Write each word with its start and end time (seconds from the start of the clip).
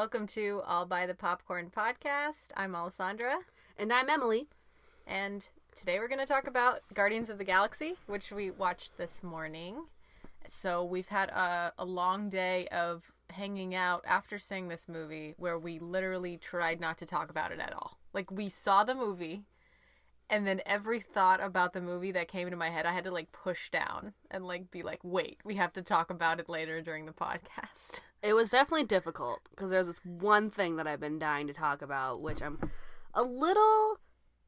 Welcome 0.00 0.26
to 0.28 0.62
All 0.66 0.86
by 0.86 1.04
the 1.04 1.12
Popcorn 1.12 1.70
podcast. 1.70 2.46
I'm 2.56 2.74
Alessandra, 2.74 3.40
And 3.76 3.92
I'm 3.92 4.08
Emily. 4.08 4.48
and 5.06 5.46
today 5.76 5.98
we're 5.98 6.08
going 6.08 6.20
to 6.20 6.24
talk 6.24 6.46
about 6.46 6.80
Guardians 6.94 7.28
of 7.28 7.36
the 7.36 7.44
Galaxy, 7.44 7.96
which 8.06 8.32
we 8.32 8.50
watched 8.50 8.96
this 8.96 9.22
morning. 9.22 9.84
So 10.46 10.82
we've 10.82 11.08
had 11.08 11.28
a, 11.28 11.74
a 11.78 11.84
long 11.84 12.30
day 12.30 12.66
of 12.68 13.12
hanging 13.28 13.74
out 13.74 14.02
after 14.06 14.38
seeing 14.38 14.68
this 14.68 14.88
movie 14.88 15.34
where 15.36 15.58
we 15.58 15.78
literally 15.78 16.38
tried 16.38 16.80
not 16.80 16.96
to 16.96 17.04
talk 17.04 17.28
about 17.28 17.52
it 17.52 17.60
at 17.60 17.74
all. 17.74 17.98
Like, 18.14 18.30
we 18.30 18.48
saw 18.48 18.84
the 18.84 18.94
movie, 18.94 19.42
and 20.30 20.46
then 20.46 20.62
every 20.64 21.00
thought 21.00 21.42
about 21.42 21.74
the 21.74 21.82
movie 21.82 22.12
that 22.12 22.26
came 22.26 22.46
into 22.46 22.56
my 22.56 22.70
head, 22.70 22.86
I 22.86 22.92
had 22.92 23.04
to 23.04 23.10
like 23.10 23.32
push 23.32 23.68
down 23.68 24.14
and 24.30 24.46
like 24.46 24.70
be 24.70 24.82
like, 24.82 25.00
wait, 25.02 25.40
we 25.44 25.56
have 25.56 25.74
to 25.74 25.82
talk 25.82 26.08
about 26.08 26.40
it 26.40 26.48
later 26.48 26.80
during 26.80 27.04
the 27.04 27.12
podcast. 27.12 28.00
It 28.22 28.34
was 28.34 28.50
definitely 28.50 28.84
difficult 28.86 29.40
because 29.50 29.70
there's 29.70 29.86
this 29.86 30.00
one 30.04 30.50
thing 30.50 30.76
that 30.76 30.86
I've 30.86 31.00
been 31.00 31.18
dying 31.18 31.46
to 31.46 31.52
talk 31.52 31.80
about, 31.82 32.20
which 32.20 32.42
I'm 32.42 32.58
a 33.14 33.22
little 33.22 33.98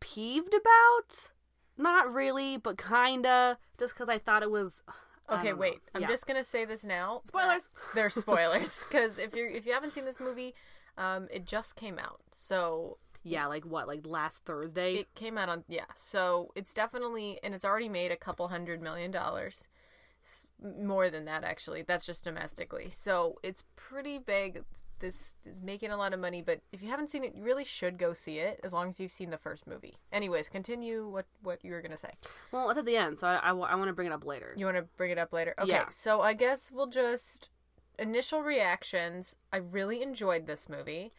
peeved 0.01 0.53
about. 0.55 1.33
Not 1.78 2.12
really, 2.12 2.59
but 2.59 2.77
kinda. 2.77 3.59
Just 3.78 3.95
because 3.95 4.09
I 4.09 4.19
thought 4.19 4.43
it 4.43 4.50
was. 4.50 4.83
Okay, 5.31 5.45
don't 5.48 5.55
know. 5.56 5.61
wait. 5.61 5.81
I'm 5.95 6.03
Yeah. 6.03 6.09
just 6.09 6.27
gonna 6.27 6.45
say 6.45 6.65
this 6.67 6.84
now. 6.84 7.23
Spoilers. 7.25 7.70
Uh, 7.77 7.81
There's 7.95 8.15
spoilers 8.15 8.84
because 8.91 9.19
if 9.19 9.34
you 9.34 9.48
if 9.48 9.65
you 9.67 9.73
haven't 9.73 9.95
seen 9.95 10.05
this 10.05 10.20
movie, 10.20 10.55
um, 10.98 11.28
it 11.31 11.47
just 11.47 11.75
came 11.77 11.98
out. 11.98 12.20
So 12.34 12.98
Yeah, 13.23 13.47
like 13.47 13.65
what? 13.65 13.87
Like 13.89 14.00
last 14.05 14.45
Thursday? 14.45 14.95
it 14.97 15.15
came 15.15 15.39
out 15.39 15.48
on 15.48 15.65
yeah. 15.69 15.87
So 15.95 16.50
it's 16.55 16.75
definitely 16.75 17.39
and 17.43 17.55
it's 17.55 17.65
already 17.65 17.89
made 17.89 18.11
a 18.12 18.17
couple 18.17 18.48
hundred 18.48 18.83
million 18.83 19.11
dollars, 19.11 19.69
more 20.81 21.11
than 21.11 21.25
that 21.27 21.45
actually. 21.45 21.83
That's 21.83 22.06
just 22.06 22.25
domestically. 22.25 22.91
So 22.91 23.39
it's 23.42 23.65
pretty 23.77 24.19
big. 24.19 24.65
This 24.98 25.34
is 25.45 25.61
making 25.61 25.91
a 25.91 25.97
lot 25.97 26.15
of 26.15 26.20
money, 26.20 26.42
but 26.42 26.61
if 26.73 26.81
you 26.81 26.89
haven't 26.89 27.11
seen 27.11 27.25
it, 27.25 27.34
you 27.34 27.42
really 27.42 27.65
should 27.65 27.98
go 27.98 28.12
see 28.12 28.39
it 28.39 28.61
as 28.62 28.73
long 28.73 28.89
as 28.89 29.00
you've 29.00 29.11
seen 29.11 29.31
the 29.31 29.39
first 29.39 29.67
movie. 29.67 29.97
Anyways, 30.12 30.48
continue 30.48 31.09
what 31.09 31.27
what 31.43 31.65
you 31.65 31.73
were 31.73 31.83
gonna 31.83 31.97
say. 31.97 32.12
Well, 32.53 32.70
it's 32.70 32.78
at 32.78 32.84
the 32.84 32.97
end, 32.97 33.19
so 33.19 33.27
I, 33.27 33.48
I, 33.48 33.53
want 33.53 33.89
to 33.89 33.93
bring 33.93 34.06
it 34.06 34.12
up 34.12 34.25
later. 34.25 34.53
You 34.56 34.65
want 34.65 34.77
to 34.77 34.84
bring 34.97 35.11
it 35.11 35.19
up 35.19 35.33
later? 35.33 35.55
Okay. 35.59 35.70
Yeah. 35.70 35.89
So 35.89 36.20
I 36.20 36.34
guess 36.34 36.70
we'll 36.70 36.87
just 36.87 37.50
initial 37.98 38.43
reactions. 38.43 39.37
I 39.53 39.56
really 39.56 40.03
enjoyed 40.03 40.47
this 40.47 40.69
movie. 40.69 41.12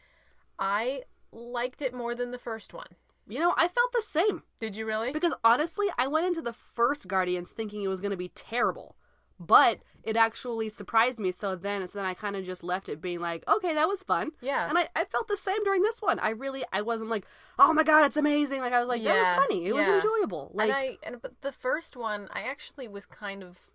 I 0.57 1.03
liked 1.31 1.81
it 1.81 1.93
more 1.93 2.15
than 2.15 2.31
the 2.31 2.37
first 2.37 2.73
one. 2.73 2.87
You 3.27 3.39
know, 3.39 3.53
I 3.57 3.67
felt 3.67 3.91
the 3.93 4.01
same. 4.01 4.43
Did 4.59 4.75
you 4.75 4.85
really? 4.85 5.11
Because 5.11 5.33
honestly, 5.43 5.87
I 5.97 6.07
went 6.07 6.27
into 6.27 6.41
the 6.41 6.53
first 6.53 7.07
Guardians 7.07 7.51
thinking 7.51 7.81
it 7.81 7.87
was 7.87 8.01
going 8.01 8.11
to 8.11 8.17
be 8.17 8.29
terrible. 8.29 8.95
But 9.39 9.79
it 10.03 10.15
actually 10.15 10.69
surprised 10.69 11.19
me. 11.19 11.31
So 11.31 11.55
then, 11.55 11.85
so 11.87 11.99
then 11.99 12.05
I 12.05 12.13
kind 12.13 12.35
of 12.35 12.45
just 12.45 12.63
left 12.63 12.87
it 12.87 13.01
being 13.01 13.19
like, 13.19 13.43
okay, 13.47 13.73
that 13.73 13.87
was 13.87 14.03
fun. 14.03 14.31
Yeah. 14.41 14.69
And 14.69 14.77
I, 14.77 14.89
I 14.95 15.05
felt 15.05 15.27
the 15.27 15.37
same 15.37 15.63
during 15.63 15.81
this 15.81 16.01
one. 16.01 16.19
I 16.19 16.29
really, 16.29 16.63
I 16.71 16.81
wasn't 16.81 17.09
like, 17.09 17.25
oh 17.57 17.73
my 17.73 17.83
god, 17.83 18.05
it's 18.05 18.17
amazing. 18.17 18.61
Like 18.61 18.73
I 18.73 18.79
was 18.79 18.87
like, 18.87 19.03
that 19.03 19.13
Yeah, 19.13 19.19
was 19.19 19.45
funny. 19.47 19.65
It 19.65 19.73
was 19.73 19.87
enjoyable. 19.87 20.51
Like, 20.53 20.69
and 20.69 20.77
I 20.77 20.97
and 21.03 21.21
but 21.21 21.41
the 21.41 21.51
first 21.51 21.97
one, 21.97 22.27
I 22.31 22.41
actually 22.43 22.87
was 22.87 23.05
kind 23.05 23.43
of 23.43 23.69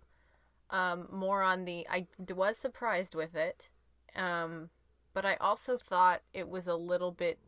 um 0.69 1.07
more 1.11 1.41
on 1.41 1.65
the 1.65 1.87
I 1.89 2.07
was 2.33 2.57
surprised 2.57 3.15
with 3.15 3.35
it. 3.35 3.69
Um 4.15 4.69
but 5.13 5.25
I 5.25 5.35
also 5.35 5.77
thought 5.77 6.21
it 6.33 6.47
was 6.47 6.67
a 6.67 6.75
little 6.75 7.11
bit 7.11 7.39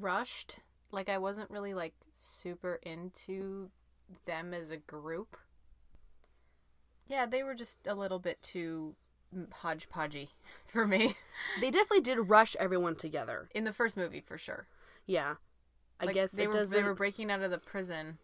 rushed. 0.00 0.56
Like 0.92 1.08
I 1.08 1.18
wasn't 1.18 1.50
really 1.50 1.74
like 1.74 1.94
super 2.18 2.78
into 2.82 3.70
them 4.26 4.52
as 4.54 4.70
a 4.70 4.76
group. 4.76 5.36
Yeah, 7.06 7.26
they 7.26 7.42
were 7.42 7.54
just 7.54 7.78
a 7.86 7.94
little 7.94 8.18
bit 8.18 8.40
too 8.42 8.94
hodgepodgey 9.62 10.28
for 10.66 10.88
me 10.88 11.14
they 11.60 11.70
definitely 11.70 12.00
did 12.00 12.28
rush 12.30 12.56
everyone 12.58 12.96
together. 12.96 13.48
in 13.54 13.62
the 13.64 13.72
first 13.72 13.96
movie 13.96 14.20
for 14.20 14.36
sure. 14.36 14.66
Yeah. 15.06 15.36
I 16.00 16.06
Like, 16.06 16.14
guess 16.14 16.32
they 16.32 16.44
it 16.44 16.46
were 16.48 16.52
doesn't. 16.52 16.76
they 16.76 16.82
were 16.82 16.94
breaking 16.94 17.30
out 17.30 17.42
of 17.42 17.50
the 17.50 17.58
prison, 17.58 18.18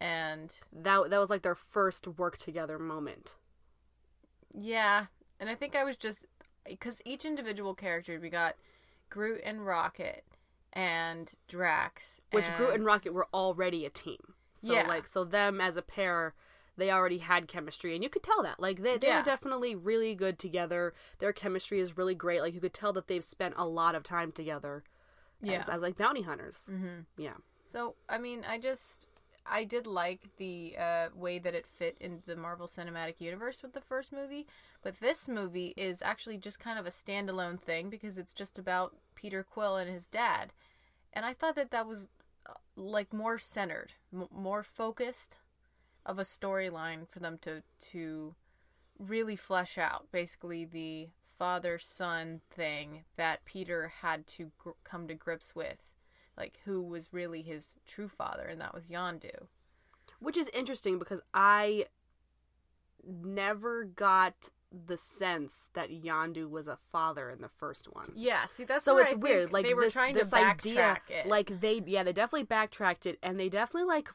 and 0.00 0.54
that 0.72 1.10
that 1.10 1.18
was 1.18 1.30
like 1.30 1.42
their 1.42 1.54
first 1.54 2.06
work 2.06 2.36
together 2.36 2.78
moment. 2.78 3.34
yeah, 4.54 5.06
and 5.40 5.48
I 5.48 5.54
think 5.54 5.74
I 5.74 5.84
was 5.84 5.96
just 5.96 6.26
because 6.66 7.00
each 7.04 7.24
individual 7.24 7.74
character 7.74 8.18
we 8.20 8.28
got 8.28 8.56
Groot 9.10 9.40
and 9.44 9.64
Rocket 9.64 10.24
and 10.72 11.32
Drax, 11.48 12.20
Which 12.30 12.52
Groot 12.56 12.74
and 12.74 12.84
Rocket 12.84 13.12
were 13.12 13.28
already 13.32 13.84
a 13.84 13.90
team. 13.90 14.34
So 14.54 14.74
Yeah. 14.74 14.86
like 14.86 15.06
so 15.06 15.24
them 15.24 15.60
as 15.60 15.76
a 15.76 15.82
pair, 15.82 16.34
they 16.76 16.90
already 16.90 17.18
had 17.18 17.48
chemistry 17.48 17.94
and 17.94 18.02
you 18.02 18.08
could 18.08 18.22
tell 18.22 18.42
that. 18.42 18.58
Like 18.60 18.82
they 18.82 18.96
they 18.96 19.08
Yeah. 19.08 19.22
definitely 19.22 19.74
really 19.74 20.14
good 20.14 20.38
together. 20.38 20.94
Their 21.18 21.32
chemistry 21.32 21.80
is 21.80 21.96
really 21.96 22.14
great. 22.14 22.40
Like 22.40 22.54
you 22.54 22.60
could 22.60 22.74
tell 22.74 22.92
that 22.94 23.08
they've 23.08 23.24
spent 23.24 23.54
a 23.56 23.66
lot 23.66 23.94
of 23.94 24.02
time 24.02 24.32
together. 24.32 24.84
Yeah. 25.42 25.58
As, 25.58 25.68
as 25.68 25.82
like 25.82 25.96
bounty 25.96 26.22
hunters. 26.22 26.66
hmm 26.66 27.00
Yeah. 27.16 27.34
So 27.64 27.96
I 28.08 28.18
mean, 28.18 28.44
I 28.48 28.58
just 28.58 29.08
I 29.44 29.64
did 29.64 29.86
like 29.86 30.28
the 30.36 30.76
uh, 30.78 31.08
way 31.14 31.38
that 31.38 31.54
it 31.54 31.66
fit 31.66 31.96
in 32.00 32.22
the 32.26 32.36
Marvel 32.36 32.66
Cinematic 32.66 33.20
Universe 33.20 33.62
with 33.62 33.72
the 33.72 33.80
first 33.80 34.12
movie, 34.12 34.46
but 34.82 35.00
this 35.00 35.28
movie 35.28 35.74
is 35.76 36.00
actually 36.02 36.38
just 36.38 36.60
kind 36.60 36.78
of 36.78 36.86
a 36.86 36.90
standalone 36.90 37.60
thing 37.60 37.90
because 37.90 38.18
it's 38.18 38.34
just 38.34 38.58
about 38.58 38.96
Peter 39.14 39.42
Quill 39.42 39.76
and 39.76 39.90
his 39.90 40.06
dad, 40.06 40.52
and 41.12 41.26
I 41.26 41.32
thought 41.32 41.56
that 41.56 41.70
that 41.72 41.86
was 41.86 42.08
uh, 42.46 42.54
like 42.76 43.12
more 43.12 43.38
centered, 43.38 43.92
m- 44.12 44.28
more 44.32 44.62
focused 44.62 45.40
of 46.06 46.18
a 46.18 46.22
storyline 46.24 47.08
for 47.08 47.20
them 47.20 47.38
to 47.42 47.62
to 47.90 48.34
really 48.98 49.36
flesh 49.36 49.78
out 49.78 50.06
basically 50.12 50.64
the 50.64 51.08
father 51.38 51.78
son 51.78 52.40
thing 52.50 53.04
that 53.16 53.44
Peter 53.44 53.92
had 54.02 54.26
to 54.26 54.52
gr- 54.58 54.70
come 54.84 55.08
to 55.08 55.14
grips 55.14 55.54
with 55.54 55.78
like 56.36 56.58
who 56.64 56.82
was 56.82 57.12
really 57.12 57.42
his 57.42 57.76
true 57.86 58.08
father 58.08 58.46
and 58.46 58.60
that 58.60 58.74
was 58.74 58.90
Yondu. 58.90 59.46
Which 60.20 60.36
is 60.36 60.48
interesting 60.50 60.98
because 60.98 61.20
I 61.34 61.86
never 63.04 63.84
got 63.84 64.50
the 64.86 64.96
sense 64.96 65.68
that 65.74 65.90
Yondu 65.90 66.48
was 66.48 66.66
a 66.66 66.78
father 66.90 67.30
in 67.30 67.40
the 67.40 67.48
first 67.48 67.86
one. 67.92 68.12
Yeah, 68.14 68.46
see 68.46 68.64
that's 68.64 68.84
so 68.84 68.98
it's 68.98 69.12
I 69.12 69.16
weird. 69.16 69.52
Like 69.52 69.66
they 69.66 69.74
were 69.74 69.82
this, 69.82 69.92
trying 69.92 70.14
this 70.14 70.30
to 70.30 70.36
idea, 70.36 70.76
backtrack 70.76 71.10
it. 71.10 71.26
like 71.26 71.60
they, 71.60 71.82
yeah, 71.86 72.02
they 72.02 72.12
definitely 72.12 72.44
backtracked 72.44 73.06
it, 73.06 73.18
and 73.22 73.38
they 73.38 73.48
definitely 73.48 73.88
like 73.88 74.08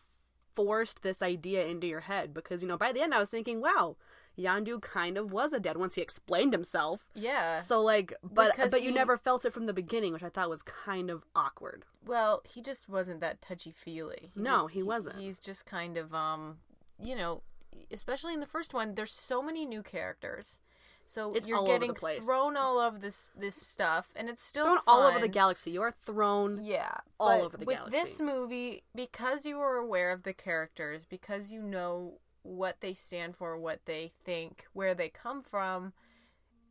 forced 0.54 1.04
this 1.04 1.22
idea 1.22 1.66
into 1.68 1.86
your 1.86 2.00
head 2.02 2.34
because 2.34 2.62
you 2.62 2.68
know 2.68 2.78
by 2.78 2.92
the 2.92 3.02
end 3.02 3.14
I 3.14 3.20
was 3.20 3.30
thinking, 3.30 3.62
wow, 3.62 3.98
Yondu 4.38 4.82
kind 4.82 5.18
of 5.18 5.32
was 5.32 5.52
a 5.54 5.60
dad 5.60 5.78
once 5.78 5.96
he 5.96 6.02
explained 6.02 6.54
himself. 6.54 7.10
yeah. 7.16 7.60
So 7.60 7.82
like, 7.82 8.14
but 8.24 8.52
Because 8.52 8.72
but 8.72 8.82
you 8.84 8.90
he- 8.90 8.96
never 8.96 9.18
felt 9.18 9.46
it 9.46 9.52
from 9.54 9.66
the 9.66 9.74
beginning, 9.74 10.14
which 10.14 10.24
I 10.24 10.30
thought 10.30 10.50
was 10.50 10.62
kind 10.62 11.10
of 11.10 11.26
awkward. 11.36 11.86
well, 12.06 12.42
he 12.48 12.62
just 12.62 12.88
wasn't 12.88 13.20
that 13.22 13.42
touchy 13.42 13.72
feely. 13.72 14.32
No, 14.36 14.68
he 14.68 14.84
wasn't. 14.84 15.18
He's 15.18 15.40
just 15.40 15.66
kind 15.66 15.98
of 15.98 16.14
um, 16.14 16.58
you 17.02 17.16
know, 17.16 17.42
especially 17.92 18.34
in 18.34 18.40
the 18.40 18.46
first 18.48 18.74
one, 18.74 18.96
there's 18.96 19.12
so 19.14 19.42
many 19.42 19.66
new 19.66 19.82
characters. 19.84 20.62
So 21.10 21.34
It's 21.34 21.48
you're 21.48 21.58
all 21.58 21.64
over 21.72 21.88
the 21.88 21.94
getting 21.94 22.22
thrown 22.22 22.58
all 22.58 22.80
over 22.80 23.00
this 23.00 23.30
this 23.34 23.56
stuff, 23.56 24.12
and 24.18 24.28
it's 24.30 24.44
still 24.44 24.66
Thrown 24.66 24.80
all 24.88 25.04
over 25.04 25.20
the 25.20 25.30
galaxy. 25.30 25.72
You 25.72 25.82
are 25.82 25.92
thrown. 25.92 26.60
Yeah, 26.62 26.96
all 27.18 27.44
over 27.44 27.56
the 27.56 27.64
with 27.66 27.78
galaxy. 27.78 27.98
With 27.98 28.04
this 28.10 28.20
movie, 28.20 28.84
because 28.94 29.46
you 29.46 29.58
are 29.62 29.78
aware 29.78 30.12
of 30.12 30.24
the 30.24 30.34
characters, 30.34 31.06
because 31.06 31.50
you 31.52 31.62
know 31.62 32.20
what 32.48 32.78
they 32.80 32.94
stand 32.94 33.36
for, 33.36 33.58
what 33.58 33.82
they 33.86 34.12
think, 34.24 34.66
where 34.74 34.96
they 34.96 35.10
come 35.10 35.42
from, 35.42 35.94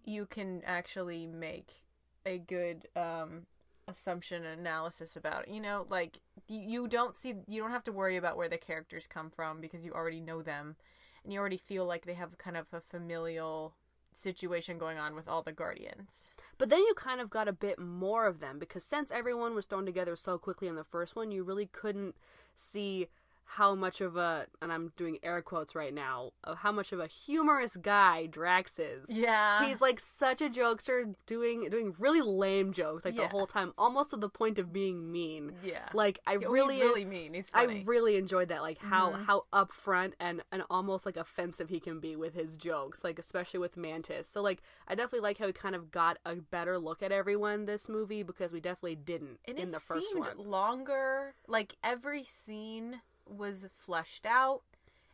you 0.05 0.27
can 0.27 0.63
actually 0.65 1.27
make 1.27 1.85
a 2.25 2.39
good 2.39 2.89
um, 2.97 3.47
assumption 3.87 4.45
and 4.45 4.61
analysis 4.61 5.17
about 5.17 5.47
it. 5.47 5.53
You 5.53 5.61
know, 5.61 5.87
like 5.89 6.21
you, 6.49 6.61
you 6.61 6.89
don't 6.89 7.17
see, 7.17 7.35
you 7.47 7.61
don't 7.61 7.71
have 7.73 7.85
to 7.85 7.93
worry 7.93 8.17
about 8.17 8.37
where 8.37 8.49
the 8.49 8.59
characters 8.59 9.07
come 9.07 9.31
from 9.31 9.61
because 9.61 9.85
you 9.85 9.93
already 9.93 10.21
know 10.21 10.43
them, 10.43 10.77
and 11.23 11.33
you 11.33 11.39
already 11.39 11.59
feel 11.59 11.85
like 11.85 12.07
they 12.07 12.15
have 12.15 12.39
kind 12.39 12.57
of 12.57 12.67
a 12.73 12.81
familial 12.81 13.75
situation 14.13 14.79
going 14.79 14.97
on 14.97 15.15
with 15.15 15.29
all 15.29 15.43
the 15.43 15.53
guardians. 15.53 16.35
But 16.57 16.71
then 16.71 16.81
you 16.81 16.95
kind 16.97 17.21
of 17.21 17.29
got 17.29 17.49
a 17.49 17.53
bit 17.53 17.79
more 17.79 18.27
of 18.27 18.41
them 18.41 18.59
because 18.59 18.83
since 18.83 19.13
everyone 19.13 19.55
was 19.55 19.67
thrown 19.67 19.85
together 19.85 20.17
so 20.17 20.39
quickly 20.39 20.69
in 20.69 20.75
the 20.75 20.85
first 20.85 21.15
one, 21.15 21.31
you 21.31 21.45
really 21.45 21.67
couldn't 21.67 22.15
see 22.55 23.09
how 23.49 23.75
much 23.75 24.01
of 24.01 24.17
a 24.17 24.47
and 24.61 24.73
I'm 24.73 24.93
doing 24.97 25.19
air 25.23 25.41
quotes 25.41 25.75
right 25.75 25.95
now 25.95 26.33
of 26.43 26.59
how 26.59 26.73
much 26.73 26.93
of 26.93 26.99
a 26.99 27.07
humorous 27.07 27.77
guy 27.77 28.27
Drax 28.27 28.79
is. 28.79 29.09
Yeah. 29.09 29.67
He's 29.67 29.81
like 29.81 30.01
such 30.01 30.43
a 30.43 30.49
jokester 30.51 31.15
doing 31.27 31.69
doing 31.71 31.95
really 31.99 32.21
lame 32.21 32.73
jokes 32.73 33.05
like 33.05 33.15
Yeah. 33.15 33.23
the 33.23 33.29
whole 33.29 33.47
time 33.47 33.73
almost 33.79 34.11
to 34.11 34.17
the 34.17 34.29
point 34.29 34.59
of 34.59 34.73
being 34.73 35.13
mean. 35.13 35.53
Yeah. 35.63 35.89
Like 35.95 36.19
I 36.27 36.35
Oh, 36.37 36.51
really 36.51 36.75
he's 36.75 36.83
really 36.85 37.05
mean. 37.05 37.35
He's 37.35 37.51
I 37.55 37.83
really 37.87 38.17
enjoyed 38.17 38.49
that, 38.49 38.63
like 38.63 38.79
how 38.79 39.11
mm-hmm. 39.11 39.23
how 39.25 39.45
upfront 39.53 40.15
and 40.19 40.43
and 40.51 40.65
almost 40.69 41.07
like 41.07 41.17
offensive 41.17 41.69
he 41.69 41.79
can 41.79 42.01
be 42.01 42.17
with 42.17 42.35
his 42.35 42.57
jokes, 42.57 43.05
like 43.05 43.19
especially 43.19 43.61
with 43.61 43.77
Mantis. 43.77 44.29
So 44.29 44.43
like 44.43 44.61
I 44.89 44.97
definitely 44.97 45.21
like 45.21 45.39
how 45.39 45.47
he 45.47 45.53
kind 45.53 45.77
of 45.77 45.93
got 45.93 46.19
a 46.27 46.35
better 46.37 46.79
look 46.79 47.01
at 47.03 47.13
everyone 47.13 47.67
this 47.67 47.89
movie 47.89 48.25
because 48.25 48.53
we 48.53 48.61
definitely 48.61 48.97
didn't 48.97 49.39
and 49.47 49.57
in 49.57 49.71
the 49.71 49.79
first 49.81 50.09
seemed 50.09 50.27
one. 50.27 50.39
longer. 50.39 51.35
Like 51.47 51.77
every 51.85 52.25
scene 52.25 53.03
was 53.27 53.67
fleshed 53.77 54.27
out. 54.27 54.63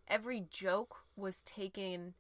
Every 0.09 0.41
joke 0.50 0.97
was 1.17 1.41
taken 1.43 2.14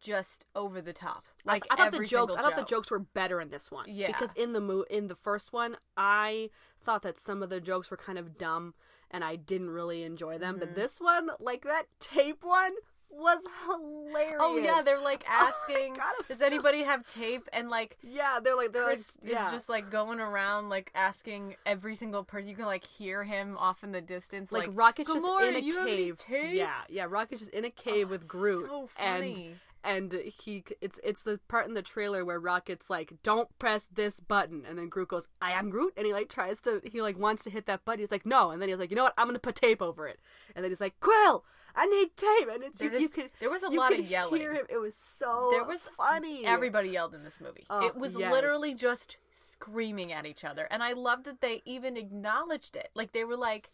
just 0.00 0.44
over 0.54 0.80
the 0.80 0.92
top. 0.92 1.24
I- 1.46 1.52
Like 1.52 1.66
I, 1.70 1.76
thought 1.76 1.92
the 1.92 2.04
jokes, 2.06 2.34
I 2.34 2.42
thought 2.42 2.56
the 2.56 2.64
jokes 2.64 2.90
were 2.90 2.98
better 3.00 3.40
in 3.40 3.50
this 3.50 3.70
one. 3.70 3.86
Yeah. 3.88 4.08
because 4.08 4.32
in 4.34 4.52
the 4.52 4.60
mo- 4.60 4.84
in 4.90 5.08
the 5.08 5.14
first 5.14 5.52
one, 5.52 5.76
I 5.96 6.50
thought 6.80 7.02
that 7.02 7.18
some 7.18 7.42
of 7.42 7.48
the 7.50 7.60
jokes 7.60 7.90
were 7.90 7.96
kind 7.96 8.18
of 8.18 8.36
dumb, 8.38 8.74
and 9.10 9.24
I 9.24 9.36
didn't 9.36 9.70
really 9.70 10.02
enjoy 10.02 10.38
them. 10.38 10.56
Mm-hmm. 10.56 10.64
But 10.66 10.74
this 10.76 11.00
one, 11.00 11.30
like 11.40 11.62
that 11.64 11.86
tape 12.00 12.44
one, 12.44 12.74
was 13.10 13.38
hilarious. 13.66 14.36
Oh 14.40 14.56
yeah, 14.56 14.82
they're 14.82 15.00
like 15.00 15.24
Oh 15.30 15.52
asking, 15.68 15.94
God, 15.94 16.12
does 16.28 16.38
so- 16.38 16.46
anybody 16.46 16.82
have 16.82 17.06
tape? 17.06 17.48
And 17.52 17.68
like 17.70 17.96
yeah, 18.02 18.38
they're 18.42 18.56
like 18.56 18.72
they're 18.72 18.84
Chris 18.84 19.16
like 19.22 19.32
yeah. 19.32 19.46
is 19.46 19.52
just 19.52 19.68
like 19.68 19.90
going 19.90 20.20
around 20.20 20.68
like 20.68 20.90
asking 20.94 21.56
every 21.66 21.94
single 21.94 22.24
person. 22.24 22.50
You 22.50 22.56
can 22.56 22.66
like 22.66 22.84
hear 22.84 23.24
him 23.24 23.56
off 23.58 23.82
in 23.82 23.92
the 23.92 24.00
distance, 24.00 24.52
like, 24.52 24.68
like, 24.68 24.76
Rocket's 24.76 25.12
just 25.12 25.26
"Gamora, 25.26 25.48
in 25.48 25.56
a 25.56 25.58
you 25.60 25.78
have 25.78 25.86
any 25.88 25.96
cave. 25.96 26.16
tape?" 26.16 26.54
Yeah, 26.54 26.74
yeah, 26.88 27.06
Rocket's 27.08 27.40
just 27.42 27.52
in 27.54 27.64
a 27.64 27.70
cave 27.70 28.06
Oh, 28.08 28.10
with 28.10 28.22
it's 28.22 28.30
Groot, 28.30 28.66
so 28.68 28.88
and 28.98 29.34
funny. 29.36 29.54
and 29.84 30.12
he 30.12 30.64
it's 30.80 31.00
it's 31.02 31.22
the 31.22 31.40
part 31.48 31.66
in 31.66 31.74
the 31.74 31.82
trailer 31.82 32.24
where 32.24 32.40
Rocket's 32.40 32.88
like, 32.90 33.12
"Don't 33.22 33.48
press 33.58 33.88
this 33.92 34.20
button," 34.20 34.64
and 34.68 34.78
then 34.78 34.88
Groot 34.88 35.08
goes, 35.08 35.28
"I 35.40 35.52
am 35.52 35.70
Groot," 35.70 35.94
and 35.96 36.06
he 36.06 36.12
like 36.12 36.28
tries 36.28 36.60
to 36.62 36.80
he 36.84 37.00
like 37.02 37.18
wants 37.18 37.44
to 37.44 37.50
hit 37.50 37.66
that 37.66 37.84
button. 37.84 38.00
He's 38.00 38.10
like, 38.10 38.26
"No," 38.26 38.50
and 38.50 38.60
then 38.62 38.68
he's 38.68 38.78
like, 38.78 38.90
"You 38.90 38.96
know 38.96 39.04
what? 39.04 39.14
I'm 39.18 39.26
gonna 39.26 39.38
put 39.38 39.56
tape 39.56 39.82
over 39.82 40.06
it," 40.06 40.20
and 40.54 40.62
then 40.64 40.70
he's 40.70 40.80
like, 40.80 40.98
"Quill." 41.00 41.44
I 41.78 41.86
need 41.86 42.16
tape, 42.16 42.48
and 42.52 42.64
it's 42.64 42.80
you, 42.80 42.90
you 42.90 43.00
just- 43.00 43.14
could. 43.14 43.30
there 43.40 43.50
was 43.50 43.62
a 43.62 43.68
lot 43.70 43.92
of 43.92 44.04
yelling. 44.10 44.40
Hear 44.40 44.52
him. 44.54 44.66
It 44.68 44.78
was 44.78 44.96
so 44.96 45.48
there 45.50 45.64
was 45.64 45.88
funny. 45.96 46.44
Everybody 46.44 46.90
yelled 46.90 47.14
in 47.14 47.22
this 47.24 47.40
movie. 47.40 47.64
Oh, 47.70 47.86
it 47.86 47.96
was 47.96 48.16
yes. 48.18 48.32
literally 48.32 48.74
just 48.74 49.18
screaming 49.30 50.12
at 50.12 50.26
each 50.26 50.44
other, 50.44 50.66
and 50.70 50.82
I 50.82 50.92
loved 50.92 51.24
that 51.26 51.40
they 51.40 51.62
even 51.64 51.96
acknowledged 51.96 52.76
it. 52.76 52.88
Like 52.94 53.12
they 53.12 53.24
were 53.24 53.36
like, 53.36 53.70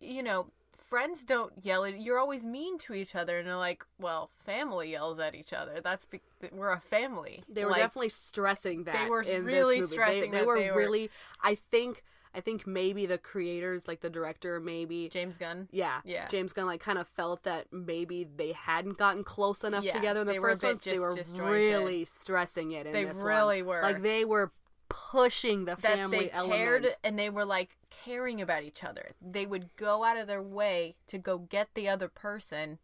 you 0.00 0.22
know, 0.22 0.46
friends 0.76 1.24
don't 1.24 1.52
yell 1.62 1.84
at. 1.84 2.00
You're 2.00 2.18
always 2.18 2.44
mean 2.44 2.78
to 2.78 2.94
each 2.94 3.14
other, 3.14 3.38
and 3.38 3.46
they're 3.48 3.56
like, 3.56 3.84
well, 3.98 4.30
family 4.36 4.90
yells 4.92 5.18
at 5.18 5.34
each 5.34 5.52
other. 5.52 5.80
That's 5.82 6.06
be- 6.06 6.20
we're 6.52 6.70
a 6.70 6.80
family. 6.80 7.42
They 7.48 7.64
were 7.64 7.70
Like, 7.72 7.80
definitely 7.82 8.10
stressing 8.10 8.84
that. 8.84 9.04
They 9.04 9.10
were 9.10 9.24
really 9.42 9.82
stressing 9.82 10.30
they, 10.30 10.38
they 10.38 10.38
that 10.38 10.46
were 10.46 10.58
they 10.58 10.70
were- 10.70 10.76
really. 10.76 11.10
I 11.42 11.54
think. 11.54 12.02
I 12.38 12.40
think 12.40 12.66
maybe 12.66 13.04
the 13.06 13.18
creators, 13.18 13.88
like 13.88 14.00
the 14.00 14.08
director, 14.10 14.60
maybe 14.60 15.08
James 15.08 15.36
Gunn. 15.36 15.68
Yeah, 15.72 16.00
Yeah. 16.04 16.28
James 16.28 16.52
Gunn 16.52 16.66
like 16.66 16.80
kind 16.80 16.98
of 16.98 17.08
felt 17.08 17.42
that 17.42 17.66
maybe 17.72 18.24
they 18.36 18.52
hadn't 18.52 18.96
gotten 18.96 19.24
close 19.24 19.64
enough 19.64 19.82
Yeah, 19.84 19.92
together 19.94 20.20
in 20.20 20.26
the 20.28 20.34
first 20.36 20.62
one. 20.62 20.78
so 20.78 20.90
they 20.90 20.98
were 20.98 21.14
really 21.44 22.04
stressing 22.04 22.72
it. 22.72 22.86
In 22.86 22.92
They 22.92 23.04
this 23.04 23.16
one. 23.18 23.26
really 23.26 23.62
were. 23.62 23.82
Like 23.82 24.02
they 24.02 24.24
were 24.24 24.52
pushing 24.88 25.64
the 25.64 25.72
that 25.72 25.80
family 25.80 26.18
they 26.26 26.30
element. 26.30 26.58
cared 26.60 26.86
and 27.04 27.18
they 27.18 27.28
were 27.28 27.44
like 27.44 27.76
caring 27.90 28.40
about 28.40 28.62
each 28.62 28.82
other. 28.84 29.10
They 29.20 29.44
would 29.44 29.74
go 29.76 30.04
out 30.04 30.16
of 30.16 30.26
their 30.26 30.42
way 30.42 30.96
to 31.08 31.18
go 31.18 31.38
get 31.38 31.68
the 31.74 31.88
other 31.88 32.08
person, 32.08 32.78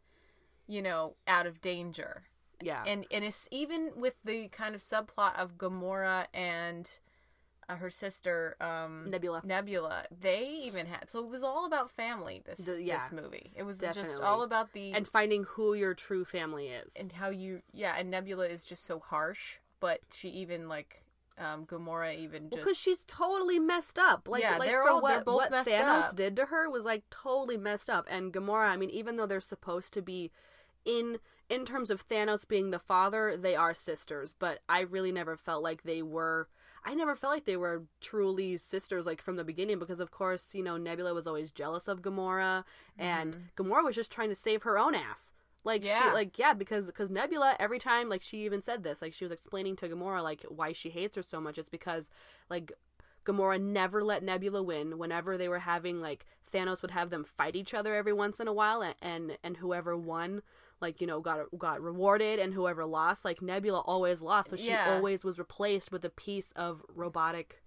you 0.67 0.83
know, 0.83 1.17
out 1.27 1.47
of 1.47 1.61
danger. 1.61 2.25
yeah, 2.61 2.83
And 2.87 3.07
and 3.11 3.25
it's 3.25 3.49
even 3.51 3.93
with 3.97 4.15
the 4.25 4.49
kind 4.49 4.75
of 4.75 4.81
subplot 4.81 5.37
of 5.39 5.57
Gamora 5.59 6.27
and 6.35 6.91
uh, 7.69 7.77
her 7.77 7.91
sister 7.91 8.57
um 8.61 9.11
Nebula. 9.11 9.41
Nebula, 9.45 10.05
they 10.21 10.47
even 10.65 10.87
had 10.87 11.09
so 11.09 11.21
it 11.21 11.31
was 11.31 11.43
all 11.43 11.67
about 11.67 11.91
family 11.91 12.43
this 12.45 12.59
The- 12.59 12.83
yeah, 12.83 12.99
this 12.99 13.13
movie. 13.13 13.53
It 13.57 13.63
was 13.63 13.79
just 13.79 14.21
all 14.21 14.43
about 14.43 14.73
the 14.73 14.93
and 14.93 15.07
finding 15.07 15.45
who 15.45 15.75
your 15.75 15.95
true 15.95 16.25
family 16.25 16.69
is. 16.69 16.93
and 16.97 17.13
how 17.13 17.29
you 17.31 17.63
yeah, 17.73 17.95
and 17.99 18.11
Nebula 18.11 18.47
is 18.47 18.65
just 18.65 18.85
so 18.85 18.99
harsh, 18.99 19.57
but 19.81 20.01
she 20.13 20.29
even 20.31 20.69
like 20.69 21.03
um 21.37 21.67
Gamora 21.67 22.17
even 22.17 22.49
just 22.49 22.63
because 22.63 22.77
she's 22.79 23.05
totally 23.07 23.59
messed 23.59 23.99
up. 23.99 24.29
Like, 24.29 24.43
Yeah, 24.43 24.57
like 24.59 24.69
they're 24.69 24.83
for 24.85 24.91
all- 24.91 25.03
what, 25.03 25.15
they're 25.15 25.25
both 25.25 25.35
what 25.37 25.51
messed 25.51 25.69
Thanos 25.69 26.11
up. 26.11 26.17
did 26.17 26.37
to 26.37 26.47
her 26.47 26.71
was 26.71 26.85
like 26.85 27.03
totally 27.11 27.57
messed 27.57 27.91
up. 27.91 28.07
And 28.09 28.33
Gamora, 28.33 28.69
I 28.69 28.77
mean, 28.77 28.91
even 28.91 29.17
though 29.17 29.27
they're 29.27 29.41
supposed 29.41 29.93
to 29.95 30.03
be 30.03 30.31
in 30.85 31.19
in 31.51 31.65
terms 31.65 31.91
of 31.91 32.09
Thanos 32.09 32.47
being 32.47 32.71
the 32.71 32.79
father, 32.79 33.37
they 33.37 33.55
are 33.57 33.75
sisters. 33.75 34.35
But 34.39 34.61
I 34.69 34.81
really 34.83 35.13
never 35.13 35.37
felt 35.37 35.63
like 35.63 35.83
they 35.83 36.03
were. 36.03 36.49
I 36.85 36.95
never 36.95 37.15
felt 37.15 37.33
like 37.33 37.45
they 37.47 37.57
were 37.57 37.85
truly 38.01 38.57
sisters, 38.57 39.07
like 39.07 39.23
from 39.23 39.37
the 39.37 39.45
beginning, 39.45 39.79
because 39.79 40.01
of 40.01 40.11
course, 40.11 40.55
you 40.55 40.63
know, 40.63 40.77
Nebula 40.77 41.15
was 41.15 41.27
always 41.27 41.51
jealous 41.51 41.89
of 41.89 42.03
Gamora, 42.03 42.65
and 42.99 43.37
Gamora 43.57 43.83
was 43.85 43.97
just 43.97 44.13
trying 44.13 44.29
to 44.29 44.35
save 44.35 44.63
her 44.65 44.79
own 44.79 44.95
ass. 44.95 45.33
Like 45.65 45.83
Mm-hmm. 45.83 45.89
Yeah. 45.89 46.11
she, 46.11 46.15
like 46.15 46.39
yeah, 46.39 46.53
because 46.53 46.87
because 46.87 47.11
Nebula 47.11 47.57
every 47.59 47.79
time, 47.79 48.09
like 48.11 48.21
she 48.23 48.45
even 48.45 48.61
said 48.61 48.83
this, 48.85 49.01
like 49.01 49.15
she 49.15 49.25
was 49.25 49.33
explaining 49.33 49.77
to 49.77 49.89
Gamora 49.89 50.23
like 50.23 50.45
why 50.49 50.73
she 50.73 50.91
hates 50.91 51.17
her 51.17 51.23
so 51.23 51.41
much. 51.41 51.57
It's 51.59 51.71
because 51.71 52.11
like 52.51 52.73
Gamora 53.25 53.59
never 53.61 54.03
let 54.05 54.23
Nebula 54.23 54.63
win. 54.63 54.99
Whenever 54.99 55.39
they 55.39 55.49
were 55.49 55.61
having 55.61 56.01
like 56.03 56.27
Thanos 56.53 56.83
would 56.83 56.91
have 56.91 57.09
them 57.11 57.25
fight 57.25 57.57
each 57.57 57.73
other 57.75 57.95
every 57.95 58.13
once 58.13 58.41
in 58.41 58.47
a 58.49 58.53
while, 58.53 58.83
and 58.83 58.95
and, 59.01 59.39
and 59.43 59.57
whoever 59.57 59.97
won, 59.97 60.43
like 60.85 61.01
you 61.01 61.07
know, 61.07 61.21
got 61.21 61.39
got 61.59 61.81
rewarded, 61.81 62.39
and 62.39 62.53
whoever 62.55 62.85
lost, 62.85 63.25
like 63.25 63.41
Nebula 63.43 63.81
always 63.81 64.23
lost. 64.23 64.51
So 64.51 64.57
she 64.57 64.69
Yeah. 64.69 64.95
always 64.95 65.25
was 65.25 65.39
replaced 65.39 65.91
with 65.91 66.05
a 66.05 66.11
piece 66.11 66.53
of 66.53 66.83
robotic, 66.95 67.63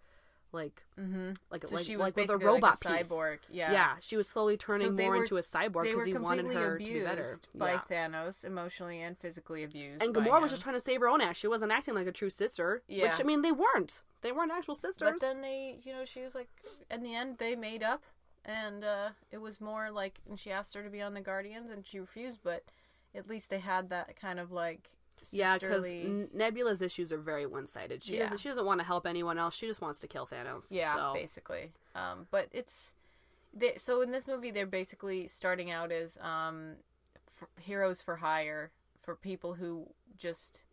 like 0.51 0.83
mm-hmm. 0.99 1.31
like 1.51 1.67
so 1.67 1.75
like, 1.75 1.85
she 1.85 1.97
was 1.97 2.05
like 2.05 2.15
with 2.15 2.29
a 2.29 2.37
robot 2.37 2.77
like 2.85 2.93
a 2.93 2.97
piece. 2.99 3.11
cyborg. 3.11 3.39
Yeah. 3.49 3.71
Yeah, 3.71 3.93
she 3.99 4.15
was 4.15 4.27
slowly 4.27 4.55
turning 4.55 4.87
So 4.87 4.93
more 4.93 5.09
were- 5.11 5.23
into 5.23 5.37
a 5.37 5.41
cyborg 5.41 5.83
because 5.83 6.05
he 6.05 6.13
wanted 6.13 6.45
her 6.53 6.77
to 6.77 6.85
be 6.85 6.99
better. 7.01 7.37
by 7.55 7.73
Yeah. 7.73 7.81
Thanos, 7.89 8.45
emotionally 8.45 9.01
and 9.01 9.17
physically 9.17 9.63
abused. 9.63 10.01
And 10.03 10.13
Gamora 10.15 10.41
was 10.41 10.51
just 10.51 10.61
trying 10.63 10.75
to 10.75 10.81
save 10.81 11.01
her 11.01 11.09
own 11.09 11.19
ass. 11.21 11.35
She 11.37 11.47
wasn't 11.47 11.71
acting 11.71 11.95
like 11.95 12.07
a 12.07 12.11
true 12.11 12.29
sister. 12.29 12.83
Yeah. 12.87 13.03
Which 13.09 13.19
I 13.19 13.23
mean, 13.23 13.41
they 13.41 13.51
weren't. 13.51 14.03
They 14.21 14.31
weren't 14.31 14.51
actual 14.51 14.75
sisters. 14.75 15.09
But 15.11 15.21
then 15.21 15.41
they, 15.41 15.79
you 15.83 15.91
know, 15.93 16.05
she 16.05 16.21
was 16.21 16.33
like, 16.35 16.49
in 16.89 17.03
the 17.03 17.13
end, 17.13 17.37
they 17.37 17.55
made 17.55 17.83
up, 17.83 18.03
and 18.45 18.83
uh, 18.83 19.09
it 19.31 19.37
was 19.37 19.61
more 19.61 19.91
like, 19.91 20.19
and 20.27 20.39
she 20.39 20.49
asked 20.51 20.73
her 20.75 20.81
to 20.83 20.89
be 20.89 21.01
on 21.01 21.13
the 21.13 21.21
Guardians, 21.21 21.69
and 21.69 21.85
she 21.85 21.99
refused. 21.99 22.39
But 22.43 22.63
at 23.15 23.27
least 23.29 23.49
they 23.49 23.59
had 23.59 23.89
that 23.89 24.19
kind 24.19 24.39
of 24.39 24.51
like 24.51 24.89
yeah, 25.31 25.57
because. 25.57 25.91
Nebula's 26.33 26.81
issues 26.81 27.11
are 27.11 27.17
very 27.17 27.45
one-sided. 27.45 28.03
She 28.03 28.13
Yeah. 28.15 28.23
doesn't. 28.23 28.39
She 28.39 28.49
doesn't 28.49 28.65
want 28.65 28.79
to 28.79 28.85
help 28.85 29.05
anyone 29.07 29.37
else. 29.37 29.55
She 29.55 29.67
just 29.67 29.81
wants 29.81 29.99
to 30.01 30.07
kill 30.07 30.27
Thanos. 30.27 30.67
yeah, 30.69 30.93
so. 30.95 31.13
basically. 31.13 31.71
Um, 31.95 32.27
but 32.31 32.47
it's 32.51 32.95
they, 33.53 33.73
so 33.77 34.01
in 34.01 34.11
this 34.11 34.27
movie, 34.27 34.51
they're 34.51 34.65
basically 34.67 35.27
starting 35.27 35.71
out 35.71 35.91
as 35.91 36.17
um, 36.21 36.75
f- 37.41 37.47
heroes 37.63 38.01
for 38.01 38.17
hire 38.17 38.71
for 39.01 39.15
people 39.15 39.55
who 39.55 39.87
just 40.17 40.63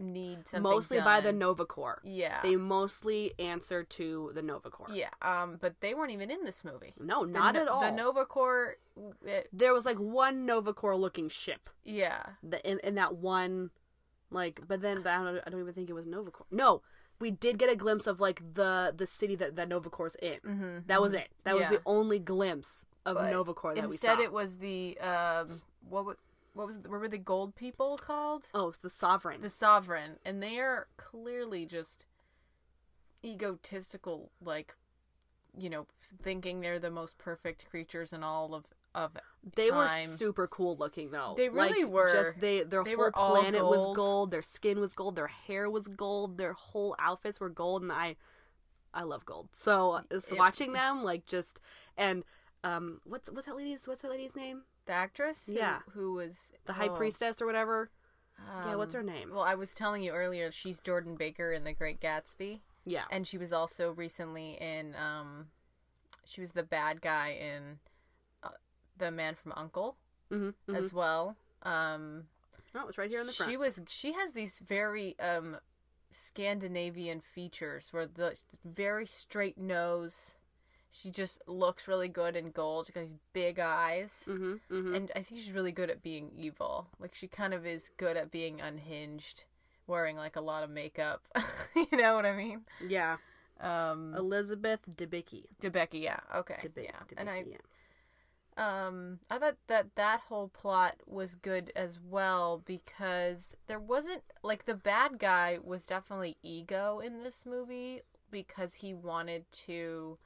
need 0.00 0.48
something 0.48 0.62
mostly 0.62 0.98
by 1.00 1.20
the 1.20 1.30
done. 1.30 1.38
Nova 1.38 1.64
Corps. 1.66 2.00
Yeah. 2.04 2.40
They 2.42 2.56
mostly 2.56 3.32
answer 3.38 3.84
to 3.84 4.30
the 4.34 4.42
Nova 4.42 4.70
Corps. 4.70 4.88
Yeah, 4.92 5.10
um, 5.22 5.58
but 5.60 5.80
they 5.80 5.94
weren't 5.94 6.10
even 6.12 6.30
in 6.30 6.44
this 6.44 6.64
movie. 6.64 6.94
No, 6.98 7.22
not 7.24 7.54
No- 7.54 7.60
at 7.62 7.68
all. 7.68 7.80
The 7.82 7.90
Nova 7.92 8.24
Corps, 8.24 8.76
it, 9.24 9.48
there 9.52 9.72
was 9.72 9.84
like 9.84 9.98
one 9.98 10.46
Nova 10.46 10.72
Corps 10.72 10.96
looking 10.96 11.28
ship. 11.28 11.70
yeah, 11.84 12.22
The, 12.42 12.66
in, 12.68 12.80
in 12.80 12.94
that 12.96 13.16
one, 13.16 13.70
like, 14.30 14.60
but 14.66 14.80
then 14.80 15.02
but 15.02 15.10
I, 15.12 15.24
don't, 15.24 15.42
I 15.46 15.50
don't 15.50 15.60
even 15.60 15.74
think 15.74 15.90
it 15.90 15.94
was 15.94 16.06
Nova 16.06 16.30
Corps. 16.30 16.46
No, 16.50 16.82
we 17.18 17.30
did 17.30 17.58
get 17.58 17.70
a 17.70 17.76
glimpse 17.76 18.06
of 18.06 18.18
like 18.20 18.42
the 18.54 18.94
the 18.96 19.06
city 19.06 19.34
that 19.36 19.54
that 19.56 19.68
Nova 19.68 19.90
Corps 19.90 20.14
in. 20.22 20.38
Mm-hmm, 20.46 20.78
that 20.86 21.00
was 21.02 21.12
it. 21.14 21.28
That 21.44 21.54
was 21.56 21.68
the 21.68 21.82
only 21.84 22.18
glimpse 22.18 22.86
of 23.04 23.16
But 23.16 23.24
that 23.30 23.76
instead 23.84 24.18
we 24.18 24.24
saw. 24.24 24.28
it 24.28 24.32
was 24.32 24.58
the 24.58 24.98
um, 25.00 25.60
what 25.88 26.04
was 26.06 26.16
what 26.54 26.66
was 26.66 26.78
what 26.78 27.00
were 27.00 27.08
the 27.08 27.18
gold 27.18 27.54
people 27.54 27.96
called? 27.98 28.46
oh, 28.54 28.68
it's 28.68 28.78
the 28.78 28.90
Sovereign. 28.90 29.40
The 29.42 29.50
sovereign, 29.50 30.16
and 30.24 30.42
they 30.42 30.58
are 30.58 30.88
clearly 30.96 31.66
just 31.66 32.06
egotistical, 33.24 34.30
like 34.44 34.74
you 35.58 35.68
know, 35.68 35.86
thinking 36.22 36.60
they're 36.60 36.78
the 36.78 36.90
most 36.90 37.18
perfect 37.18 37.68
creatures 37.70 38.12
in 38.12 38.22
all 38.22 38.54
of 38.54 38.66
of 38.94 39.12
They 39.56 39.70
were 39.70 39.88
super 39.88 40.46
cool 40.48 40.76
looking 40.76 41.10
though. 41.10 41.34
They 41.36 41.48
really 41.48 41.84
Like, 41.84 41.92
were. 41.92 42.12
Just 42.12 42.40
they 42.40 42.62
their 42.62 42.82
They 42.84 42.94
whole 42.94 43.10
planet 43.12 43.64
was 43.64 43.82
gold. 43.82 43.96
gold. 43.96 44.30
Their 44.30 44.42
skin 44.42 44.80
was 44.80 44.94
gold. 44.94 45.16
Their 45.16 45.28
hair 45.28 45.68
was 45.70 45.86
gold. 45.88 46.38
Their 46.38 46.52
whole 46.54 46.96
outfits 46.98 47.38
were 47.40 47.48
gold, 47.50 47.82
and 47.82 47.92
I, 47.92 48.16
I 48.92 49.02
love 49.04 49.24
gold. 49.24 49.48
So 49.52 49.92
uh, 49.92 50.02
so 50.18 50.34
It- 50.34 50.38
watching 50.38 50.72
them 50.72 51.02
like 51.04 51.26
just 51.26 51.60
and 51.96 52.24
um 52.64 53.00
what's 53.04 53.30
what's 53.30 53.46
that 53.46 53.56
lady's 53.56 53.86
what's 53.88 54.02
that 54.02 54.10
lady's 54.10 54.34
name? 54.36 54.62
The 54.90 54.96
actress, 54.96 55.46
who, 55.46 55.52
Yeah. 55.52 55.78
who 55.92 56.14
was 56.14 56.52
The 56.66 56.72
high 56.72 56.88
oh, 56.88 56.96
priestess 56.96 57.40
or 57.40 57.46
whatever. 57.46 57.90
yeah, 58.66 58.74
what's 58.74 58.92
her 58.92 59.04
name? 59.04 59.30
Well, 59.30 59.44
I 59.44 59.54
was 59.54 59.72
telling 59.72 60.02
you 60.02 60.10
earlier, 60.10 60.50
she's 60.50 60.80
Jordan 60.80 61.14
Baker 61.14 61.52
in 61.52 61.62
The 61.62 61.72
Great 61.72 62.00
Gatsby, 62.00 62.58
yeah. 62.84 63.04
and 63.12 63.24
she 63.24 63.38
was 63.38 63.52
also 63.52 63.92
recently 63.92 64.58
in. 64.60 64.96
Um, 64.96 65.46
she 66.24 66.40
was 66.40 66.50
the 66.52 66.64
bad 66.64 67.00
guy 67.00 67.38
in 67.40 67.78
uh, 68.42 68.48
The 68.98 69.12
Man 69.12 69.36
from 69.36 69.52
U.N.C.L.E. 69.56 70.34
mm-hmm, 70.34 70.74
as 70.74 70.92
well. 70.92 71.36
Um, 71.62 72.24
Oh, 72.74 72.88
it's 72.88 72.98
right 72.98 73.10
here 73.10 73.20
in 73.20 73.26
the 73.26 73.32
front. 73.32 73.48
she 73.50 73.56
was. 73.56 73.80
She 73.86 74.12
has 74.14 74.32
these 74.32 74.58
very 74.58 75.16
um, 75.20 75.58
Scandinavian 76.10 77.20
features, 77.20 77.92
where 77.92 78.06
the 78.06 78.36
very 78.64 79.06
straight 79.06 79.56
nose. 79.56 80.38
She 80.92 81.10
just 81.10 81.40
looks 81.46 81.86
really 81.86 82.08
good 82.08 82.34
in 82.34 82.50
gold. 82.50 82.86
She 82.86 82.92
got 82.92 83.02
these 83.02 83.14
big 83.32 83.58
eyes. 83.60 84.26
mm-hmm, 84.28 84.54
mm-hmm. 84.74 84.94
and 84.94 85.10
I 85.14 85.20
think 85.22 85.40
she's 85.40 85.52
really 85.52 85.72
good 85.72 85.88
at 85.90 86.02
being 86.02 86.30
evil. 86.36 86.88
Like 86.98 87.14
she 87.14 87.28
kind 87.28 87.54
of 87.54 87.64
is 87.64 87.90
good 87.96 88.16
at 88.16 88.30
being 88.30 88.60
unhinged, 88.60 89.44
wearing 89.86 90.16
like 90.16 90.36
a 90.36 90.40
lot 90.40 90.64
of 90.64 90.70
makeup. 90.70 91.22
you 91.76 91.86
know 91.96 92.14
what 92.16 92.26
I 92.26 92.34
mean? 92.34 92.62
yeah. 92.86 93.16
Um, 93.60 94.14
Elizabeth 94.16 94.80
Debicki. 94.96 95.44
Debicki, 95.60 96.02
yeah, 96.02 96.20
okay, 96.34 96.56
Debi- 96.62 96.84
yeah. 96.84 96.92
Debicki, 97.06 97.14
And 97.18 97.28
I, 97.28 97.44
yeah. 98.56 98.86
um, 98.86 99.18
I 99.30 99.38
thought 99.38 99.56
that 99.68 99.94
that 99.96 100.20
whole 100.20 100.48
plot 100.48 100.96
was 101.06 101.34
good 101.34 101.70
as 101.76 102.00
well 102.00 102.62
because 102.64 103.54
there 103.66 103.78
wasn't 103.78 104.22
like 104.42 104.64
the 104.64 104.74
bad 104.74 105.18
guy 105.18 105.58
was 105.62 105.84
definitely 105.86 106.36
ego 106.42 107.00
in 107.00 107.22
this 107.22 107.44
movie 107.46 108.00
because 108.30 108.74
he 108.76 108.94
wanted 108.94 109.44
to. 109.66 110.18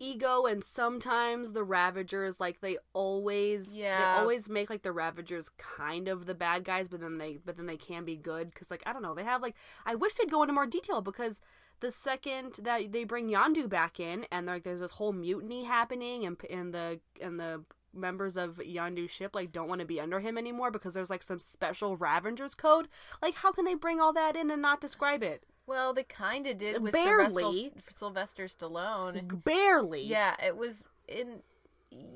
Ego 0.00 0.46
and 0.46 0.62
sometimes 0.62 1.52
the 1.52 1.64
ravagers 1.64 2.38
like 2.38 2.60
they 2.60 2.78
always 2.92 3.74
Yeah. 3.74 3.98
they 3.98 4.20
always 4.20 4.48
make 4.48 4.70
like 4.70 4.82
the 4.82 4.92
ravagers 4.92 5.48
kind 5.58 6.08
of 6.08 6.26
the 6.26 6.34
bad 6.34 6.64
guys 6.64 6.88
but 6.88 7.00
then 7.00 7.14
they 7.14 7.38
but 7.44 7.56
then 7.56 7.66
they 7.66 7.76
can 7.76 8.04
be 8.04 8.16
good 8.16 8.50
because 8.50 8.70
like 8.70 8.82
i 8.86 8.92
don't 8.92 9.02
know 9.02 9.14
they 9.14 9.24
have 9.24 9.42
like 9.42 9.56
i 9.86 9.94
wish 9.94 10.14
they'd 10.14 10.30
go 10.30 10.42
into 10.42 10.54
more 10.54 10.66
detail 10.66 11.00
because 11.00 11.40
the 11.80 11.90
second 11.90 12.54
that 12.62 12.92
they 12.92 13.04
bring 13.04 13.28
Yondu 13.28 13.68
back 13.68 14.00
in 14.00 14.26
and 14.30 14.46
like 14.46 14.64
there's 14.64 14.80
this 14.80 14.92
whole 14.92 15.12
mutiny 15.12 15.64
happening 15.64 16.24
and 16.26 16.36
and 16.50 16.72
the 16.74 17.00
and 17.20 17.38
the 17.38 17.64
members 17.94 18.36
of 18.36 18.58
Yondu's 18.58 19.10
ship 19.10 19.34
like 19.34 19.50
don't 19.50 19.68
want 19.68 19.80
to 19.80 19.86
be 19.86 20.00
under 20.00 20.20
him 20.20 20.36
anymore 20.38 20.70
because 20.70 20.94
there's 20.94 21.10
like 21.10 21.22
some 21.22 21.38
special 21.38 21.96
ravagers 21.96 22.54
code 22.54 22.86
like 23.22 23.34
how 23.34 23.50
can 23.50 23.64
they 23.64 23.74
bring 23.74 24.00
all 24.00 24.12
that 24.12 24.36
in 24.36 24.50
and 24.50 24.62
not 24.62 24.80
describe 24.80 25.22
it 25.22 25.44
Well, 25.68 25.92
they 25.92 26.02
kind 26.02 26.46
of 26.46 26.56
did 26.56 26.80
with 26.80 26.94
Barely. 26.94 27.28
Sylvester, 27.28 27.90
Sylvester 27.94 28.44
Stallone. 28.46 29.44
barely 29.44 30.02
Yeah, 30.02 30.34
it 30.42 30.56
was 30.56 30.88
in 31.06 31.40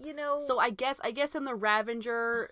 you 0.03 0.15
know 0.15 0.39
So 0.39 0.59
I 0.59 0.71
guess 0.71 1.01
I 1.05 1.11
guess 1.11 1.35
in 1.35 1.45
the 1.45 1.55
Ravager 1.55 2.51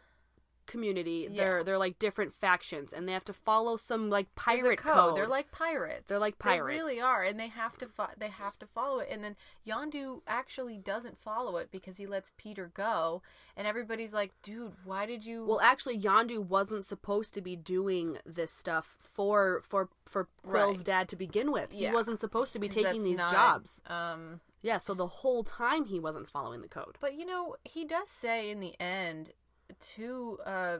community, 0.70 1.28
they're 1.28 1.62
they're 1.64 1.78
like 1.78 1.98
different 1.98 2.32
factions, 2.32 2.92
and 2.92 3.08
they 3.08 3.12
have 3.12 3.24
to 3.26 3.32
follow 3.32 3.76
some 3.76 4.08
like 4.08 4.34
pirate 4.34 4.78
code. 4.78 4.94
code. 4.96 5.16
They're 5.16 5.26
like 5.26 5.50
pirates. 5.50 6.04
They're 6.06 6.18
like 6.18 6.38
pirates. 6.38 6.74
They 6.76 6.80
really 6.82 7.00
are, 7.00 7.22
and 7.22 7.38
they 7.38 7.48
have 7.48 7.76
to 7.78 7.86
fo- 7.86 8.14
they 8.16 8.28
have 8.28 8.58
to 8.60 8.66
follow 8.66 9.00
it. 9.00 9.08
And 9.10 9.22
then 9.24 9.36
Yondu 9.66 10.20
actually 10.26 10.78
doesn't 10.78 11.18
follow 11.18 11.56
it 11.58 11.70
because 11.70 11.98
he 11.98 12.06
lets 12.06 12.32
Peter 12.36 12.70
go, 12.72 13.22
and 13.56 13.66
everybody's 13.66 14.14
like, 14.14 14.32
"Dude, 14.42 14.72
why 14.84 15.06
did 15.06 15.24
you?" 15.26 15.44
well, 15.44 15.60
actually, 15.60 15.98
Yondu 15.98 16.38
wasn't 16.46 16.84
supposed 16.86 17.34
to 17.34 17.40
be 17.40 17.56
doing 17.56 18.18
this 18.24 18.52
stuff 18.52 18.96
for 19.00 19.62
for 19.68 19.88
for 20.06 20.28
Quill's 20.42 20.78
Right. 20.78 20.86
dad 20.86 21.08
to 21.10 21.16
begin 21.16 21.52
with. 21.52 21.72
He 21.72 21.90
wasn't 21.90 22.20
supposed 22.20 22.52
to 22.52 22.58
be 22.58 22.68
taking 22.68 23.02
these 23.02 23.18
not- 23.18 23.30
jobs. 23.32 23.80
Um, 23.86 24.40
Yeah, 24.62 24.76
so 24.78 24.92
the 24.92 25.06
whole 25.06 25.42
time 25.42 25.86
he 25.86 25.98
wasn't 25.98 26.28
following 26.28 26.60
the 26.60 26.68
code. 26.68 26.98
but 27.00 27.14
you 27.14 27.24
know, 27.24 27.56
he 27.64 27.84
does 27.84 28.10
say 28.10 28.50
in 28.50 28.60
the 28.60 28.78
end 28.78 29.32
to 29.80 30.38
uh 30.44 30.78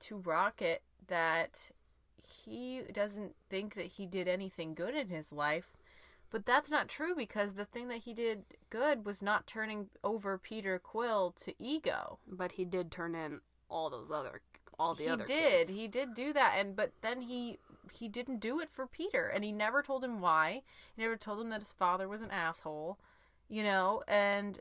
to 0.00 0.16
Rocket 0.16 0.82
that 1.08 1.70
he 2.22 2.82
doesn't 2.92 3.34
think 3.48 3.74
that 3.74 3.86
he 3.86 4.06
did 4.06 4.28
anything 4.28 4.74
good 4.74 4.94
in 4.94 5.08
his 5.08 5.32
life. 5.32 5.76
But 6.30 6.46
that's 6.46 6.70
not 6.70 6.88
true 6.88 7.14
because 7.16 7.54
the 7.54 7.64
thing 7.64 7.88
that 7.88 7.98
he 7.98 8.14
did 8.14 8.44
good 8.70 9.04
was 9.04 9.20
not 9.20 9.46
turning 9.48 9.88
over 10.04 10.38
Peter 10.38 10.78
Quill 10.78 11.32
to 11.40 11.52
ego. 11.58 12.18
But 12.26 12.52
he 12.52 12.64
did 12.64 12.90
turn 12.92 13.14
in 13.14 13.40
all 13.68 13.90
those 13.90 14.10
other 14.10 14.40
all 14.78 14.94
the 14.94 15.04
he 15.04 15.10
other 15.10 15.24
did. 15.24 15.66
kids. 15.66 15.76
He 15.76 15.88
did 15.88 16.14
do 16.14 16.32
that 16.32 16.54
and 16.56 16.76
but 16.76 16.92
then 17.02 17.22
he 17.22 17.58
he 17.92 18.08
didn't 18.08 18.38
do 18.40 18.60
it 18.60 18.70
for 18.70 18.86
Peter 18.86 19.26
and 19.26 19.42
he 19.42 19.50
never 19.52 19.82
told 19.82 20.04
him 20.04 20.20
why. 20.20 20.62
He 20.94 21.02
never 21.02 21.16
told 21.16 21.40
him 21.40 21.50
that 21.50 21.60
his 21.60 21.72
father 21.72 22.08
was 22.08 22.20
an 22.20 22.30
asshole. 22.30 22.98
You 23.48 23.64
know, 23.64 24.04
and 24.06 24.60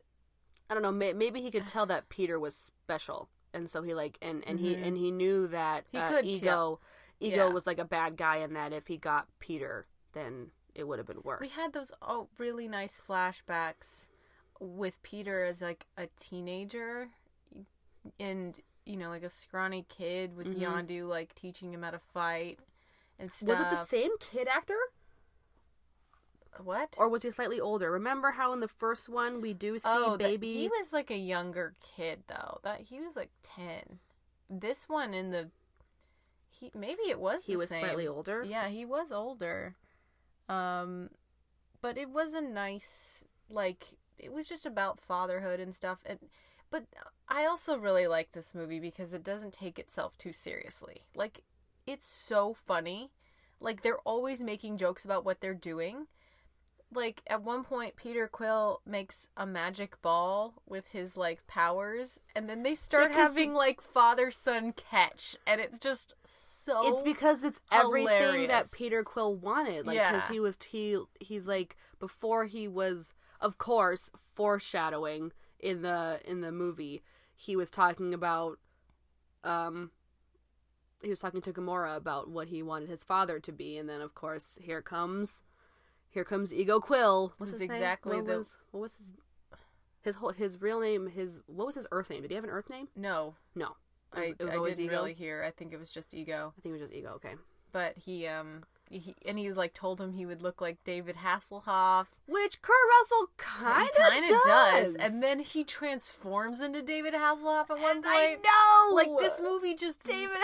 I 0.70 0.74
don't 0.74 0.82
know. 0.84 0.92
May- 0.92 1.14
Maybe 1.14 1.42
he 1.42 1.52
could 1.52 1.68
tell 1.68 1.86
that 1.86 2.10
Peter 2.10 2.40
was 2.40 2.56
special, 2.56 3.30
and 3.54 3.70
so 3.70 3.82
he 3.82 3.94
like 3.94 4.18
and 4.22 4.44
and 4.48 4.60
he 4.60 4.76
and 4.76 4.96
he 4.98 5.12
knew 5.12 5.48
that 5.48 5.86
Mm-hmm. 5.92 5.98
He 5.98 6.04
uh, 6.04 6.10
could 6.10 6.26
ego 6.26 6.80
ego 7.20 7.48
Yeah. 7.48 7.54
was 7.54 7.66
like 7.68 7.80
a 7.80 7.86
bad 7.86 8.16
guy, 8.18 8.38
and 8.38 8.56
that 8.56 8.74
if 8.74 8.88
he 8.88 8.98
got 8.98 9.28
Peter, 9.40 9.86
then 10.14 10.52
it 10.76 10.88
would 10.88 11.00
have 11.00 11.08
been 11.08 11.22
worse. 11.24 11.42
we 11.42 11.50
had 11.50 11.74
those 11.74 11.92
oh 12.02 12.28
really 12.38 12.68
nice 12.68 13.02
flashbacks 13.06 14.08
with 14.60 15.02
Peter 15.04 15.44
as 15.44 15.62
like 15.62 15.86
a 15.98 16.08
teenager 16.20 17.10
and 18.20 18.60
you 18.86 18.98
know 18.98 19.10
like 19.10 19.24
a 19.24 19.30
scrawny 19.30 19.86
kid 19.90 20.36
with 20.36 20.48
Yondu 20.48 21.08
like 21.08 21.34
teaching 21.36 21.74
him 21.74 21.82
how 21.84 21.92
to 21.92 22.00
fight 22.14 22.60
and 23.18 23.32
stuff. 23.32 23.50
Mm-hmm. 23.50 23.64
was 23.64 23.74
it 23.74 23.76
the 23.82 23.86
same 23.86 24.12
kid 24.20 24.48
actor, 24.48 24.78
What? 26.64 26.96
or 26.98 27.10
was 27.10 27.24
he 27.24 27.32
slightly 27.32 27.60
older? 27.60 27.92
Remember 27.92 28.32
how 28.32 28.54
in 28.54 28.60
the 28.60 28.68
first 28.68 29.10
one 29.10 29.42
we 29.42 29.54
do 29.54 29.80
see 29.80 29.88
oh, 29.88 30.18
baby? 30.18 30.54
he 30.54 30.68
was 30.68 30.94
like 30.94 31.12
a 31.12 31.18
younger 31.18 31.74
kid 31.96 32.24
though. 32.28 32.60
That 32.64 32.82
he 32.82 33.00
was 33.00 33.16
like 33.16 33.30
ten. 33.44 34.00
This 34.50 34.90
one 34.90 35.14
in 35.14 35.32
the 35.32 35.50
he 36.50 36.72
maybe 36.76 37.04
it 37.08 37.20
was 37.20 37.44
He 37.44 37.54
the 37.54 37.60
was 37.60 37.70
same. 37.70 37.84
slightly 37.84 38.08
older? 38.08 38.44
Yeah, 38.46 38.68
he 38.68 38.86
was 38.86 39.12
older. 39.12 39.76
Um, 40.48 41.10
but 41.82 41.98
it 41.98 42.10
was 42.10 42.34
a 42.34 42.42
nice 42.42 43.24
like 43.50 43.98
it 44.18 44.34
was 44.34 44.48
just 44.48 44.66
about 44.66 45.00
fatherhood 45.00 45.60
and 45.60 45.76
stuff. 45.76 46.00
And 46.06 46.20
but 46.70 46.86
I 47.28 47.46
also 47.46 47.78
really 47.78 48.08
like 48.08 48.32
this 48.32 48.54
movie 48.54 48.80
because 48.80 49.14
it 49.14 49.24
doesn't 49.24 49.54
take 49.54 49.80
itself 49.80 50.18
too 50.18 50.34
seriously. 50.34 51.06
Like 51.16 51.42
it's 51.88 52.08
so 52.08 52.54
funny. 52.54 53.12
Like 53.60 53.82
they're 53.82 54.00
always 54.00 54.42
making 54.42 54.78
jokes 54.78 55.06
about 55.06 55.26
what 55.26 55.42
they're 55.42 55.54
doing 55.54 56.08
like 56.94 57.22
at 57.28 57.44
one 57.44 57.64
point 57.64 57.96
Peter 57.96 58.28
Quill 58.28 58.82
makes 58.86 59.30
a 59.38 59.46
magic 59.46 60.02
ball 60.02 60.56
with 60.68 60.88
his 60.88 61.16
like 61.16 61.46
powers 61.46 62.20
and 62.36 62.50
then 62.50 62.64
they 62.64 62.74
start 62.74 63.12
Yeah, 63.12 63.18
'cause 63.18 63.28
having 63.30 63.54
like 63.54 63.80
father 63.82 64.32
son 64.32 64.74
catch 64.74 65.36
and 65.46 65.62
it's 65.62 65.78
just 65.80 66.16
so 66.26 66.88
it's 66.88 67.04
because 67.04 67.44
it's 67.44 67.62
everything 67.72 68.48
that. 68.48 68.72
Peter 68.72 69.04
Quill 69.04 69.36
wanted. 69.36 69.86
Like, 69.86 70.02
because 70.02 70.28
he 70.30 70.40
was 70.40 70.58
he 70.64 70.98
he's 71.20 71.48
like 71.48 71.78
before 72.00 72.46
he 72.46 72.68
was, 72.68 73.14
of 73.40 73.58
course, 73.58 74.10
foreshadowing 74.34 75.32
in 75.60 75.82
the 75.84 76.20
in 76.26 76.42
the 76.42 76.52
movie. 76.52 77.04
He 77.36 77.56
was 77.56 77.70
talking 77.70 78.14
about, 78.14 78.58
um, 79.44 79.92
he 81.02 81.10
was 81.10 81.20
talking 81.20 81.42
to 81.44 81.54
Gamora 81.54 81.96
about 81.96 82.30
what 82.30 82.48
he 82.50 82.62
wanted 82.64 82.90
his 82.90 83.04
father 83.04 83.40
to 83.40 83.52
be, 83.52 83.78
and 83.78 83.88
then 83.88 84.02
of 84.02 84.14
course 84.16 84.58
here 84.62 84.82
comes, 84.82 85.44
here 86.10 86.24
comes 86.24 86.54
Ego 86.54 86.80
Quill. 86.80 87.34
What's 87.38 87.52
his 87.52 87.62
exactly 87.62 88.18
name? 88.18 88.26
What 88.26 88.32
the- 88.32 88.38
was 88.40 88.58
what 88.72 88.80
was 88.82 88.96
his 88.96 89.14
his 90.02 90.16
whole 90.16 90.32
his 90.32 90.62
real 90.62 90.80
name? 90.80 91.08
His 91.08 91.42
what 91.48 91.66
was 91.68 91.76
his 91.76 91.88
Earth 91.92 92.10
name? 92.10 92.22
Did 92.22 92.32
he 92.32 92.36
have 92.36 92.44
an 92.44 92.50
Earth 92.50 92.70
name? 92.70 92.88
no 92.96 93.36
No, 93.56 93.76
it 94.16 94.20
was, 94.20 94.28
I, 94.30 94.34
it 94.40 94.44
was 94.44 94.54
I 94.54 94.58
always 94.58 94.76
didn't 94.78 94.92
Ego. 94.92 94.96
really 95.02 95.14
hear 95.14 95.44
I 95.46 95.52
think 95.52 95.74
it 95.74 95.78
was 95.80 95.90
just 95.90 96.14
ego 96.14 96.54
I 96.58 96.62
think 96.62 96.74
it 96.76 96.80
was 96.80 96.90
just 96.90 96.94
Ego. 96.98 97.12
Okay. 97.16 97.36
but 97.72 97.98
he 97.98 98.26
um 98.28 98.64
he 98.90 99.14
and 99.28 99.38
he 99.38 99.48
was 99.48 99.56
like 99.58 99.74
told 99.76 100.02
him 100.02 100.14
he 100.14 100.26
would 100.26 100.42
look 100.42 100.62
like 100.62 100.84
David 100.84 101.18
Hasselhoff 101.18 102.08
Which 102.28 102.60
Kurt 102.64 102.76
Russell 103.00 103.28
kind 103.38 103.88
of 103.88 103.96
kind 103.96 104.24
of 104.24 104.30
does. 104.32 104.46
does 104.46 104.96
and 104.96 105.22
then 105.22 105.40
he 105.42 105.64
transforms 105.64 106.60
into 106.60 106.82
David 106.82 107.14
Hasselhoff 107.14 107.70
at 107.70 107.78
one 107.78 108.02
point 108.02 108.06
I 108.08 108.38
know. 108.90 108.96
like 108.96 109.10
this 109.20 109.40
movie 109.40 109.76
just 109.76 110.02
David. 110.04 110.38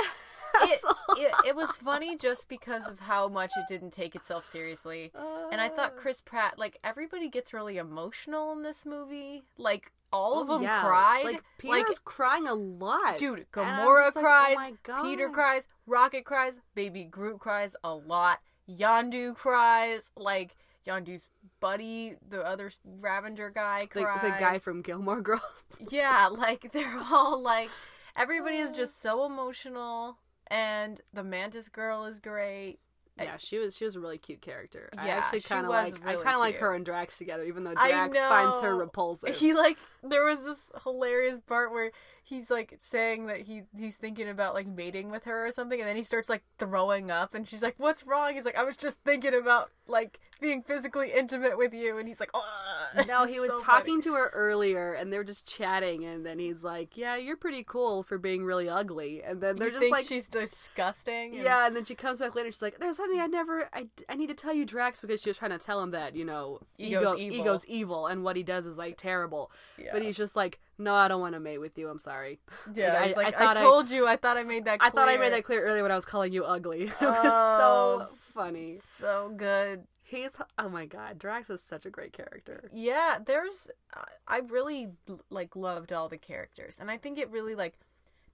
It, 0.64 0.82
it, 1.18 1.34
it 1.48 1.56
was 1.56 1.72
funny 1.76 2.18
just 2.18 2.50
because 2.50 2.88
of 2.88 3.00
how 3.00 3.28
much 3.28 3.52
it 3.58 3.66
didn't 3.68 3.92
take 3.92 4.16
itself 4.16 4.44
seriously. 4.44 5.12
And 5.52 5.62
I 5.62 5.70
thought 5.70 5.94
ah. 5.96 6.00
Chris 6.00 6.22
Pratt, 6.22 6.58
like 6.58 6.78
everybody 6.84 7.30
gets 7.30 7.54
really 7.54 7.78
emotional 7.78 8.52
in 8.54 8.62
this 8.64 8.86
movie. 8.86 9.44
Like 9.58 9.92
all 10.12 10.42
of 10.42 10.50
Oh, 10.50 10.54
them 10.54 10.64
yeah. 10.64 10.82
cried. 10.82 11.26
Like 11.26 11.44
Peter's 11.58 12.00
crying 12.00 12.48
a 12.48 12.54
lot. 12.54 13.18
dude, 13.18 13.46
Gamora 13.52 14.06
like, 14.06 14.14
oh 14.16 14.20
cries, 14.22 14.56
oh 14.60 14.72
my 14.96 15.04
Peter 15.04 15.30
cries, 15.30 15.68
Rocket 15.86 16.26
cries, 16.26 16.60
Baby 16.74 17.04
Groot 17.04 17.40
cries 17.40 17.76
a 17.84 17.94
lot. 17.94 18.40
Yondu 18.70 19.36
cries, 19.36 20.12
like 20.16 20.56
Yondu's 20.88 21.28
buddy, 21.60 22.16
the 22.28 22.46
other 22.46 22.72
Ravager 23.00 23.50
guy 23.50 23.82
The, 23.94 24.04
cries. 24.04 24.22
the 24.22 24.30
guy 24.40 24.58
from 24.60 24.82
Gilmore 24.82 25.22
Girls. 25.30 25.80
Yeah, 25.90 26.30
like 26.32 26.72
they're 26.72 27.00
all 27.12 27.42
like 27.42 27.70
everybody 28.16 28.58
is 28.58 28.72
ah. 28.74 28.78
just 28.78 29.02
so 29.02 29.26
emotional 29.26 30.18
and 30.48 31.02
the 31.14 31.24
Mantis 31.24 31.70
girl 31.70 32.06
is 32.06 32.20
great. 32.20 32.80
Yeah, 33.18 33.38
she 33.38 33.60
was 33.60 33.78
she 33.78 33.86
was 33.86 33.96
a 33.96 34.00
really 34.00 34.18
cute 34.18 34.42
character. 34.42 34.90
I 34.98 35.08
Yeah, 35.08 35.16
actually 35.16 35.40
she 35.40 35.48
kind 35.48 35.66
of 35.66 35.70
was 35.70 35.94
like 35.94 36.06
really 36.06 36.18
I 36.18 36.24
kind 36.24 36.36
of 36.36 36.42
like 36.42 36.58
her 36.58 36.74
and 36.74 36.86
Drax 36.86 37.18
together, 37.18 37.46
even 37.46 37.64
though 37.64 37.74
Drax 37.74 38.18
finds 38.18 38.62
her 38.62 38.76
repulsive. 38.76 39.34
He 39.36 39.54
like 39.54 39.78
there 40.10 40.26
was 40.26 40.44
this 40.44 40.72
hilarious 40.84 41.40
part 41.40 41.72
where 41.72 41.92
he's 42.24 42.50
like 42.50 42.78
saying 42.82 43.28
that 43.28 43.42
he 43.42 43.64
he's 43.78 43.96
thinking 43.98 44.28
about 44.28 44.54
like 44.54 44.66
mating 44.68 45.10
with 45.12 45.24
her 45.26 45.46
or 45.48 45.52
something, 45.52 45.80
and 45.80 45.88
then 45.88 45.96
he 45.96 46.04
starts 46.04 46.30
like 46.30 46.44
throwing 46.58 47.12
up, 47.12 47.34
and 47.36 47.48
she's 47.48 47.62
like, 47.64 47.76
"What's 47.78 48.06
wrong?" 48.06 48.34
He's 48.34 48.46
like, 48.46 48.58
"I 48.58 48.64
was 48.64 48.78
just 48.78 49.00
thinking 49.04 49.34
about 49.34 49.70
like 49.88 50.20
being 50.42 50.64
physically 50.64 51.12
intimate 51.12 51.58
with 51.58 51.74
you," 51.74 51.98
and 51.98 52.08
he's 52.08 52.20
like, 52.20 52.32
"Ugh." 52.34 53.06
no, 53.08 53.26
he 53.26 53.40
was 53.46 53.50
so 53.50 53.60
talking 53.60 54.02
funny. 54.02 54.04
to 54.04 54.14
her 54.16 54.32
earlier, 54.34 54.94
and 54.94 55.12
they 55.14 55.18
were 55.18 55.24
just 55.24 55.48
chatting, 55.48 56.04
and 56.06 56.26
then 56.26 56.40
he's 56.40 56.64
like, 56.64 56.98
"Yeah, 56.98 57.16
you're 57.16 57.38
pretty 57.38 57.64
cool 57.64 58.02
for 58.04 58.18
being 58.18 58.44
really 58.44 58.68
ugly," 58.70 59.22
and 59.24 59.40
then 59.42 59.56
they're 59.58 59.68
You 59.70 59.80
just 59.80 59.92
like, 59.92 60.06
she's 60.06 60.28
disgusting. 60.28 61.36
and- 61.36 61.44
Yeah, 61.44 61.68
and 61.68 61.76
then 61.76 61.86
she 61.86 61.96
comes 61.96 62.20
back 62.20 62.36
later. 62.36 62.52
She's 62.52 62.62
like, 62.62 62.80
"There's 62.80 62.98
something 62.98 63.20
I 63.20 63.28
never, 63.28 63.70
I, 63.74 63.88
I 64.10 64.16
need 64.16 64.28
to 64.28 64.34
tell 64.34 64.54
you, 64.54 64.66
Drax," 64.66 65.00
because 65.02 65.22
she 65.22 65.30
was 65.30 65.38
trying 65.38 65.52
to 65.52 65.60
tell 65.60 65.82
him 65.82 65.92
that 65.92 66.16
you 66.16 66.26
know, 66.26 66.60
Ego's 66.78 67.02
ego, 67.02 67.18
evil. 67.18 67.38
ego's 67.40 67.66
evil, 67.68 68.08
and 68.08 68.24
what 68.24 68.36
he 68.36 68.44
does 68.44 68.66
is 68.66 68.78
like 68.78 68.98
terrible. 68.98 69.52
Yeah. 69.78 69.94
But 69.96 70.04
he's 70.04 70.18
just 70.18 70.36
like, 70.36 70.60
"No, 70.78 70.94
I 70.94 71.08
don't 71.08 71.22
want 71.22 71.36
to 71.36 71.40
mate 71.40 71.60
with 71.60 71.78
you. 71.78 71.88
I'm 71.90 72.00
sorry." 72.00 72.40
Yeah, 72.74 73.02
I- 73.02 73.14
like, 73.14 73.28
I 73.28 73.30
I, 73.30 73.32
thought 73.32 73.58
I- 73.58 73.62
told 73.62 73.90
you. 73.90 74.08
I 74.08 74.16
thought 74.18 74.36
I 74.38 74.44
made 74.44 74.66
that. 74.66 74.80
I 74.82 74.90
thought 74.90 75.08
I 75.08 75.16
clear. 75.16 75.20
made 75.20 75.34
that 75.34 75.44
clear 75.46 75.64
earlier 75.64 75.84
when 75.84 75.92
I 75.92 75.96
was 75.96 76.06
calling 76.06 76.34
you 76.34 76.44
ugly. 76.44 76.84
it 76.88 76.94
oh, 77.02 77.06
was 77.12 77.32
Oh, 77.34 78.06
so 78.10 78.16
funny. 78.42 78.78
So 78.82 79.32
good. 79.36 79.86
He's 80.04 80.36
oh 80.60 80.70
my 80.70 80.86
god, 80.86 81.18
Drax 81.18 81.50
is 81.50 81.64
such 81.64 81.86
a 81.86 81.90
great 81.90 82.14
character. 82.14 82.70
Yeah, 82.74 83.20
there's 83.26 83.70
I- 83.96 84.04
I 84.28 84.38
really 84.40 84.90
like 85.30 85.56
loved 85.56 85.92
all 85.94 86.10
the 86.10 86.18
characters. 86.18 86.78
And 86.80 86.92
I 86.92 86.98
think 86.98 87.18
it 87.18 87.30
really 87.32 87.56
like 87.56 87.80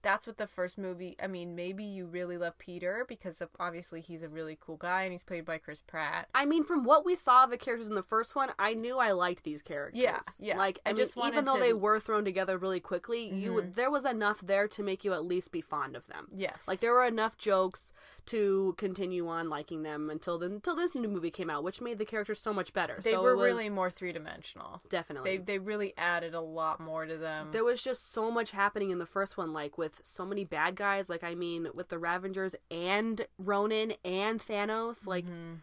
that's 0.02 0.26
what 0.26 0.36
the 0.36 0.46
first 0.46 0.78
movie, 0.78 1.16
I 1.22 1.26
mean, 1.26 1.54
maybe 1.54 1.84
you 1.84 2.06
really 2.06 2.36
love 2.36 2.58
Peter 2.58 3.04
because 3.08 3.40
of, 3.40 3.50
obviously 3.58 4.00
he's 4.00 4.22
a 4.22 4.28
really 4.28 4.58
cool 4.60 4.76
guy 4.76 5.02
and 5.02 5.12
he's 5.12 5.24
played 5.24 5.44
by 5.44 5.58
Chris 5.58 5.82
Pratt. 5.82 6.28
I 6.34 6.44
mean, 6.44 6.64
from 6.64 6.84
what 6.84 7.04
we 7.04 7.14
saw 7.14 7.44
of 7.44 7.50
the 7.50 7.56
characters 7.56 7.88
in 7.88 7.94
the 7.94 8.02
first 8.02 8.34
one, 8.34 8.50
I 8.58 8.74
knew 8.74 8.98
I 8.98 9.12
liked 9.12 9.44
these 9.44 9.62
characters. 9.62 10.00
Yeah, 10.00 10.20
yeah. 10.38 10.56
Like, 10.56 10.80
I, 10.84 10.90
I 10.90 10.92
mean, 10.92 10.96
just 10.98 11.16
even 11.16 11.44
though 11.44 11.56
to- 11.56 11.60
they 11.62 11.72
were 11.72 12.00
thrown 12.00 12.24
together 12.24 12.58
really 12.58 12.80
quickly, 12.80 13.28
you 13.28 13.52
mm-hmm. 13.52 13.72
there 13.74 13.90
was 13.90 14.04
enough 14.04 14.40
there 14.40 14.68
to 14.68 14.82
make 14.82 15.04
you 15.04 15.12
at 15.12 15.24
least 15.24 15.52
be 15.52 15.60
fond 15.60 15.96
of 15.96 16.06
them. 16.08 16.28
Yes. 16.34 16.66
Like 16.66 16.80
there 16.80 16.92
were 16.92 17.06
enough 17.06 17.38
jokes 17.38 17.92
to 18.24 18.74
continue 18.78 19.26
on 19.26 19.48
liking 19.48 19.82
them 19.82 20.08
until 20.08 20.38
the 20.38 20.46
until 20.46 20.76
this 20.76 20.94
new 20.94 21.08
movie 21.08 21.30
came 21.30 21.50
out, 21.50 21.64
which 21.64 21.80
made 21.80 21.98
the 21.98 22.04
characters 22.04 22.40
so 22.40 22.52
much 22.52 22.72
better. 22.72 22.98
they 23.02 23.12
so 23.12 23.22
were 23.22 23.36
really 23.36 23.68
more 23.68 23.90
three-dimensional. 23.90 24.80
definitely. 24.88 25.38
They 25.38 25.42
they 25.42 25.58
really 25.58 25.92
added 25.96 26.34
a 26.34 26.40
lot 26.40 26.80
more 26.80 27.04
to 27.04 27.16
them. 27.16 27.48
there 27.52 27.64
was 27.64 27.82
just 27.82 28.12
so 28.12 28.30
much 28.30 28.52
happening 28.52 28.90
in 28.90 28.98
the 28.98 29.06
first 29.06 29.36
one, 29.36 29.52
like 29.52 29.76
with 29.76 29.91
so 30.02 30.24
many 30.24 30.44
bad 30.44 30.76
guys. 30.76 31.08
Like 31.08 31.24
I 31.24 31.34
mean, 31.34 31.68
with 31.74 31.88
the 31.88 31.98
Ravagers 31.98 32.54
and 32.70 33.26
Ronan 33.38 33.92
and 34.04 34.40
Thanos, 34.40 35.06
like, 35.06 35.24
Mm-hmm. 35.26 35.54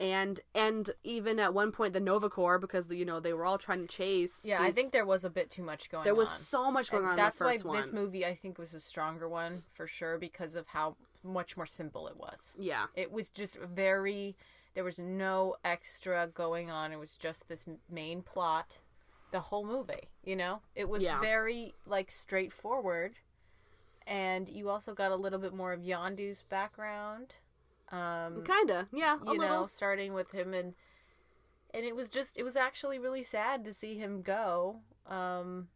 and 0.00 0.40
and 0.54 0.90
even 1.02 1.40
at 1.40 1.52
one 1.54 1.72
point 1.72 1.92
the 1.92 2.00
Nova 2.00 2.28
Corps, 2.30 2.58
because 2.58 2.90
you 2.92 3.04
know 3.04 3.18
they 3.20 3.32
were 3.32 3.44
all 3.44 3.58
trying 3.58 3.80
to 3.80 3.86
chase. 3.88 4.44
yeah, 4.44 4.62
I 4.62 4.70
think 4.72 4.92
there 4.92 5.06
was 5.06 5.24
a 5.24 5.30
bit 5.30 5.50
too 5.50 5.62
much 5.62 5.90
going 5.90 6.00
on. 6.00 6.04
there 6.04 6.14
was 6.14 6.28
on. 6.28 6.38
so 6.38 6.70
much 6.70 6.90
going 6.90 7.02
And 7.04 7.10
on. 7.12 7.16
That's 7.16 7.40
in 7.40 7.46
the 7.46 7.52
first 7.52 7.64
why 7.64 7.70
one. 7.72 7.80
this 7.80 7.92
movie 7.92 8.24
I 8.26 8.34
think 8.34 8.58
was 8.58 8.74
a 8.74 8.80
stronger 8.80 9.28
one 9.28 9.62
for 9.72 9.86
sure 9.86 10.18
because 10.18 10.54
of 10.54 10.68
how 10.68 10.96
much 11.24 11.56
more 11.56 11.66
simple 11.66 12.06
it 12.06 12.16
was. 12.16 12.54
Yeah, 12.58 12.86
It 12.94 13.10
was 13.10 13.28
just 13.30 13.58
very. 13.58 14.36
There 14.74 14.84
was 14.84 15.00
no 15.00 15.56
extra 15.64 16.28
going 16.32 16.70
on. 16.70 16.92
It 16.92 16.98
was 17.00 17.16
just 17.16 17.48
this 17.48 17.66
main 17.90 18.22
plot, 18.22 18.78
the 19.32 19.40
whole 19.40 19.66
movie. 19.66 20.08
You 20.22 20.36
know, 20.36 20.60
it 20.76 20.88
was 20.88 21.02
Yeah. 21.02 21.20
very 21.20 21.74
like 21.86 22.12
straightforward, 22.12 23.14
and 24.08 24.48
you 24.48 24.68
also 24.68 24.94
got 24.94 25.12
a 25.12 25.16
little 25.16 25.38
bit 25.38 25.52
more 25.54 25.72
of 25.72 25.80
Yondu's 25.82 26.42
background. 26.42 27.36
Um, 27.90 28.42
kinda. 28.44 28.88
Yeah, 28.92 29.18
a 29.22 29.24
you 29.24 29.38
little. 29.38 29.60
know, 29.60 29.66
starting 29.66 30.14
with 30.14 30.32
him 30.32 30.54
and 30.54 30.74
and 31.74 31.84
it 31.84 31.94
was 31.94 32.08
just 32.08 32.36
it 32.38 32.42
was 32.42 32.56
actually 32.56 32.98
really 32.98 33.22
sad 33.22 33.64
to 33.64 33.72
see 33.72 33.96
him 33.98 34.22
go. 34.22 34.80
Um, 35.06 35.68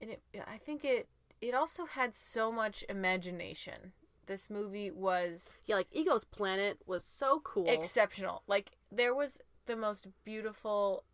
and 0.00 0.10
it 0.10 0.22
I 0.46 0.58
think 0.58 0.84
it 0.84 1.08
it 1.40 1.54
also 1.54 1.84
had 1.86 2.14
so 2.14 2.50
much 2.50 2.84
imagination. 2.88 3.92
This 4.26 4.50
movie 4.50 4.90
was 4.90 5.58
Yeah, 5.66 5.76
like 5.76 5.88
Ego's 5.90 6.24
Planet 6.24 6.78
was 6.86 7.04
so 7.04 7.40
cool. 7.40 7.66
exceptional. 7.68 8.42
Like 8.46 8.72
there 8.92 9.14
was 9.14 9.40
the 9.66 9.76
most 9.76 10.06
beautiful 10.24 11.04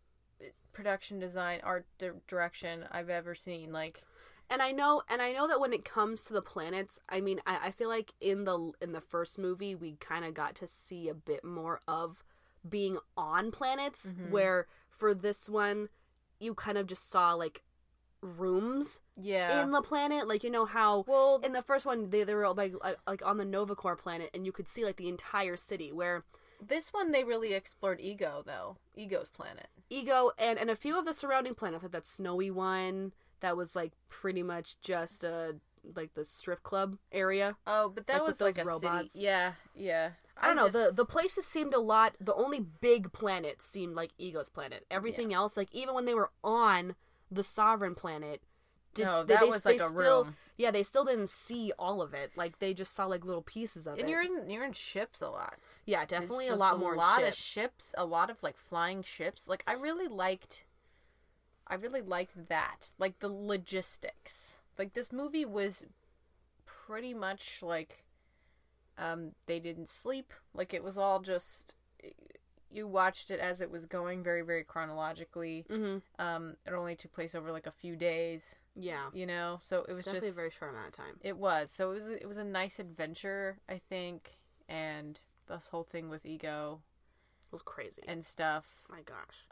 uh, 0.41 0.45
production 0.73 1.17
design, 1.19 1.59
art 1.63 1.85
di- 1.97 2.09
direction 2.27 2.85
I've 2.91 3.09
ever 3.09 3.33
seen. 3.35 3.71
Like 3.71 4.03
and 4.49 4.61
I 4.61 4.71
know, 4.71 5.01
and 5.09 5.21
I 5.21 5.31
know 5.33 5.47
that 5.47 5.59
when 5.59 5.73
it 5.73 5.85
comes 5.85 6.23
to 6.25 6.33
the 6.33 6.41
planets, 6.41 6.99
I 7.09 7.21
mean, 7.21 7.39
I, 7.45 7.67
I 7.67 7.71
feel 7.71 7.89
like 7.89 8.13
in 8.21 8.43
the 8.45 8.71
in 8.81 8.91
the 8.91 9.01
first 9.01 9.37
movie 9.39 9.75
we 9.75 9.95
kind 9.99 10.23
of 10.25 10.33
got 10.33 10.55
to 10.55 10.67
see 10.67 11.09
a 11.09 11.13
bit 11.13 11.43
more 11.43 11.79
of 11.87 12.23
being 12.67 12.97
on 13.17 13.51
planets, 13.51 14.07
Mm-hmm. 14.07 14.31
where 14.31 14.67
for 14.89 15.13
this 15.13 15.49
one 15.49 15.89
you 16.39 16.53
kind 16.53 16.77
of 16.77 16.87
just 16.87 17.09
saw 17.09 17.33
like 17.33 17.61
rooms 18.21 19.01
yeah, 19.17 19.61
in 19.61 19.71
the 19.71 19.81
planet, 19.81 20.27
like 20.27 20.43
you 20.43 20.49
know 20.49 20.65
how 20.65 21.03
Well- 21.07 21.39
in 21.43 21.53
the 21.53 21.61
first 21.61 21.85
one 21.85 22.09
they 22.09 22.23
they 22.23 22.33
were 22.33 22.47
like 22.53 22.73
like, 22.83 22.97
like 23.07 23.25
on 23.25 23.37
the 23.37 23.45
Nova 23.45 23.75
Corps 23.75 23.95
planet, 23.95 24.29
and 24.33 24.45
you 24.45 24.51
could 24.51 24.67
see 24.67 24.83
like 24.85 24.97
the 24.97 25.09
entire 25.09 25.57
city 25.57 25.91
where. 25.91 26.23
this 26.65 26.91
one 26.93 27.11
they 27.11 27.23
really 27.23 27.53
explored 27.53 27.99
ego 28.01 28.41
though. 28.45 28.77
Ego's 28.95 29.29
planet. 29.29 29.67
Ego 29.89 30.31
and 30.39 30.57
and 30.57 30.69
a 30.69 30.75
few 30.75 30.97
of 30.97 31.05
the 31.05 31.13
surrounding 31.13 31.53
planets, 31.53 31.83
like 31.83 31.91
that 31.91 32.07
snowy 32.07 32.49
one 32.49 33.13
that 33.41 33.57
was 33.57 33.75
like 33.75 33.93
pretty 34.09 34.43
much 34.43 34.79
just 34.81 35.23
a 35.23 35.55
like 35.95 36.13
the 36.15 36.25
strip 36.25 36.63
club 36.63 36.97
area. 37.11 37.55
Oh, 37.67 37.89
but 37.89 38.07
that 38.07 38.19
Like 38.19 38.27
was 38.27 38.41
like 38.41 38.57
a 38.57 38.63
robots? 38.65 39.13
city. 39.13 39.25
Yeah, 39.25 39.53
yeah. 39.75 40.09
I 40.37 40.47
don't 40.47 40.55
know. 40.57 40.69
The 40.69 40.91
the 40.93 41.05
places 41.05 41.45
seemed 41.45 41.73
a 41.73 41.79
lot. 41.79 42.15
The 42.19 42.33
only 42.33 42.59
big 42.59 43.13
planet 43.13 43.61
seemed 43.61 43.95
like 43.95 44.11
Ego's 44.17 44.49
planet. 44.49 44.85
Everything 44.91 45.33
else, 45.33 45.55
like 45.55 45.69
even 45.71 45.93
when 45.95 46.05
they 46.05 46.13
were 46.15 46.31
on 46.43 46.95
the 47.31 47.43
Sovereign 47.43 47.95
planet, 47.95 48.41
did, 48.93 49.05
No, 49.05 49.23
they, 49.23 49.33
that 49.35 49.43
they- 49.43 49.49
was 49.49 49.63
they 49.63 49.71
like 49.77 49.81
a 49.81 49.89
still, 49.89 50.23
room. 50.25 50.35
Yeah, 50.57 50.71
they 50.71 50.83
still 50.83 51.03
didn't 51.05 51.29
see 51.29 51.71
all 51.77 52.01
of 52.01 52.13
it. 52.13 52.31
Like 52.35 52.59
they 52.59 52.73
just 52.73 52.93
saw 52.95 53.05
like 53.05 53.23
little 53.25 53.41
pieces 53.41 53.85
of 53.87 53.93
and 53.93 53.99
it. 53.99 54.01
And 54.03 54.09
you're 54.09 54.21
in 54.23 54.49
you're 54.49 54.65
in 54.65 54.71
ships 54.73 55.21
a 55.21 55.29
lot. 55.29 55.55
yeah, 55.85 56.03
definitely 56.05 56.47
a 56.47 56.55
lot 56.55 56.79
more 56.79 56.95
a 56.95 56.97
lot 56.97 57.19
ships. 57.19 57.29
of 57.37 57.43
ships, 57.43 57.95
a 57.97 58.05
lot 58.05 58.29
of 58.29 58.41
like 58.41 58.57
flying 58.57 59.03
ships. 59.03 59.47
Like 59.47 59.63
I 59.67 59.73
really 59.73 60.07
liked, 60.07 60.65
I 61.67 61.75
really 61.75 62.01
liked 62.01 62.47
that. 62.49 62.93
Like 62.99 63.19
the 63.19 63.29
logistics. 63.29 64.59
Like 64.77 64.93
this 64.93 65.11
movie 65.11 65.45
was 65.45 65.85
pretty 66.65 67.13
much 67.13 67.61
like, 67.61 68.03
um, 68.97 69.31
they 69.47 69.59
didn't 69.59 69.87
sleep. 69.89 70.33
Like 70.53 70.73
it 70.73 70.83
was 70.83 70.97
all 70.97 71.19
just. 71.19 71.75
You 72.69 72.87
watched 72.87 73.31
it 73.31 73.39
as 73.39 73.61
it 73.61 73.71
was 73.71 73.85
going, 73.85 74.21
very, 74.21 74.41
very 74.41 74.63
chronologically. 74.65 75.65
Mhm. 75.69 76.01
Um, 76.19 76.57
it 76.67 76.73
only 76.73 76.95
took 76.97 77.13
place 77.13 77.33
over 77.33 77.49
like 77.49 77.67
a 77.67 77.71
few 77.71 77.95
days, 77.95 78.57
Yeah, 78.75 79.09
you 79.13 79.25
know. 79.25 79.59
So 79.61 79.85
it 79.87 79.93
was 79.93 80.03
definitely 80.03 80.27
just 80.29 80.37
a 80.37 80.41
very 80.41 80.51
short 80.51 80.71
amount 80.71 80.87
of 80.87 80.93
time. 80.93 81.17
it 81.21 81.37
was. 81.37 81.71
So 81.71 81.91
it 81.91 81.93
was 81.93 82.09
it 82.09 82.27
was 82.27 82.37
a 82.37 82.43
nice 82.43 82.77
adventure, 82.77 83.59
I 83.69 83.77
think, 83.77 84.37
and 84.67 85.17
this 85.47 85.69
whole 85.69 85.83
thing 85.85 86.09
with 86.09 86.25
ego 86.25 86.81
It 87.43 87.51
was 87.53 87.61
crazy. 87.61 88.03
and 88.07 88.25
stuff. 88.25 88.81
My 88.89 89.01
gosh. 89.03 89.47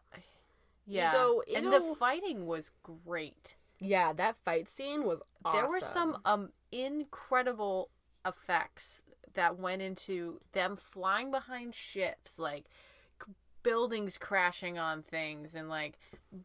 Yeah. 0.85 1.13
Ego- 1.13 1.41
and 1.55 1.71
the 1.71 1.95
fighting 1.95 2.45
was 2.45 2.71
great. 2.83 3.55
Yeah, 3.79 4.13
that 4.13 4.37
fight 4.43 4.69
scene 4.69 5.03
was. 5.03 5.21
Awesome. 5.45 5.59
There 5.59 5.69
were 5.69 5.79
some 5.79 6.17
um 6.25 6.49
incredible 6.71 7.89
effects 8.25 9.03
that 9.33 9.57
went 9.57 9.81
into 9.81 10.39
them 10.53 10.75
flying 10.75 11.31
behind 11.31 11.73
ships 11.75 12.37
like 12.39 12.65
buildings 13.63 14.17
crashing 14.17 14.77
on 14.77 15.01
things 15.01 15.55
and 15.55 15.69
like 15.69 15.97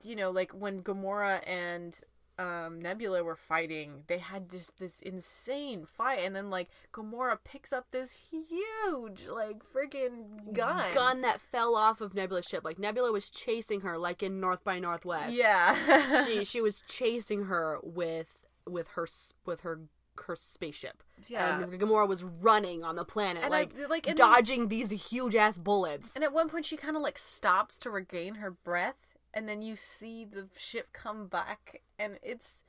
you 0.05 0.17
know 0.17 0.31
like 0.31 0.53
when 0.53 0.83
Gamora 0.83 1.41
and 1.47 2.01
um, 2.39 2.81
Nebula 2.81 3.25
were 3.25 3.35
fighting, 3.37 4.05
they 4.07 4.19
had 4.19 4.49
just 4.51 4.79
this 4.79 5.01
insane 5.01 5.85
fight, 5.87 6.21
and 6.25 6.35
then 6.37 6.51
like 6.51 6.69
Gamora 6.93 7.37
picks 7.45 7.73
up 7.73 7.91
this 7.91 8.17
huge 8.31 9.27
like 9.29 9.61
freaking 9.75 10.53
gun. 10.53 10.93
gun 10.95 11.21
that 11.23 11.41
fell 11.41 11.75
off 11.75 12.01
of 12.01 12.15
Nebula's 12.15 12.47
ship. 12.47 12.65
Like 12.65 12.79
Nebula 12.79 13.13
was 13.13 13.31
chasing 13.31 13.81
her, 13.83 13.99
like 13.99 14.23
in 14.23 14.41
North 14.41 14.63
by 14.65 14.79
Northwest. 14.79 15.35
Yeah. 15.35 16.25
she 16.27 16.45
she 16.45 16.61
was 16.61 16.83
chasing 16.89 17.45
her 17.47 17.79
with 17.83 18.47
with 18.67 18.89
her 18.89 19.07
with 19.45 19.63
her 19.63 19.81
her 20.27 20.35
spaceship. 20.37 21.03
Yeah. 21.29 21.63
and 21.63 21.73
Gamora 21.81 22.09
was 22.09 22.25
running 22.25 22.83
on 22.83 22.97
the 22.97 23.05
planet, 23.05 23.45
And 23.45 23.55
I- 23.55 23.59
like 23.61 23.73
like, 23.89 24.07
then- 24.07 24.17
dodging 24.17 24.69
these 24.69 24.91
huge 24.91 25.35
ass 25.37 25.59
bullets. 25.59 26.15
And 26.17 26.25
at 26.25 26.33
one 26.33 26.49
point, 26.49 26.65
she 26.67 26.77
kind 26.77 26.97
of 26.97 27.03
like 27.03 27.19
stops 27.19 27.79
to 27.81 27.91
regain 27.91 28.37
her 28.37 28.51
breath, 28.51 28.97
and 29.39 29.49
then 29.49 29.63
you 29.63 29.77
see 29.77 30.25
the 30.25 30.49
ship 30.57 30.89
come 30.93 31.29
back, 31.29 31.83
and 31.97 32.19
it's 32.25 32.65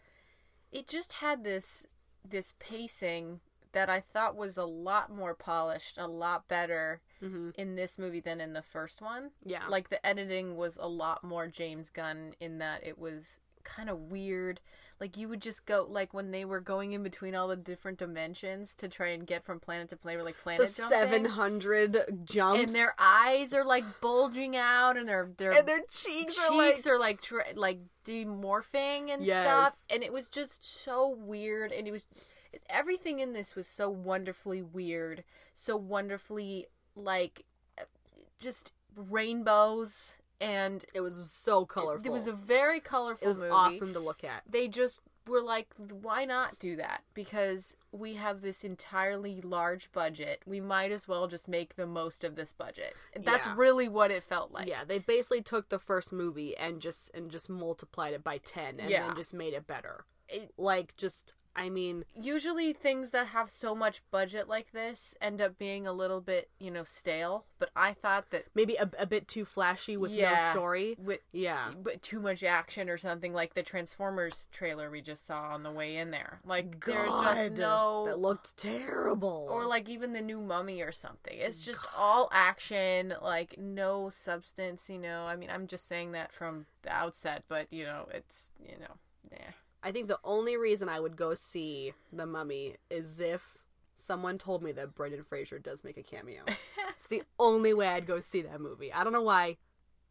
it 0.71 0.87
just 0.87 1.13
had 1.13 1.43
this 1.43 1.87
this 2.23 2.53
pacing 2.59 3.39
that 3.71 3.89
I 3.89 3.99
thought 3.99 4.35
was 4.35 4.55
a 4.55 4.65
lot 4.65 5.11
more 5.11 5.33
polished, 5.33 5.97
a 5.97 6.07
lot 6.07 6.47
better 6.47 7.01
mm-hmm. 7.23 7.49
in 7.55 7.75
this 7.75 7.97
movie 7.97 8.19
than 8.19 8.39
in 8.39 8.53
the 8.53 8.61
first 8.61 9.01
one. 9.01 9.31
Yeah. 9.43 9.65
like 9.67 9.89
the 9.89 10.05
editing 10.05 10.55
was 10.57 10.77
a 10.79 10.87
lot 10.87 11.23
more 11.23 11.47
James 11.47 11.89
Gunn 11.89 12.35
in 12.39 12.59
that 12.59 12.85
it 12.85 12.99
was 12.99 13.39
kind 13.75 13.89
of 13.89 14.11
weird. 14.11 14.61
Like 14.99 15.15
you 15.15 15.29
would 15.29 15.41
just 15.41 15.65
go 15.65 15.85
like 15.89 16.13
when 16.13 16.31
they 16.31 16.43
were 16.43 16.59
going 16.59 16.91
in 16.93 17.03
between 17.03 17.33
all 17.35 17.47
the 17.47 17.55
different 17.55 17.99
dimensions 17.99 18.73
to 18.75 18.87
try 18.89 19.07
and 19.09 19.25
get 19.25 19.45
from 19.45 19.59
planet 19.59 19.89
to 19.89 19.95
planet, 19.97 20.25
like 20.25 20.35
The 20.35 20.41
planet 20.43 20.73
jumping. 20.75 20.89
seven 20.99 21.25
hundred 21.25 21.97
jumps 22.25 22.61
and 22.63 22.71
their 22.75 22.93
eyes 22.99 23.53
are 23.53 23.63
like 23.65 23.85
bulging 24.01 24.57
out, 24.57 24.97
and 24.97 25.07
their 25.07 25.29
their 25.37 25.51
and 25.51 25.67
their 25.67 25.79
cheeks, 25.89 26.37
are 26.37 26.55
like 26.57 26.75
cheeks 26.75 26.87
are 26.87 26.99
like 26.99 27.21
tr- 27.21 27.39
like 27.55 27.79
demorphing 28.05 29.09
and 29.13 29.23
Yes. 29.25 29.43
stuff 29.45 29.81
and 29.89 30.03
it 30.03 30.11
was 30.11 30.27
just 30.29 30.63
so 30.65 31.07
weird 31.07 31.71
and 31.71 31.87
it 31.87 31.91
was 31.91 32.07
everything 32.69 33.19
in 33.19 33.33
this 33.33 33.55
was 33.55 33.67
so 33.67 33.89
wonderfully 33.89 34.61
weird 34.61 35.23
so 35.53 35.77
wonderfully 35.77 36.65
like 36.95 37.45
just 38.39 38.73
rainbows 38.95 40.17
and 40.41 40.85
it 40.93 41.01
was 41.01 41.29
so 41.31 41.65
colorful. 41.65 42.05
it 42.05 42.11
was 42.13 42.27
a 42.27 42.31
very 42.31 42.79
colorful 42.79 43.25
movie. 43.25 43.25
it 43.25 43.27
was 43.29 43.37
movie 43.39 43.51
awesome 43.51 43.93
to 43.93 43.99
look 43.99 44.23
at. 44.23 44.43
they 44.49 44.67
just 44.67 44.99
were 45.27 45.41
like 45.41 45.67
why 46.01 46.25
not 46.25 46.57
do 46.57 46.75
that 46.75 47.03
because 47.13 47.77
we 47.91 48.15
have 48.15 48.41
this 48.41 48.63
entirely 48.63 49.41
large 49.41 49.91
budget 49.91 50.41
we 50.47 50.59
might 50.59 50.91
as 50.91 51.07
well 51.07 51.27
just 51.27 51.47
make 51.47 51.75
the 51.75 51.85
most 51.85 52.23
of 52.23 52.35
this 52.35 52.51
budget 52.51 52.95
that's 53.19 53.45
Yeah. 53.45 53.53
really 53.55 53.87
what 53.87 54.09
it 54.09 54.23
felt 54.23 54.51
like 54.51 54.67
yeah, 54.67 54.83
they 54.83 54.97
basically 54.97 55.43
took 55.43 55.69
the 55.69 55.77
first 55.77 56.11
movie 56.11 56.57
and 56.57 56.79
just 56.81 57.11
and 57.13 57.29
just 57.29 57.47
multiplied 57.49 58.13
it 58.13 58.23
by 58.23 58.39
ten, 58.39 58.79
and 58.79 58.89
Yeah. 58.89 59.05
then 59.07 59.15
just 59.15 59.33
made 59.33 59.53
it 59.53 59.67
better. 59.67 60.05
It- 60.29 60.51
like 60.57 60.95
just, 60.97 61.33
I 61.59 61.69
mean, 61.69 62.05
usually 62.15 62.71
things 62.71 63.11
that 63.11 63.27
have 63.27 63.49
so 63.49 63.75
much 63.75 64.01
budget 64.11 64.47
like 64.47 64.71
this 64.71 65.13
end 65.21 65.41
up 65.41 65.57
being 65.57 65.85
a 65.85 65.91
little 65.91 66.21
bit, 66.21 66.49
you 66.57 66.71
know, 66.71 66.85
stale. 66.85 67.43
But 67.59 67.69
I 67.75 67.91
thought 67.91 68.29
that 68.29 68.45
maybe 68.55 68.77
a, 68.77 68.89
a 68.97 69.05
bit 69.05 69.27
too 69.27 69.43
flashy 69.43 69.97
with 69.97 70.11
yeah, 70.11 70.45
no 70.45 70.51
story. 70.51 70.95
with 70.97 71.19
Yeah, 71.33 71.71
but 71.83 72.01
too 72.01 72.21
much 72.21 72.43
action 72.43 72.89
or 72.89 72.97
something 72.97 73.33
like 73.33 73.55
the 73.55 73.63
Transformers 73.63 74.47
trailer 74.53 74.89
we 74.89 75.01
just 75.01 75.27
saw 75.27 75.49
on 75.49 75.63
the 75.63 75.71
way 75.71 75.97
in 75.97 76.11
there. 76.11 76.39
Like 76.45 76.85
there's 76.85 77.11
just 77.11 77.51
no 77.57 78.05
that 78.07 78.19
looked 78.19 78.55
terrible. 78.55 79.47
or 79.51 79.65
like 79.65 79.89
even 79.89 80.13
the 80.13 80.21
new 80.21 80.39
mummy 80.39 80.81
or 80.81 80.93
something. 80.93 81.35
It's 81.37 81.65
just 81.65 81.85
all 81.97 82.29
action, 82.31 83.13
like 83.21 83.57
no 83.59 84.09
substance, 84.09 84.89
you 84.89 84.97
know. 84.97 85.25
I 85.25 85.35
mean, 85.35 85.49
I'm 85.51 85.67
just 85.67 85.89
saying 85.89 86.13
that 86.13 86.31
from 86.31 86.67
the 86.83 86.93
outset, 86.93 87.43
but 87.49 87.67
you 87.69 87.83
know, 87.83 88.07
it's, 88.13 88.51
you 88.63 88.79
know, 88.79 88.95
yeah. 89.29 89.51
I 89.81 89.91
think 89.91 90.07
the 90.07 90.19
only 90.23 90.57
reason 90.57 90.89
I 90.89 90.99
would 90.99 91.15
go 91.15 91.33
see 91.33 91.93
The 92.11 92.25
Mummy 92.25 92.75
is 92.89 93.19
if 93.19 93.57
someone 93.95 94.37
told 94.37 94.63
me 94.63 94.71
that 94.73 94.95
Brendan 94.95 95.23
Fraser 95.23 95.59
does 95.59 95.83
make 95.83 95.97
a 95.97 96.03
cameo. 96.03 96.41
it's 96.97 97.07
the 97.07 97.23
only 97.37 97.73
way 97.73 97.87
I'd 97.87 98.07
go 98.07 98.19
see 98.19 98.41
that 98.41 98.59
movie. 98.59 98.91
I 98.91 99.03
don't 99.03 99.13
know 99.13 99.21
why. 99.21 99.57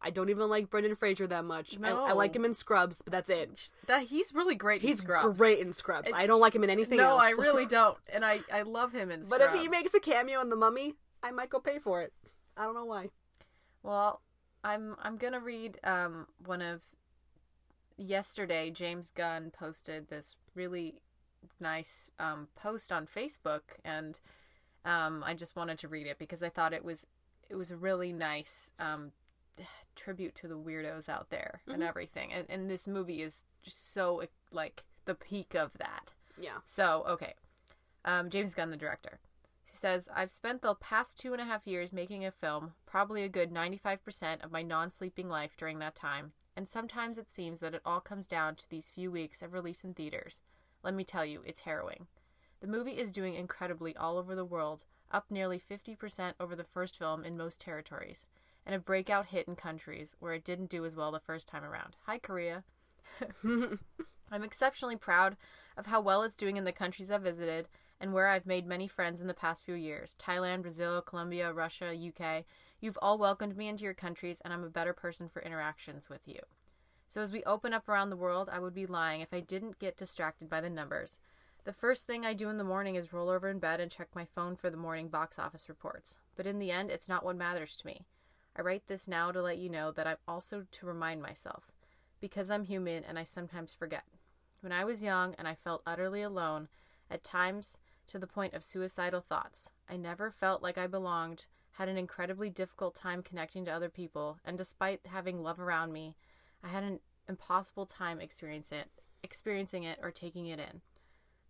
I 0.01 0.11
don't 0.11 0.29
even 0.29 0.47
like 0.49 0.69
Brendan 0.69 0.95
Fraser 0.95 1.27
that 1.27 1.43
much. 1.43 1.77
I, 1.83 1.89
I 1.89 2.13
like 2.13 2.33
him 2.33 2.45
in 2.45 2.53
Scrubs, 2.53 3.01
but 3.01 3.11
that's 3.11 3.29
it. 3.29 3.69
That 3.87 4.03
he's 4.03 4.33
really 4.33 4.55
great 4.55 4.81
in 4.81 4.87
He's 4.87 4.99
Scrubs. 4.99 5.37
great 5.37 5.59
in 5.59 5.73
Scrubs. 5.73 6.09
I 6.13 6.25
don't 6.25 6.39
like 6.39 6.55
him 6.55 6.63
in 6.63 6.69
anything 6.69 6.99
no, 6.99 7.09
else. 7.09 7.23
I 7.23 7.31
really 7.31 7.65
don't, 7.67 7.97
and 8.13 8.23
I 8.23 8.39
I 8.51 8.61
love 8.61 8.93
him 8.93 9.11
in 9.11 9.25
Scrubs. 9.25 9.43
but 9.43 9.53
if 9.53 9.61
he 9.61 9.67
makes 9.67 9.93
a 9.93 9.99
cameo 9.99 10.39
in 10.39 10.49
The 10.49 10.55
Mummy, 10.55 10.93
I 11.21 11.31
might 11.31 11.49
go 11.49 11.59
pay 11.59 11.79
for 11.79 12.01
it. 12.01 12.13
I 12.55 12.63
don't 12.63 12.75
know 12.75 12.85
why. 12.85 13.09
Well, 13.83 14.21
I'm 14.63 14.95
I'm 15.01 15.17
gonna 15.17 15.41
read 15.41 15.79
um 15.83 16.27
one 16.45 16.61
of 16.61 16.81
yesterday. 17.99 18.71
James 18.71 19.11
Gunn 19.11 19.51
posted 19.51 20.07
this 20.07 20.35
really 20.55 20.95
nice 21.59 22.09
um 22.19 22.47
post 22.55 22.91
on 22.91 23.05
Facebook, 23.07 23.61
and 23.83 24.19
um 24.85 25.23
I 25.25 25.33
just 25.33 25.55
wanted 25.55 25.79
to 25.79 25.87
read 25.87 26.07
it 26.07 26.17
because 26.17 26.43
I 26.43 26.49
thought 26.49 26.73
it 26.73 26.85
was 26.85 27.05
it 27.49 27.55
was 27.55 27.71
a 27.71 27.77
really 27.77 28.13
nice 28.13 28.71
um 28.79 29.11
tribute 29.95 30.35
to 30.35 30.47
the 30.47 30.57
weirdos 30.57 31.09
out 31.09 31.29
there 31.29 31.61
and 31.67 31.83
everything, 31.83 32.31
and, 32.33 32.45
and 32.49 32.69
this 32.69 32.87
movie 32.87 33.21
is 33.21 33.43
just 33.61 33.93
so 33.93 34.23
like 34.51 34.83
the 35.05 35.15
peak 35.15 35.55
of 35.55 35.71
that. 35.77 36.13
Yeah. 36.39 36.59
So, 36.65 37.03
okay. 37.09 37.33
Um, 38.05 38.29
James 38.29 38.53
Gunn, 38.53 38.71
the 38.71 38.77
director. 38.77 39.19
He 39.65 39.75
says, 39.75 40.09
I've 40.15 40.31
spent 40.31 40.61
the 40.61 40.75
past 40.75 41.19
two 41.19 41.33
and 41.33 41.41
a 41.41 41.45
half 41.45 41.67
years 41.67 41.93
making 41.93 42.25
a 42.25 42.31
film, 42.31 42.73
probably 42.85 43.23
a 43.23 43.29
good 43.29 43.51
95% 43.51 44.43
of 44.43 44.51
my 44.51 44.63
non 44.63 44.89
sleeping 44.89 45.29
life 45.29 45.51
during 45.57 45.79
that 45.79 45.95
time, 45.95 46.31
and 46.59 46.67
sometimes 46.67 47.17
it 47.17 47.31
seems 47.31 47.61
that 47.61 47.73
it 47.73 47.81
all 47.85 48.01
comes 48.01 48.27
down 48.27 48.53
to 48.53 48.69
these 48.69 48.89
few 48.89 49.09
weeks 49.09 49.41
of 49.41 49.53
release 49.53 49.85
in 49.85 49.93
theaters. 49.93 50.41
Let 50.83 50.93
me 50.93 51.05
tell 51.05 51.23
you, 51.23 51.41
it's 51.45 51.61
harrowing. 51.61 52.07
The 52.59 52.67
movie 52.67 52.99
is 52.99 53.13
doing 53.13 53.33
incredibly 53.33 53.95
all 53.95 54.17
over 54.17 54.35
the 54.35 54.43
world, 54.43 54.83
up 55.09 55.27
nearly 55.29 55.57
50% 55.57 56.33
over 56.37 56.57
the 56.57 56.65
first 56.65 56.99
film 56.99 57.23
in 57.23 57.37
most 57.37 57.61
territories, 57.61 58.27
and 58.65 58.75
a 58.75 58.79
breakout 58.79 59.27
hit 59.27 59.47
in 59.47 59.55
countries 59.55 60.17
where 60.19 60.33
it 60.33 60.43
didn't 60.43 60.69
do 60.69 60.83
as 60.83 60.97
well 60.97 61.13
the 61.13 61.21
first 61.21 61.47
time 61.47 61.63
around. 61.63 61.95
Hi, 62.07 62.17
Korea. 62.17 62.65
I'm 64.29 64.43
exceptionally 64.43 64.97
proud 64.97 65.37
of 65.77 65.85
how 65.85 66.01
well 66.01 66.23
it's 66.23 66.35
doing 66.35 66.57
in 66.57 66.65
the 66.65 66.73
countries 66.73 67.09
I've 67.09 67.21
visited 67.21 67.69
and 68.01 68.11
where 68.11 68.27
I've 68.27 68.45
made 68.45 68.67
many 68.67 68.89
friends 68.89 69.21
in 69.21 69.27
the 69.27 69.33
past 69.33 69.63
few 69.63 69.75
years 69.75 70.13
Thailand, 70.19 70.63
Brazil, 70.63 71.01
Colombia, 71.01 71.53
Russia, 71.53 71.95
UK. 71.95 72.43
You've 72.79 72.97
all 73.01 73.17
welcomed 73.17 73.57
me 73.57 73.67
into 73.67 73.83
your 73.83 73.93
countries, 73.93 74.41
and 74.43 74.53
I'm 74.53 74.63
a 74.63 74.69
better 74.69 74.93
person 74.93 75.27
for 75.27 75.41
interactions 75.41 76.09
with 76.09 76.21
you. 76.25 76.39
So, 77.07 77.21
as 77.21 77.31
we 77.31 77.43
open 77.43 77.73
up 77.73 77.89
around 77.89 78.09
the 78.09 78.15
world, 78.15 78.49
I 78.51 78.59
would 78.59 78.73
be 78.73 78.85
lying 78.85 79.21
if 79.21 79.33
I 79.33 79.39
didn't 79.39 79.79
get 79.79 79.97
distracted 79.97 80.49
by 80.49 80.61
the 80.61 80.69
numbers. 80.69 81.19
The 81.65 81.73
first 81.73 82.07
thing 82.07 82.25
I 82.25 82.33
do 82.33 82.49
in 82.49 82.57
the 82.57 82.63
morning 82.63 82.95
is 82.95 83.11
roll 83.11 83.29
over 83.29 83.49
in 83.49 83.59
bed 83.59 83.79
and 83.79 83.91
check 83.91 84.07
my 84.15 84.25
phone 84.25 84.55
for 84.55 84.69
the 84.69 84.77
morning 84.77 85.09
box 85.09 85.37
office 85.37 85.67
reports. 85.67 86.17
But 86.35 86.47
in 86.47 86.59
the 86.59 86.71
end, 86.71 86.89
it's 86.89 87.09
not 87.09 87.25
what 87.25 87.35
matters 87.35 87.75
to 87.77 87.87
me. 87.87 88.05
I 88.55 88.61
write 88.61 88.87
this 88.87 89.07
now 89.07 89.31
to 89.31 89.41
let 89.41 89.57
you 89.57 89.69
know 89.69 89.91
that 89.91 90.07
I'm 90.07 90.17
also 90.27 90.65
to 90.71 90.85
remind 90.85 91.21
myself, 91.21 91.71
because 92.21 92.49
I'm 92.49 92.63
human 92.63 93.03
and 93.03 93.19
I 93.19 93.23
sometimes 93.23 93.73
forget. 93.73 94.03
When 94.61 94.71
I 94.71 94.85
was 94.85 95.03
young 95.03 95.35
and 95.37 95.47
I 95.47 95.55
felt 95.55 95.83
utterly 95.85 96.21
alone, 96.21 96.69
at 97.09 97.23
times 97.23 97.79
to 98.07 98.19
the 98.19 98.27
point 98.27 98.53
of 98.53 98.63
suicidal 98.63 99.21
thoughts, 99.21 99.71
I 99.89 99.97
never 99.97 100.31
felt 100.31 100.61
like 100.61 100.77
I 100.77 100.87
belonged, 100.87 101.45
had 101.79 101.87
an 101.87 101.97
incredibly 101.97 102.49
difficult 102.49 102.93
time 102.93 103.23
connecting 103.23 103.63
to 103.63 103.71
other 103.71 103.87
people, 103.87 104.37
and 104.43 104.57
despite 104.57 104.99
having 105.05 105.41
love 105.41 105.61
around 105.61 105.93
me, 105.93 106.13
I 106.61 106.67
had 106.67 106.83
an 106.83 106.99
impossible 107.29 107.85
time 107.85 108.19
experiencing 108.19 108.79
it, 108.79 108.89
experiencing 109.23 109.83
it 109.83 109.97
or 110.01 110.11
taking 110.11 110.47
it 110.47 110.59
in. 110.59 110.81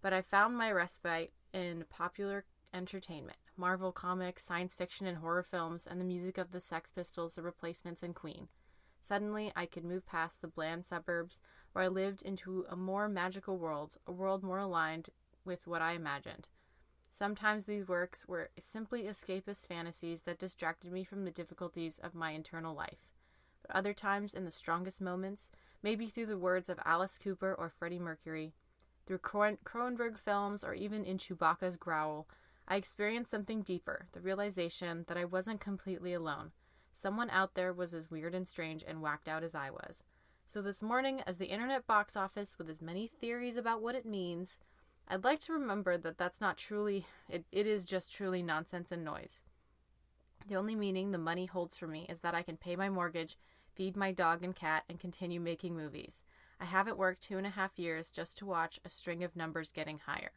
But 0.03 0.13
I 0.13 0.21
found 0.21 0.55
my 0.55 0.71
respite 0.71 1.33
in 1.51 1.83
popular 1.89 2.45
entertainment, 2.75 3.39
Marvel 3.57 3.91
comics, 3.91 4.43
science 4.43 4.75
fiction 4.75 5.07
and 5.07 5.17
horror 5.17 5.41
films, 5.41 5.87
and 5.87 5.99
the 5.99 6.05
music 6.05 6.37
of 6.37 6.51
the 6.51 6.61
Sex 6.61 6.91
Pistols, 6.91 7.33
the 7.33 7.41
Replacements, 7.41 8.03
and 8.03 8.13
Queen. 8.13 8.49
Suddenly, 9.01 9.51
I 9.55 9.65
could 9.65 9.83
move 9.83 10.05
past 10.05 10.41
the 10.41 10.47
bland 10.47 10.85
suburbs 10.85 11.39
where 11.71 11.85
I 11.85 11.87
lived 11.87 12.21
into 12.21 12.67
a 12.69 12.75
more 12.75 13.09
magical 13.09 13.57
world, 13.57 13.97
a 14.05 14.11
world 14.11 14.43
more 14.43 14.59
aligned 14.59 15.09
with 15.43 15.65
what 15.65 15.81
I 15.81 15.93
imagined. 15.93 16.49
Sometimes 17.11 17.65
these 17.65 17.87
works 17.87 18.27
were 18.27 18.51
simply 18.59 19.03
escapist 19.03 19.67
fantasies 19.67 20.21
that 20.21 20.39
distracted 20.39 20.91
me 20.91 21.03
from 21.03 21.25
the 21.25 21.31
difficulties 21.31 21.99
of 21.99 22.15
my 22.15 22.31
internal 22.31 22.75
life. 22.75 23.09
But 23.61 23.75
other 23.75 23.93
times, 23.93 24.33
in 24.33 24.45
the 24.45 24.51
strongest 24.51 25.01
moments, 25.01 25.49
maybe 25.81 26.07
through 26.07 26.27
the 26.27 26.37
words 26.37 26.69
of 26.69 26.79
Alice 26.85 27.17
Cooper 27.17 27.53
or 27.53 27.69
Freddie 27.69 27.99
Mercury, 27.99 28.53
through 29.05 29.17
Cron- 29.17 29.57
Cronenberg 29.65 30.17
films, 30.17 30.63
or 30.63 30.73
even 30.73 31.03
in 31.03 31.17
Chewbacca's 31.17 31.77
growl, 31.77 32.27
I 32.67 32.75
experienced 32.75 33.31
something 33.31 33.63
deeper 33.63 34.07
the 34.11 34.21
realization 34.21 35.05
that 35.07 35.17
I 35.17 35.25
wasn't 35.25 35.59
completely 35.59 36.13
alone. 36.13 36.51
Someone 36.91 37.29
out 37.31 37.55
there 37.55 37.73
was 37.73 37.93
as 37.93 38.11
weird 38.11 38.35
and 38.35 38.47
strange 38.47 38.83
and 38.87 39.01
whacked 39.01 39.27
out 39.27 39.43
as 39.43 39.55
I 39.55 39.71
was. 39.71 40.03
So 40.45 40.61
this 40.61 40.83
morning, 40.83 41.21
as 41.21 41.37
the 41.37 41.47
internet 41.47 41.87
box 41.87 42.15
office 42.15 42.57
with 42.57 42.69
as 42.69 42.81
many 42.81 43.07
theories 43.07 43.55
about 43.55 43.81
what 43.81 43.95
it 43.95 44.05
means, 44.05 44.59
I'd 45.11 45.23
like 45.23 45.39
to 45.41 45.53
remember 45.53 45.97
that 45.97 46.19
that's 46.19 46.39
not 46.39 46.57
truly, 46.57 47.07
it, 47.27 47.43
it 47.51 47.65
is 47.65 47.85
just 47.85 48.13
truly 48.13 48.43
nonsense 48.43 48.91
and 48.91 49.03
noise. 49.03 49.43
The 50.47 50.55
only 50.55 50.75
meaning 50.75 51.09
the 51.11 51.17
money 51.17 51.47
holds 51.47 51.75
for 51.75 51.87
me 51.87 52.05
is 52.07 52.19
that 52.19 52.35
I 52.35 52.43
can 52.43 52.57
pay 52.57 52.75
my 52.75 52.89
mortgage, 52.89 53.35
feed 53.73 53.97
my 53.97 54.11
dog 54.11 54.43
and 54.43 54.55
cat, 54.55 54.83
and 54.87 54.99
continue 54.99 55.39
making 55.39 55.75
movies. 55.75 56.21
I 56.59 56.65
haven't 56.65 56.97
worked 56.97 57.23
two 57.23 57.39
and 57.39 57.47
a 57.47 57.51
half 57.51 57.79
years 57.79 58.11
just 58.11 58.37
to 58.37 58.45
watch 58.45 58.79
a 58.85 58.89
string 58.89 59.23
of 59.23 59.35
numbers 59.35 59.71
getting 59.71 59.97
higher. 59.97 60.31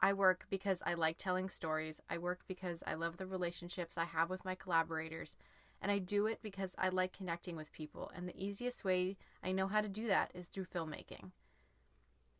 I 0.00 0.12
work 0.12 0.46
because 0.50 0.82
I 0.86 0.94
like 0.94 1.18
telling 1.18 1.48
stories. 1.48 2.00
I 2.08 2.18
work 2.18 2.40
because 2.46 2.84
I 2.86 2.94
love 2.94 3.16
the 3.16 3.26
relationships 3.26 3.98
I 3.98 4.04
have 4.04 4.30
with 4.30 4.44
my 4.44 4.54
collaborators. 4.54 5.36
And 5.82 5.90
I 5.90 5.98
do 5.98 6.26
it 6.26 6.40
because 6.42 6.76
I 6.78 6.90
like 6.90 7.12
connecting 7.12 7.56
with 7.56 7.72
people. 7.72 8.12
And 8.14 8.28
the 8.28 8.44
easiest 8.44 8.84
way 8.84 9.16
I 9.42 9.52
know 9.52 9.66
how 9.66 9.80
to 9.80 9.88
do 9.88 10.06
that 10.06 10.30
is 10.32 10.46
through 10.46 10.66
filmmaking. 10.66 11.32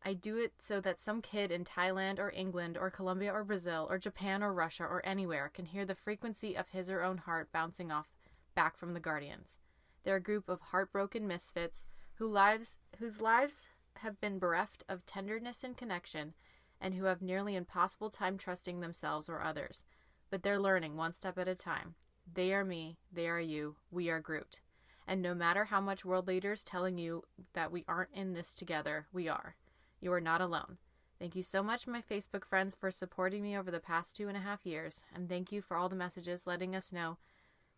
I 0.03 0.13
do 0.13 0.37
it 0.37 0.53
so 0.59 0.79
that 0.81 0.99
some 0.99 1.21
kid 1.21 1.51
in 1.51 1.65
Thailand 1.65 2.19
or 2.19 2.31
England 2.31 2.77
or 2.77 2.89
Colombia 2.89 3.31
or 3.31 3.43
Brazil 3.43 3.87
or 3.89 3.97
Japan 3.97 4.41
or 4.41 4.53
Russia 4.53 4.83
or 4.83 5.05
anywhere 5.05 5.51
can 5.53 5.65
hear 5.65 5.85
the 5.85 5.95
frequency 5.95 6.55
of 6.55 6.69
his 6.69 6.89
or 6.89 7.01
own 7.01 7.17
heart 7.17 7.51
bouncing 7.51 7.91
off 7.91 8.07
back 8.55 8.77
from 8.77 8.93
the 8.93 8.99
Guardians. 8.99 9.59
They're 10.03 10.15
a 10.15 10.21
group 10.21 10.47
of 10.47 10.61
heartbroken 10.61 11.27
misfits 11.27 11.83
who 12.15 12.27
lives 12.27 12.77
whose 12.99 13.19
lives 13.19 13.67
have 13.97 14.21
been 14.21 14.39
bereft 14.39 14.83
of 14.87 15.05
tenderness 15.05 15.63
and 15.63 15.75
connection 15.75 16.33
and 16.79 16.93
who 16.93 17.05
have 17.05 17.21
nearly 17.21 17.55
impossible 17.55 18.09
time 18.09 18.37
trusting 18.37 18.79
themselves 18.79 19.27
or 19.27 19.41
others. 19.41 19.83
But 20.29 20.43
they're 20.43 20.59
learning 20.59 20.95
one 20.95 21.13
step 21.13 21.37
at 21.37 21.47
a 21.47 21.55
time. 21.55 21.95
They 22.31 22.53
are 22.53 22.65
me, 22.65 22.97
they 23.11 23.27
are 23.27 23.39
you, 23.39 23.77
we 23.91 24.09
are 24.09 24.19
Groot. 24.19 24.59
And 25.07 25.21
no 25.21 25.33
matter 25.33 25.65
how 25.65 25.79
much 25.81 26.05
world 26.05 26.27
leaders 26.27 26.63
telling 26.63 26.97
you 26.97 27.23
that 27.53 27.71
we 27.71 27.85
aren't 27.87 28.13
in 28.13 28.33
this 28.33 28.53
together, 28.53 29.07
we 29.13 29.27
are. 29.29 29.55
You 29.99 30.13
are 30.13 30.21
not 30.21 30.41
alone. 30.41 30.77
Thank 31.19 31.35
you 31.35 31.41
so 31.41 31.63
much, 31.63 31.87
my 31.87 32.01
Facebook 32.01 32.45
friends, 32.45 32.75
for 32.75 32.91
supporting 32.91 33.41
me 33.41 33.57
over 33.57 33.71
the 33.71 33.79
past 33.79 34.15
two 34.15 34.27
and 34.27 34.37
a 34.37 34.41
half 34.41 34.65
years, 34.65 35.03
and 35.13 35.27
thank 35.27 35.51
you 35.51 35.61
for 35.61 35.75
all 35.75 35.89
the 35.89 35.95
messages 35.95 36.45
letting 36.45 36.75
us 36.75 36.93
know 36.93 37.17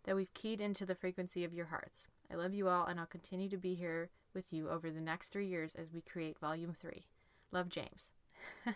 that 0.04 0.16
we've 0.16 0.34
keyed 0.34 0.60
into 0.60 0.86
the 0.86 0.96
frequency 0.96 1.46
of 1.46 1.54
your 1.54 1.68
hearts. 1.68 2.10
I 2.32 2.36
love 2.36 2.54
you 2.54 2.68
all, 2.68 2.86
and 2.86 3.00
I'll 3.00 3.06
continue 3.06 3.48
to 3.50 3.58
be 3.58 3.76
here 3.76 4.10
with 4.34 4.52
you 4.52 4.70
over 4.70 4.92
the 4.92 5.00
next 5.00 5.30
three 5.30 5.48
years 5.48 5.74
as 5.76 5.92
we 5.92 6.02
create 6.02 6.38
Volume 6.38 6.76
3. 6.78 7.06
Love, 7.52 7.70
James. 7.70 8.10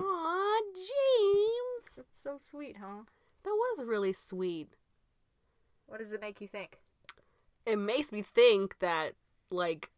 Aw, 0.00 0.60
James. 0.74 1.94
That's 1.96 2.22
so 2.22 2.38
sweet, 2.50 2.76
huh? 2.80 3.02
That 3.44 3.50
was 3.50 3.84
really 3.84 4.12
sweet. 4.12 4.68
What 5.86 6.00
does 6.00 6.12
it 6.12 6.20
make 6.20 6.40
you 6.40 6.48
think? 6.48 6.78
It 7.66 7.78
makes 7.78 8.10
me 8.12 8.22
think 8.22 8.78
that, 8.80 9.12
like, 9.50 9.90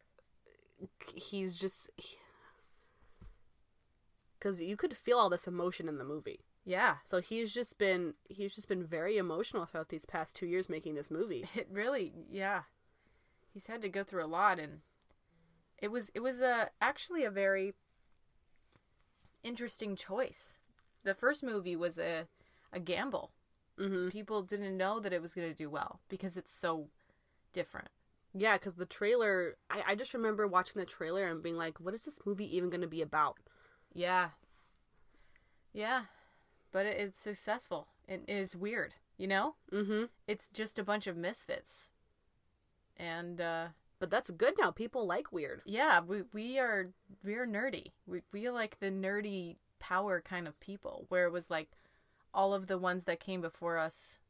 he's 1.14 1.56
just. 1.56 1.90
Because 4.40 4.60
you 4.60 4.76
could 4.76 4.96
feel 4.96 5.18
all 5.18 5.30
this 5.30 5.46
emotion 5.46 5.86
in 5.88 5.98
the 5.98 6.04
movie. 6.04 6.40
Yeah, 6.64 6.96
So 7.04 7.20
he's 7.20 7.52
just 7.52 7.78
been 7.78 8.14
he's 8.28 8.54
just 8.54 8.68
been 8.68 8.84
very 8.84 9.16
emotional 9.16 9.64
throughout 9.64 9.88
these 9.88 10.04
past 10.04 10.34
two 10.34 10.46
years 10.46 10.68
making 10.68 10.94
this 10.94 11.10
movie. 11.10 11.48
it 11.54 11.68
really, 11.70 12.12
yeah. 12.30 12.62
He's 13.52 13.66
had 13.66 13.82
to 13.82 13.88
go 13.88 14.04
through 14.04 14.24
a 14.24 14.26
lot, 14.26 14.58
and 14.58 14.80
it 15.78 15.90
was 15.90 16.10
it 16.14 16.20
was 16.20 16.40
a 16.40 16.70
actually 16.80 17.24
a 17.24 17.30
very 17.30 17.74
interesting 19.42 19.96
choice. 19.96 20.58
The 21.02 21.14
first 21.14 21.42
movie 21.42 21.76
was 21.76 21.98
a 21.98 22.26
a 22.72 22.80
gamble. 22.80 23.32
Mm-hmm. 23.78 24.10
People 24.10 24.42
didn't 24.42 24.76
know 24.76 25.00
that 25.00 25.12
it 25.12 25.22
was 25.22 25.32
going 25.34 25.48
to 25.48 25.54
do 25.54 25.70
well 25.70 26.00
because 26.08 26.36
it's 26.36 26.52
so 26.52 26.88
different. 27.52 27.88
Yeah, 28.34 28.56
because 28.56 28.74
the 28.74 28.86
trailer, 28.86 29.56
I, 29.70 29.82
I 29.88 29.94
just 29.94 30.14
remember 30.14 30.46
watching 30.46 30.78
the 30.78 30.86
trailer 30.86 31.26
and 31.26 31.42
being 31.42 31.56
like, 31.56 31.80
what 31.80 31.94
is 31.94 32.04
this 32.04 32.20
movie 32.24 32.54
even 32.56 32.70
going 32.70 32.82
to 32.82 32.86
be 32.86 33.02
about? 33.02 33.38
Yeah. 33.92 34.30
Yeah. 35.72 36.02
But 36.72 36.86
it, 36.86 36.98
it's 36.98 37.18
successful. 37.18 37.88
It 38.08 38.22
is 38.28 38.56
weird, 38.56 38.94
you 39.16 39.26
know? 39.26 39.54
Mm-hmm. 39.72 40.04
It's 40.26 40.48
just 40.52 40.78
a 40.78 40.84
bunch 40.84 41.06
of 41.06 41.16
misfits. 41.16 41.92
And 42.96 43.40
uh 43.40 43.68
But 43.98 44.10
that's 44.10 44.30
good 44.30 44.54
now. 44.58 44.70
People 44.70 45.06
like 45.06 45.32
weird. 45.32 45.62
yeah, 45.64 46.00
we 46.00 46.22
we 46.32 46.58
are 46.58 46.90
we're 47.24 47.46
nerdy. 47.46 47.92
We 48.06 48.22
we 48.32 48.50
like 48.50 48.78
the 48.80 48.90
nerdy 48.90 49.56
power 49.78 50.20
kind 50.20 50.46
of 50.46 50.58
people 50.60 51.06
where 51.08 51.24
it 51.26 51.32
was 51.32 51.50
like 51.50 51.70
all 52.34 52.52
of 52.54 52.66
the 52.66 52.78
ones 52.78 53.04
that 53.04 53.18
came 53.18 53.40
before 53.40 53.78
us, 53.78 54.20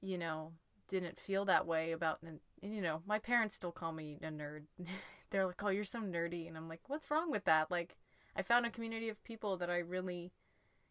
you 0.00 0.18
know, 0.18 0.52
didn't 0.88 1.20
feel 1.20 1.44
that 1.44 1.66
way 1.66 1.92
about 1.92 2.18
and, 2.22 2.40
and 2.62 2.74
you 2.74 2.80
know, 2.82 3.02
my 3.06 3.18
parents 3.18 3.54
still 3.54 3.72
call 3.72 3.92
me 3.92 4.18
a 4.22 4.28
nerd. 4.30 4.62
They're 5.30 5.46
like, 5.46 5.62
"Oh, 5.62 5.68
you're 5.68 5.84
so 5.84 6.00
nerdy." 6.00 6.46
And 6.48 6.56
I'm 6.56 6.68
like, 6.68 6.80
"What's 6.88 7.10
wrong 7.10 7.30
with 7.30 7.44
that?" 7.44 7.70
Like 7.70 7.96
I 8.36 8.42
found 8.42 8.66
a 8.66 8.70
community 8.70 9.08
of 9.08 9.22
people 9.24 9.56
that 9.58 9.70
I 9.70 9.78
really 9.78 10.32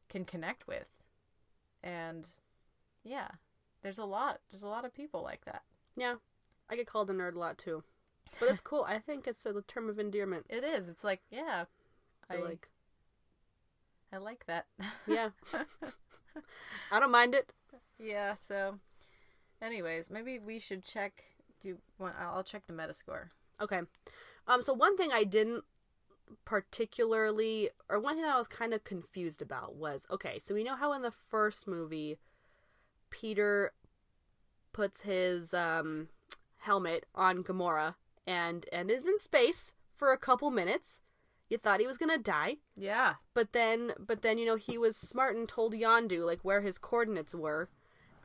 can 0.10 0.26
connect 0.26 0.68
with. 0.68 0.88
And 1.84 2.28
yeah, 3.04 3.30
there's 3.82 3.98
a 3.98 4.06
lot. 4.06 4.40
There's 4.50 4.64
a 4.64 4.68
lot 4.68 4.86
of 4.86 4.94
people 4.94 5.24
like 5.24 5.46
that. 5.46 5.64
Yeah, 5.96 6.16
I 6.70 6.76
get 6.76 6.88
called 6.88 7.10
a 7.10 7.14
nerd 7.14 7.36
a 7.36 7.40
lot 7.40 7.58
too. 7.58 7.84
But 8.40 8.50
it's 8.50 8.62
cool. 8.62 8.86
I 8.88 9.00
think 9.00 9.28
it's 9.28 9.46
a 9.46 9.62
term 9.68 9.90
of 9.90 10.00
endearment. 10.00 10.46
It 10.50 10.64
is. 10.64 10.88
It's 10.88 11.04
like, 11.04 11.22
yeah, 11.30 11.66
I 12.30 12.38
like. 12.38 12.70
I 14.14 14.18
like 14.18 14.46
that. 14.48 14.68
Yeah. 15.08 15.30
I 16.92 17.00
don't 17.00 17.12
mind 17.12 17.34
it. 17.34 17.52
yeah. 18.00 18.36
So, 18.36 18.80
anyways, 19.62 20.10
maybe 20.10 20.40
we 20.40 20.60
should 20.60 20.84
check. 20.84 21.24
Do? 21.62 21.78
I'll 22.00 22.14
I'll 22.20 22.44
check 22.44 22.64
the 22.68 22.74
Metascore. 22.74 23.30
Okay. 23.60 23.82
Um. 24.48 24.62
So 24.62 24.74
one 24.74 24.98
thing 24.98 25.12
I 25.14 25.24
didn't 25.24 25.64
particularly, 26.46 27.70
or 27.90 28.00
one 28.00 28.16
thing 28.16 28.24
that 28.24 28.34
I 28.36 28.38
was 28.38 28.48
kind 28.48 28.74
of 28.74 28.84
confused 28.84 29.42
about 29.42 29.76
was 29.76 30.06
okay. 30.12 30.40
So 30.40 30.54
we 30.54 30.64
know 30.64 30.76
how 30.76 30.94
in 30.94 31.02
the 31.02 31.12
first 31.12 31.68
movie, 31.68 32.18
Peter 33.10 33.72
puts 34.74 35.02
his 35.02 35.54
um 35.54 36.08
helmet 36.60 37.06
on 37.16 37.44
Gamora 37.44 37.96
and 38.26 38.66
and 38.72 38.90
is 38.90 39.06
in 39.08 39.18
space 39.18 39.74
for 39.96 40.12
a 40.12 40.18
couple 40.18 40.52
minutes. 40.52 41.02
You 41.50 41.58
thought 41.58 41.82
he 41.82 41.88
was 41.88 41.98
gonna 41.98 42.18
die, 42.18 42.58
Yeah. 42.78 43.16
but 43.34 43.52
then 43.52 43.92
but 44.00 44.22
then 44.22 44.38
you 44.38 44.46
know 44.46 44.56
he 44.56 44.78
was 44.78 44.96
smart 44.96 45.36
and 45.36 45.50
told 45.50 45.74
Yondu 45.74 46.26
like 46.26 46.40
where 46.44 46.62
his 46.62 46.78
coordinates 46.78 47.36
were, 47.36 47.70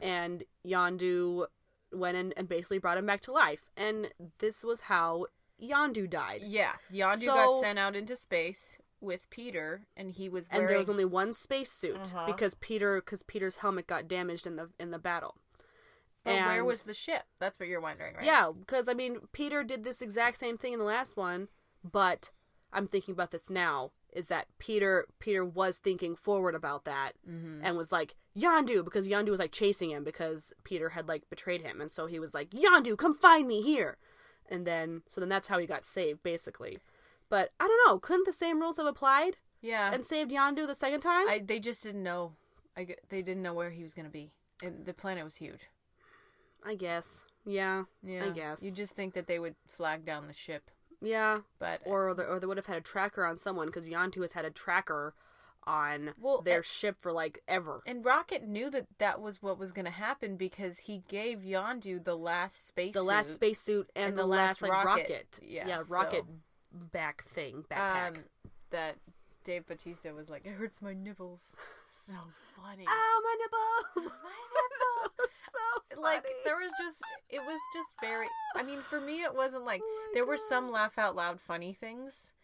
and 0.01 0.45
Yondu 0.65 1.47
went 1.93 2.17
in 2.17 2.33
and 2.37 2.49
basically 2.49 2.79
brought 2.79 2.99
him 2.99 3.07
back 3.07 3.21
to 3.23 3.33
life. 3.33 3.71
And 3.77 4.13
this 4.39 4.63
was 4.63 4.83
how 4.83 5.27
Yondu 5.63 6.09
died. 6.09 6.43
Yeah. 6.43 6.73
Yondu 6.93 7.25
So- 7.27 7.35
got 7.35 7.61
sent 7.61 7.79
out 7.79 7.97
into 7.97 8.17
space 8.17 8.79
with 9.01 9.29
Peter, 9.31 9.83
and 9.97 10.11
he 10.11 10.29
was 10.29 10.49
wearing. 10.51 10.63
and 10.65 10.71
there 10.71 10.79
was 10.79 10.89
only 10.91 11.05
one 11.05 11.33
spacesuit 11.33 11.97
Uh-huh. 12.15 12.27
because 12.27 12.55
Peter 12.55 12.97
because 12.97 13.23
Peter's 13.23 13.57
helmet 13.57 13.87
got 13.87 14.09
damaged 14.09 14.47
in 14.47 14.57
the 14.57 14.71
in 14.79 14.91
the 14.91 14.99
battle. 14.99 15.37
But 16.25 16.35
where 16.47 16.65
was 16.65 16.83
the 16.83 16.93
ship? 16.95 17.23
That's 17.39 17.59
what 17.61 17.69
you're 17.69 17.81
wondering, 17.81 18.17
right? 18.17 18.25
Yeah, 18.25 18.51
because 18.59 18.89
I 18.89 18.95
mean 18.95 19.29
Peter 19.33 19.63
did 19.63 19.85
this 19.85 20.03
exact 20.03 20.39
same 20.39 20.59
thing 20.59 20.73
in 20.73 20.79
the 20.81 20.85
last 20.85 21.17
one, 21.17 21.49
but 21.85 22.31
I'm 22.73 22.89
thinking 22.89 23.13
about 23.13 23.31
this 23.31 23.49
now. 23.49 23.93
Is 24.13 24.27
that 24.29 24.49
Peter? 24.59 25.07
Peter 25.21 25.45
was 25.45 25.79
thinking 25.79 26.17
forward 26.17 26.55
about 26.57 26.85
that 26.85 27.13
Mm-hmm. 27.29 27.61
and 27.65 27.77
was 27.77 27.93
like 27.93 28.17
Yondu 28.37 28.83
because 28.83 29.07
Yondu 29.07 29.29
was 29.31 29.39
like 29.39 29.53
chasing 29.53 29.91
him 29.91 30.03
because 30.03 30.53
Peter 30.65 30.89
had 30.91 31.07
like 31.07 31.29
betrayed 31.31 31.61
him, 31.63 31.81
and 31.81 31.93
so 31.93 32.07
he 32.07 32.19
was 32.19 32.35
like 32.35 32.51
Yondu, 32.51 32.97
come 32.99 33.15
find 33.15 33.47
me 33.47 33.63
here, 33.63 33.97
and 34.51 34.67
then 34.67 35.03
so 35.09 35.21
then 35.21 35.29
that's 35.29 35.49
how 35.49 35.59
he 35.59 35.67
got 35.67 35.85
saved 35.85 36.23
basically. 36.23 36.79
But 37.29 37.51
I 37.59 37.67
don't 37.67 37.81
know, 37.89 37.99
couldn't 37.99 38.27
the 38.27 38.33
same 38.33 38.61
rules 38.61 38.77
have 38.77 38.87
applied 38.87 39.37
Yeah. 39.61 39.93
and 39.93 40.07
saved 40.07 40.31
Yondu 40.31 40.67
the 40.67 40.75
second 40.75 41.01
time? 41.01 41.29
I 41.29 41.41
they 41.45 41.59
just 41.59 41.83
didn't 41.83 42.03
know. 42.03 42.33
I 42.77 42.87
they 43.09 43.23
didn't 43.23 43.43
know 43.43 43.55
where 43.55 43.71
he 43.71 43.83
was 43.83 43.95
gonna 43.95 44.09
be, 44.11 44.31
and 44.63 44.85
the 44.85 44.95
planet 44.95 45.25
was 45.25 45.37
huge. 45.37 45.69
I 46.65 46.75
guess. 46.75 47.25
Yeah. 47.45 47.85
Yeah. 48.03 48.25
I 48.27 48.31
guess. 48.31 48.63
You 48.63 48.71
just 48.73 48.95
think 48.95 49.15
that 49.15 49.27
they 49.27 49.39
would 49.39 49.55
flag 49.69 50.05
down 50.05 50.27
the 50.27 50.33
ship, 50.33 50.71
Yeah. 51.01 51.41
but 51.61 51.81
Or 51.85 52.13
the, 52.15 52.25
or 52.27 52.41
they 52.41 52.47
would 52.47 52.57
have 52.57 52.67
had 52.67 52.79
a 52.79 52.81
tracker 52.81 53.25
on 53.25 53.39
someone 53.39 53.67
because 53.67 53.89
Yondu 53.89 54.23
has 54.23 54.33
had 54.33 54.45
a 54.45 54.51
tracker 54.51 55.15
on 55.67 56.13
Well, 56.21 56.43
their 56.43 56.61
uh, 56.61 56.63
ship 56.63 56.97
for 56.99 57.13
like 57.13 57.43
ever. 57.49 57.81
And 57.87 58.05
Rocket 58.05 58.47
knew 58.47 58.71
that 58.71 58.87
that 58.99 59.21
was 59.21 59.43
what 59.43 59.59
was 59.59 59.73
going 59.73 59.85
to 59.85 59.91
happen 59.91 60.37
because 60.37 60.79
he 60.81 61.03
gave 61.09 61.41
Yondu 61.41 62.03
the 62.05 62.17
last 62.17 62.67
space 62.69 62.95
the 62.95 63.03
last 63.03 63.29
suit. 63.29 63.35
spacesuit 63.35 63.91
and, 63.97 64.07
and 64.11 64.19
the, 64.19 64.23
the 64.23 64.29
last, 64.29 64.63
last 64.63 64.63
like 64.63 64.73
rocket. 64.85 64.89
rocket. 65.11 65.41
Yeah, 65.43 65.69
yeah, 65.69 65.77
so- 65.79 65.95
rocket 65.95 66.25
back 66.93 67.25
thing, 67.25 67.65
backpack. 67.71 68.09
um, 68.09 68.25
that 68.71 68.97
Dave 69.45 69.67
Bautista 69.67 70.13
was 70.13 70.29
like, 70.29 70.45
"It 70.45 70.53
hurts 70.53 70.83
my 70.83 70.93
nipples." 70.93 71.55
So 71.87 72.15
funny. 72.57 72.85
oh 72.89 73.23
my 73.25 74.03
nipples! 74.03 74.13
my 74.23 74.31
nipples. 74.33 75.37
so 75.95 76.01
like 76.01 76.25
there 76.45 76.57
was 76.57 76.73
just 76.79 77.03
it 77.31 77.41
was 77.41 77.59
just 77.75 77.95
very 78.01 78.27
i 78.55 78.63
mean 78.63 78.79
for 78.81 79.01
me 79.01 79.23
it 79.23 79.35
wasn't 79.35 79.65
like 79.65 79.81
Oh 79.83 80.11
there 80.15 80.27
were 80.27 80.37
some 80.37 80.71
laugh 80.71 80.99
out 80.99 81.17
loud 81.17 81.41
funny 81.41 81.73
things 81.73 82.35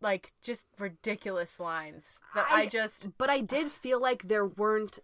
like 0.00 0.32
just 0.42 0.66
ridiculous 0.78 1.60
lines 1.60 2.20
that 2.34 2.46
i, 2.50 2.62
I- 2.62 2.66
just 2.66 3.08
But 3.18 3.30
I 3.30 3.40
did 3.40 3.70
feel 3.70 4.00
like 4.00 4.28
there 4.28 4.46
weren't 4.46 4.98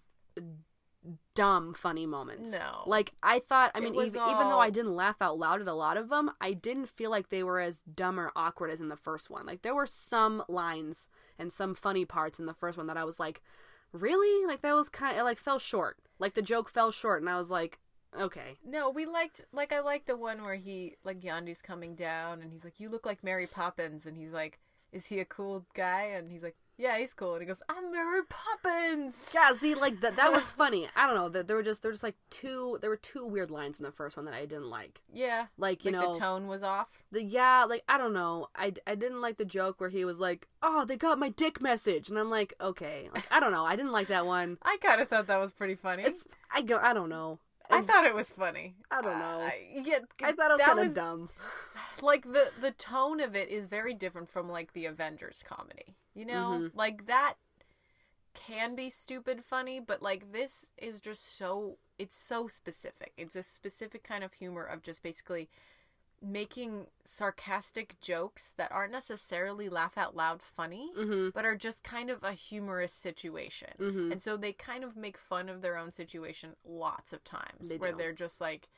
dumb 1.35 1.75
funny 1.75 2.07
moments. 2.07 2.51
No. 2.51 2.83
Like 2.87 3.13
I 3.23 3.39
thought 3.39 3.71
I 3.75 3.81
mean 3.81 3.95
even, 3.95 4.21
even 4.29 4.49
though 4.49 4.59
I 4.61 4.71
didn't 4.71 4.97
laugh 4.97 5.17
out 5.21 5.39
loud 5.39 5.61
at 5.61 5.69
a 5.69 5.75
lot 5.75 5.97
of 5.97 6.09
them, 6.09 6.31
I 6.41 6.53
didn't 6.53 6.89
feel 6.89 7.11
like 7.11 7.29
they 7.29 7.43
were 7.43 7.61
as 7.61 7.79
dumb 7.79 8.19
or 8.19 8.33
awkward 8.35 8.71
as 8.71 8.81
in 8.81 8.89
the 8.89 8.97
first 8.97 9.31
one. 9.31 9.47
Like 9.47 9.63
there 9.63 9.75
were 9.75 9.87
some 9.87 10.43
lines 10.49 11.09
and 11.39 11.53
some 11.53 11.75
funny 11.75 12.05
parts 12.05 12.39
in 12.39 12.47
the 12.47 12.55
first 12.55 12.77
one 12.79 12.87
that 12.89 12.97
I 12.97 13.05
was 13.05 13.21
like, 13.21 13.43
"Really?" 13.93 14.47
Like 14.47 14.63
that 14.63 14.75
was 14.75 14.89
kind 14.89 15.17
of 15.19 15.25
like 15.25 15.39
fell 15.39 15.59
short. 15.59 15.99
Like 16.19 16.35
the 16.35 16.43
joke 16.43 16.69
fell 16.69 16.91
short 16.91 17.23
and 17.23 17.31
I 17.31 17.37
was 17.37 17.51
like, 17.51 17.79
"Okay." 18.19 18.57
no 18.65 18.89
we 18.91 19.05
liked 19.07 19.45
like 19.53 19.73
i 19.73 19.81
liked 19.81 20.07
the 20.07 20.17
one 20.17 20.43
where 20.43 20.55
he 20.57 20.95
like 21.05 21.21
Yondu's 21.21 21.63
coming 21.63 21.95
down 21.95 22.41
and 22.41 22.51
he's 22.51 22.65
like 22.65 22.81
you 22.81 22.89
look 22.89 23.05
like 23.05 23.23
mary 23.23 23.47
poppins 23.47 24.07
and 24.07 24.17
he's 24.17 24.33
like 24.33 24.59
is 24.93 25.07
he 25.07 25.19
a 25.21 25.25
cool 25.25 25.67
guy? 25.75 26.05
And 26.17 26.29
he's 26.31 26.43
like 26.43 26.57
yeah 26.79 26.99
he's 26.99 27.15
cool. 27.15 27.33
And 27.33 27.41
he 27.43 27.47
goes 27.47 27.63
i'm 27.69 27.91
mary 27.91 28.21
poppins. 28.29 29.33
Yeah, 29.35 29.53
see, 29.57 29.75
like 29.75 30.01
that 30.01 30.17
that 30.17 30.33
was 30.33 30.51
funny. 30.63 30.89
I 30.95 31.07
don't 31.07 31.17
know. 31.17 31.29
There, 31.29 31.43
there 31.43 31.57
were 31.57 31.63
just 31.63 31.83
there 31.83 31.89
were 31.91 31.95
just 31.95 32.03
like 32.03 32.17
two 32.31 32.79
there 32.81 32.91
were 32.91 32.97
two 32.97 33.25
weird 33.27 33.51
lines 33.51 33.79
in 33.79 33.85
the 33.85 33.91
first 33.91 34.17
one 34.17 34.27
that 34.27 34.35
I 34.35 34.41
didn't 34.47 34.69
like. 34.71 35.01
yeah. 35.13 35.47
Like 35.59 35.85
you 35.85 35.91
like 35.93 36.01
know, 36.01 36.13
the 36.13 36.19
tone 36.19 36.47
was 36.47 36.63
off? 36.63 37.03
the 37.13 37.23
yeah 37.23 37.65
like 37.65 37.83
i 37.89 37.97
don't 37.99 38.13
know. 38.13 38.49
I, 38.55 38.73
I 38.87 38.95
didn't 38.95 39.21
like 39.21 39.37
the 39.39 39.45
joke 39.45 39.81
where 39.81 39.91
he 39.91 40.05
was 40.05 40.21
like 40.21 40.49
oh 40.63 40.85
they 40.85 40.97
got 40.97 41.19
my 41.19 41.31
dick 41.31 41.61
message. 41.61 42.09
And 42.09 42.19
i'm 42.19 42.31
like 42.31 42.55
okay. 42.61 43.09
Like 43.15 43.27
i 43.31 43.41
don't 43.41 43.53
know. 43.53 43.65
I 43.65 43.77
didn't 43.77 43.93
like 43.93 44.09
that 44.09 44.27
one. 44.27 44.59
I 44.63 44.77
kind 44.83 45.01
of 45.01 45.09
thought 45.09 45.27
that 45.29 45.39
was 45.41 45.53
pretty 45.53 45.77
funny. 45.77 46.03
It's 46.03 46.25
i 46.53 46.63
go 46.63 46.79
i 46.79 46.93
don't 46.93 47.09
know 47.09 47.39
I 47.71 47.83
thought 47.83 48.05
it 48.05 48.15
was 48.15 48.31
funny. 48.31 48.75
I 48.91 49.03
don't 49.03 49.19
know. 49.19 49.41
I, 49.41 49.83
yeah, 49.85 49.99
i 50.23 50.33
thought 50.33 50.51
it 50.51 50.55
was 50.55 50.61
kind 50.63 50.79
of 50.81 50.95
dumb 50.95 51.29
Like 52.03 52.25
the 52.25 52.51
the 52.61 52.71
tone 52.73 53.21
of 53.21 53.35
it 53.35 53.49
is 53.49 53.67
very 53.67 53.95
different 53.95 54.31
from 54.31 54.49
like 54.49 54.73
the 54.73 54.87
Avengers 54.87 55.45
comedy. 55.49 55.97
You 56.15 56.27
know, 56.27 56.61
Mm-hmm. 56.63 56.79
like 56.79 57.07
that 57.07 57.35
can 58.35 58.75
be 58.75 58.91
stupid 58.91 59.43
funny, 59.43 59.81
but 59.81 60.03
like 60.03 60.33
this 60.33 60.71
is 60.77 61.01
just 61.01 61.37
so 61.37 61.79
it's 61.99 62.17
so 62.17 62.49
specific. 62.49 63.13
It's 63.17 63.37
a 63.37 63.43
specific 63.43 64.03
kind 64.05 64.23
of 64.23 64.35
humor 64.35 64.63
of 64.65 64.83
just 64.83 65.03
basically 65.03 65.49
making 66.27 66.87
sarcastic 67.05 68.01
jokes 68.01 68.53
that 68.57 68.73
aren't 68.73 68.93
necessarily 68.93 69.69
laugh 69.69 69.97
out 69.97 70.17
loud 70.17 70.43
funny, 70.43 70.91
Mm-hmm. 70.99 71.29
but 71.35 71.45
are 71.45 71.57
just 71.57 71.83
kind 71.85 72.11
of 72.11 72.23
a 72.23 72.33
humorous 72.33 72.93
situation. 72.93 73.69
And 74.13 74.21
so 74.23 74.37
they 74.37 74.53
kind 74.53 74.85
of 74.85 74.97
make 74.97 75.17
fun 75.19 75.49
of 75.49 75.63
their 75.63 75.77
own 75.77 75.93
situation 75.93 76.57
lots 76.65 77.13
of 77.13 77.23
times 77.25 77.69
They 77.69 77.77
where 77.77 77.93
do. 77.93 77.99
they're 77.99 78.13
just 78.13 78.41
like 78.41 78.69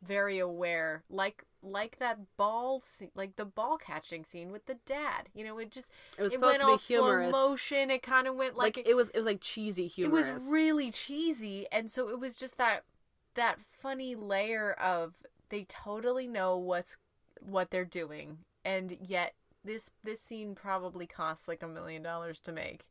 very 0.00 0.38
aware 0.38 1.02
like 1.10 1.44
like 1.60 1.98
that 1.98 2.18
ball 2.36 2.78
scene, 2.80 3.10
like 3.16 3.34
the 3.34 3.44
ball 3.44 3.76
catching 3.78 4.22
scene 4.24 4.52
with 4.52 4.66
the 4.66 4.76
dad. 4.86 5.28
You 5.34 5.44
know, 5.44 5.58
it 5.58 5.70
just 5.72 5.88
It 6.16 6.22
was 6.22 6.32
it 6.32 6.36
supposed 6.36 6.60
went 6.62 6.78
to 6.80 6.92
be 6.92 6.96
all 6.96 7.04
humorous. 7.06 7.30
slow 7.30 7.48
motion. 7.50 7.90
It 7.90 8.02
kind 8.02 8.28
of 8.28 8.36
went 8.36 8.56
like, 8.56 8.76
like, 8.76 8.86
it, 8.88 8.94
was 8.94 9.10
it 9.10 9.16
was 9.16 9.26
like 9.26 9.40
cheesy 9.40 9.88
humor. 9.88 10.10
it 10.10 10.12
was 10.12 10.30
really 10.50 10.90
cheesy 10.92 11.66
and 11.72 11.90
so 11.90 12.08
it 12.08 12.20
was 12.20 12.36
just 12.36 12.58
that 12.58 12.84
that 13.34 13.58
funny 13.60 14.14
layer 14.14 14.72
of 14.72 15.14
they 15.50 15.64
totally 15.64 16.28
know 16.28 16.56
what's 16.56 16.96
what 17.40 17.70
they're 17.70 17.84
doing. 17.84 18.38
And 18.64 18.96
yet 19.00 19.34
this 19.64 19.90
this 20.04 20.20
scene 20.20 20.54
probably 20.54 21.06
costs 21.06 21.48
like 21.48 21.62
a 21.62 21.68
million 21.68 22.02
dollars 22.02 22.40
to 22.40 22.52
make. 22.52 22.88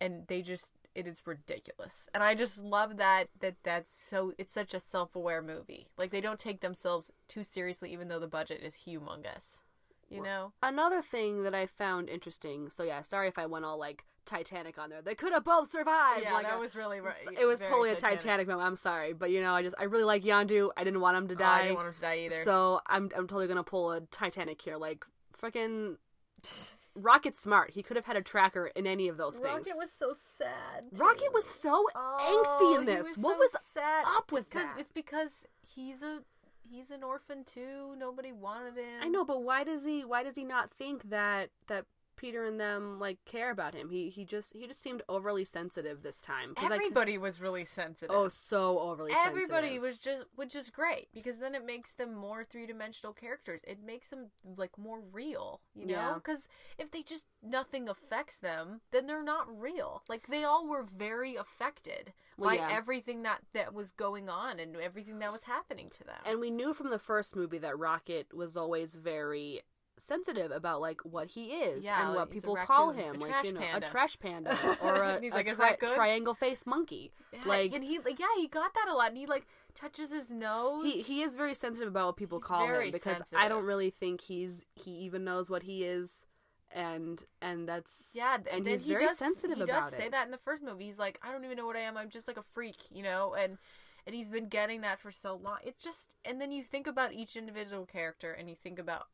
And 0.00 0.26
they 0.26 0.42
just 0.42 0.72
it 0.94 1.06
is 1.06 1.22
ridiculous. 1.26 2.08
And 2.14 2.22
i 2.22 2.34
just 2.34 2.62
love 2.62 2.96
that 2.98 3.28
that 3.40 3.56
that's 3.62 3.94
so 4.04 4.32
it's 4.38 4.54
such 4.54 4.74
a 4.74 4.80
self-aware 4.80 5.42
movie. 5.42 5.88
Like 5.98 6.10
they 6.10 6.20
don't 6.20 6.38
take 6.38 6.60
themselves 6.60 7.10
too 7.28 7.42
seriously 7.42 7.92
even 7.92 8.08
though 8.08 8.20
the 8.20 8.26
budget 8.28 8.60
is 8.62 8.82
humongous 8.86 9.60
you 10.08 10.22
know 10.22 10.52
Another 10.62 11.02
thing 11.02 11.42
that 11.42 11.54
I 11.54 11.66
found 11.66 12.08
interesting. 12.08 12.70
So 12.70 12.82
yeah, 12.82 13.02
sorry 13.02 13.28
if 13.28 13.38
I 13.38 13.46
went 13.46 13.64
all 13.64 13.78
like 13.78 14.04
Titanic 14.24 14.76
on 14.78 14.90
there. 14.90 15.02
They 15.02 15.14
could 15.14 15.32
have 15.32 15.44
both 15.44 15.70
survived. 15.70 16.22
yeah 16.22 16.32
like 16.34 16.46
that 16.48 16.56
a- 16.56 16.60
was 16.60 16.74
really 16.74 17.00
right 17.00 17.14
It 17.40 17.44
was 17.46 17.60
totally 17.60 17.90
a 17.90 17.96
Titanic 17.96 18.48
moment. 18.48 18.66
I'm 18.66 18.76
sorry, 18.76 19.12
but 19.12 19.30
you 19.30 19.40
know, 19.40 19.52
I 19.54 19.62
just 19.62 19.76
I 19.78 19.84
really 19.84 20.04
like 20.04 20.24
Yondu. 20.24 20.70
I 20.76 20.82
didn't 20.84 21.00
want 21.00 21.16
him 21.16 21.28
to 21.28 21.34
Oh, 21.34 21.38
die. 21.38 21.58
i 21.58 21.62
didn't 21.62 21.76
want 21.76 21.88
him 21.88 21.94
to 21.94 22.00
die 22.00 22.18
either 22.26 22.36
So 22.44 22.80
I'm 22.86 23.04
I'm 23.16 23.26
totally 23.28 23.46
gonna 23.46 23.62
pull 23.62 23.92
a 23.92 24.00
Titanic 24.00 24.60
here. 24.60 24.76
Like 24.76 25.04
freaking 25.40 25.96
Rocket 26.98 27.36
smart. 27.36 27.70
He 27.72 27.82
could 27.82 27.96
have 27.96 28.06
had 28.06 28.16
a 28.16 28.22
tracker 28.22 28.68
in 28.74 28.86
any 28.86 29.08
of 29.08 29.18
those 29.18 29.34
things. 29.36 29.44
Rocket 29.68 29.74
was 29.76 29.92
so 29.92 30.12
sad. 30.14 30.84
Rocket 30.92 31.28
was 31.34 31.44
so 31.44 31.86
Oh, 31.94 32.46
angsty 32.58 32.76
in 32.82 32.88
oh, 32.88 32.94
this. 32.94 33.16
was 33.16 33.18
what 33.18 33.34
so 33.34 33.38
was 33.38 33.56
sad. 33.62 34.04
up 34.16 34.32
with 34.32 34.48
that? 34.50 34.74
It's 34.78 34.90
because 34.90 35.46
he's 35.60 36.02
a 36.02 36.20
he's 36.70 36.90
an 36.90 37.02
orphan 37.02 37.44
too. 37.44 37.94
Nobody 37.98 38.32
wanted 38.32 38.76
him. 38.76 39.00
I 39.02 39.08
know, 39.08 39.24
but 39.24 39.42
why 39.42 39.64
does 39.64 39.84
he 39.84 40.04
why 40.04 40.22
does 40.22 40.36
he 40.36 40.44
not 40.44 40.70
think 40.70 41.10
that 41.10 41.50
that 41.66 41.86
Peter 42.16 42.44
and 42.44 42.58
them 42.58 42.98
like 42.98 43.18
care 43.24 43.50
about 43.50 43.74
him? 43.74 43.90
He 43.90 44.08
he 44.08 44.24
just 44.24 44.52
he 44.54 44.66
just 44.66 44.80
seemed 44.80 45.02
overly 45.08 45.44
sensitive 45.44 46.02
this 46.02 46.20
time. 46.20 46.54
Everybody 46.56 47.18
was 47.18 47.40
really 47.40 47.64
sensitive. 47.64 48.14
oh 48.14 48.28
so 48.28 48.78
overly 48.78 49.12
sensitive. 49.12 49.36
Everybody 49.36 49.66
sensitive. 49.68 49.82
was 49.82 49.98
just 49.98 50.24
which 50.34 50.54
is 50.54 50.70
great 50.70 51.08
because 51.14 51.38
then 51.38 51.54
it 51.54 51.64
makes 51.64 51.94
them 51.94 52.14
more 52.14 52.44
three-dimensional 52.44 53.12
characters. 53.12 53.62
It 53.66 53.78
makes 53.84 54.10
them 54.10 54.26
like 54.56 54.76
more 54.78 55.00
real, 55.12 55.60
you 55.74 55.86
know? 55.86 56.20
Cuz 56.22 56.48
if 56.78 56.90
they 56.90 57.02
just 57.02 57.26
nothing 57.42 57.88
affects 57.88 58.38
them, 58.38 58.80
then 58.90 59.06
they're 59.06 59.22
not 59.22 59.46
real. 59.60 60.02
Like 60.08 60.26
they 60.28 60.44
all 60.44 60.66
were 60.66 60.82
very 60.82 61.36
affected 61.36 62.12
Well, 62.36 62.50
by 62.50 62.56
yeah. 62.56 62.68
everything 62.70 63.22
that 63.22 63.42
that 63.52 63.74
was 63.74 63.92
going 63.92 64.28
on 64.28 64.58
and 64.58 64.76
everything 64.76 65.18
that 65.20 65.32
was 65.32 65.44
happening 65.44 65.90
to 65.90 66.04
them. 66.04 66.20
And 66.24 66.40
we 66.40 66.50
knew 66.50 66.72
from 66.72 66.90
the 66.90 66.98
first 66.98 67.36
movie 67.36 67.58
that 67.58 67.78
Rocket 67.78 68.34
was 68.34 68.56
always 68.56 68.94
very 68.94 69.62
sensitive 69.98 70.50
about 70.50 70.80
like 70.80 71.00
what 71.04 71.28
he 71.28 71.52
is 71.52 71.84
Yeah, 71.84 72.06
and 72.06 72.16
what 72.16 72.30
people 72.30 72.56
call 72.56 72.92
him, 72.92 73.16
a 73.16 73.18
like 73.18 73.30
trash 73.30 73.44
you 73.46 73.52
know, 73.52 73.60
panda. 73.60 73.86
a 73.86 73.90
trash 73.90 74.18
panda 74.18 74.76
or 74.82 74.96
a, 74.96 75.20
a 75.22 75.30
like, 75.30 75.46
"Is 75.48 75.56
tri- 75.56 75.70
that 75.70 75.80
good?" 75.80 75.94
triangle 75.94 76.34
face 76.34 76.66
monkey. 76.66 77.12
Yeah, 77.32 77.40
like 77.46 77.72
and 77.72 77.82
he 77.82 77.98
like 77.98 78.18
yeah 78.18 78.26
he 78.36 78.46
got 78.46 78.74
that 78.74 78.88
a 78.88 78.94
lot 78.94 79.08
and 79.08 79.18
he 79.18 79.26
like 79.26 79.46
touches 79.74 80.10
his 80.10 80.30
nose 80.30 80.84
he 80.84 81.02
he 81.02 81.22
is 81.22 81.36
very 81.36 81.54
sensitive 81.54 81.88
about 81.88 82.06
what 82.06 82.16
people 82.16 82.38
He's 82.38 82.46
call 82.46 82.66
him 82.66 82.90
because 82.90 83.22
I 83.36 83.48
don't 83.48 83.64
really 83.64 83.90
think 83.90 84.20
he's 84.20 84.64
he 84.74 84.90
even 84.92 85.24
knows 85.24 85.50
what 85.50 85.62
he 85.64 85.84
is, 85.84 86.24
and 86.70 87.24
and 87.40 87.68
that's 87.68 88.10
yeah 88.12 88.36
th- 88.36 88.54
and 88.54 88.66
then 88.66 88.72
he's 88.74 88.84
he 88.84 88.92
very 88.92 89.06
does, 89.06 89.18
sensitive 89.18 89.56
he 89.56 89.62
about 89.62 89.82
does 89.90 89.94
say 89.94 90.08
that 90.08 90.24
in 90.26 90.30
the 90.30 90.38
first 90.38 90.62
movie 90.62 90.84
he's 90.84 90.98
like 90.98 91.18
i 91.22 91.32
don't 91.32 91.44
even 91.44 91.56
know 91.56 91.66
what 91.66 91.76
i 91.76 91.80
am 91.80 91.96
i'm 91.96 92.08
just 92.10 92.28
like 92.28 92.36
a 92.36 92.42
freak 92.42 92.76
you 92.90 93.02
know 93.02 93.34
and 93.38 93.58
and 94.06 94.14
he's 94.14 94.30
been 94.30 94.48
getting 94.48 94.82
that 94.82 94.98
for 94.98 95.10
so 95.10 95.34
long 95.36 95.56
it's 95.64 95.82
just 95.82 96.16
and 96.24 96.40
then 96.40 96.52
you 96.52 96.62
think 96.62 96.86
about 96.86 97.12
each 97.12 97.36
individual 97.36 97.86
character 97.86 98.32
and 98.32 98.48
you 98.48 98.54
think 98.54 98.78
about 98.78 99.06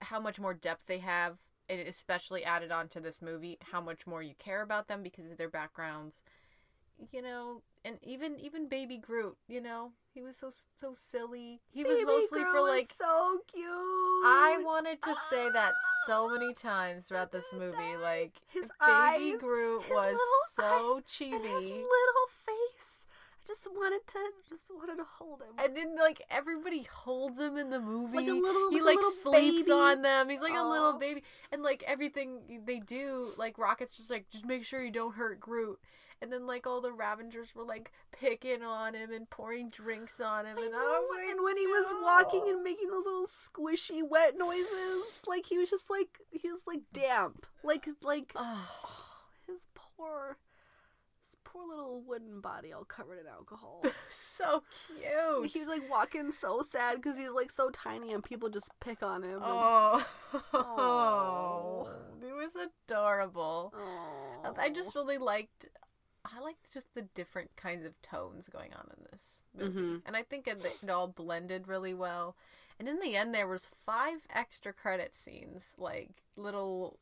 how 0.00 0.20
much 0.20 0.40
more 0.40 0.54
depth 0.54 0.86
they 0.86 0.98
have 0.98 1.38
and 1.68 1.80
especially 1.80 2.44
added 2.44 2.70
on 2.72 2.88
to 2.88 3.00
this 3.00 3.22
movie 3.22 3.58
how 3.72 3.80
much 3.80 4.06
more 4.06 4.22
you 4.22 4.34
care 4.38 4.62
about 4.62 4.88
them 4.88 5.02
because 5.02 5.30
of 5.30 5.38
their 5.38 5.48
backgrounds 5.48 6.22
you 7.12 7.22
know 7.22 7.62
and 7.84 7.98
even 8.02 8.38
even 8.40 8.68
baby 8.68 8.96
groot 8.98 9.36
you 9.48 9.60
know 9.60 9.92
he 10.12 10.22
was 10.22 10.36
so 10.36 10.50
so 10.76 10.92
silly 10.92 11.60
he 11.70 11.84
was 11.84 11.98
Baby 11.98 12.06
mostly 12.06 12.42
Groot 12.42 12.52
for 12.52 12.60
like 12.62 12.92
so 12.98 13.38
cute. 13.46 13.64
I 13.64 14.60
wanted 14.62 15.00
to 15.02 15.14
say 15.30 15.48
that 15.50 15.72
so 16.06 16.28
many 16.28 16.52
times 16.52 17.06
throughout 17.06 17.30
this 17.30 17.46
movie. 17.52 17.96
Like 18.02 18.32
his 18.48 18.64
Baby 18.64 19.32
eyes, 19.32 19.32
Groot 19.38 19.84
was 19.88 20.18
so 20.54 20.96
eyes, 20.96 21.02
chibi. 21.08 21.40
his 21.60 21.70
little. 21.70 22.26
I 23.42 23.46
just 23.48 23.66
wanted 23.74 24.06
to 24.06 24.18
just 24.48 24.64
wanted 24.70 24.96
to 24.96 25.04
hold 25.18 25.40
him. 25.40 25.48
And 25.64 25.74
then 25.76 25.96
like 25.96 26.22
everybody 26.30 26.82
holds 26.82 27.40
him 27.40 27.56
in 27.56 27.70
the 27.70 27.80
movie. 27.80 28.18
Like 28.18 28.28
a 28.28 28.32
little- 28.32 28.70
he 28.70 28.80
like 28.80 28.82
a 28.82 28.84
like 28.84 28.96
little 28.96 29.10
sleeps 29.10 29.62
baby. 29.62 29.72
on 29.72 30.02
them. 30.02 30.28
He's 30.28 30.42
like 30.42 30.56
a 30.56 30.62
little 30.62 30.92
baby. 30.98 31.22
And 31.50 31.62
like 31.62 31.82
everything 31.86 32.62
they 32.66 32.78
do, 32.80 33.32
like 33.38 33.56
Rocket's 33.58 33.96
just 33.96 34.10
like 34.10 34.28
just 34.30 34.44
make 34.46 34.64
sure 34.64 34.82
you 34.82 34.90
don't 34.90 35.14
hurt 35.14 35.40
Groot. 35.40 35.78
And 36.22 36.30
then 36.30 36.46
like 36.46 36.66
all 36.66 36.82
the 36.82 36.92
Ravagers 36.92 37.54
were 37.54 37.64
like 37.64 37.92
picking 38.12 38.62
on 38.62 38.92
him 38.92 39.10
and 39.10 39.28
pouring 39.30 39.70
drinks 39.70 40.20
on 40.20 40.44
him, 40.44 40.58
I 40.58 40.66
and 40.66 40.74
I, 40.74 40.78
was 40.78 41.10
like, 41.16 41.30
and 41.30 41.42
when 41.42 41.56
he 41.56 41.66
was 41.66 41.90
"No." 41.92 42.02
walking 42.02 42.42
and 42.46 42.62
making 42.62 42.90
those 42.90 43.06
little 43.06 43.26
squishy 43.26 44.02
wet 44.06 44.36
noises, 44.36 45.22
like 45.26 45.46
he 45.46 45.56
was 45.56 45.70
just 45.70 45.88
like 45.88 46.18
he 46.30 46.50
was 46.50 46.64
like 46.66 46.82
damp, 46.92 47.46
like 47.64 47.88
like 48.02 48.32
Ugh. 48.36 48.44
Oh, 48.84 49.00
his 49.46 49.66
poor, 49.74 50.36
poor 51.52 51.66
little 51.66 52.02
wooden 52.06 52.40
body 52.40 52.72
all 52.72 52.84
covered 52.84 53.18
in 53.18 53.26
alcohol. 53.26 53.82
so 54.10 54.62
cute. 54.86 55.50
he 55.50 55.60
was 55.60 55.68
like 55.68 55.90
walking 55.90 56.30
so 56.30 56.60
sad 56.60 56.96
because 56.96 57.18
he's 57.18 57.30
like 57.30 57.50
so 57.50 57.70
tiny 57.70 58.12
and 58.12 58.22
people 58.22 58.48
just 58.48 58.70
pick 58.80 59.02
on 59.02 59.22
him. 59.22 59.34
and- 59.34 59.42
Oh, 59.44 60.04
Aw. 60.54 61.86
it 62.26 62.32
was 62.34 62.52
adorable. 62.86 63.74
Aw. 63.76 64.52
I 64.58 64.70
just 64.70 64.94
really 64.94 65.18
liked. 65.18 65.68
I 66.24 66.40
liked 66.40 66.72
just 66.72 66.94
the 66.94 67.02
different 67.02 67.56
kinds 67.56 67.84
of 67.84 68.00
tones 68.02 68.48
going 68.48 68.72
on 68.74 68.88
in 68.96 69.04
this 69.10 69.42
movie, 69.58 69.80
Mhm. 69.80 70.02
and 70.06 70.16
I 70.16 70.22
think 70.22 70.46
it, 70.46 70.64
it 70.82 70.90
all 70.90 71.08
blended 71.08 71.66
really 71.66 71.94
well. 71.94 72.36
And 72.78 72.88
in 72.88 73.00
the 73.00 73.16
end, 73.16 73.34
there 73.34 73.48
was 73.48 73.66
five 73.66 74.26
extra 74.32 74.72
credit 74.72 75.14
scenes, 75.16 75.74
like 75.78 76.22
little, 76.36 76.98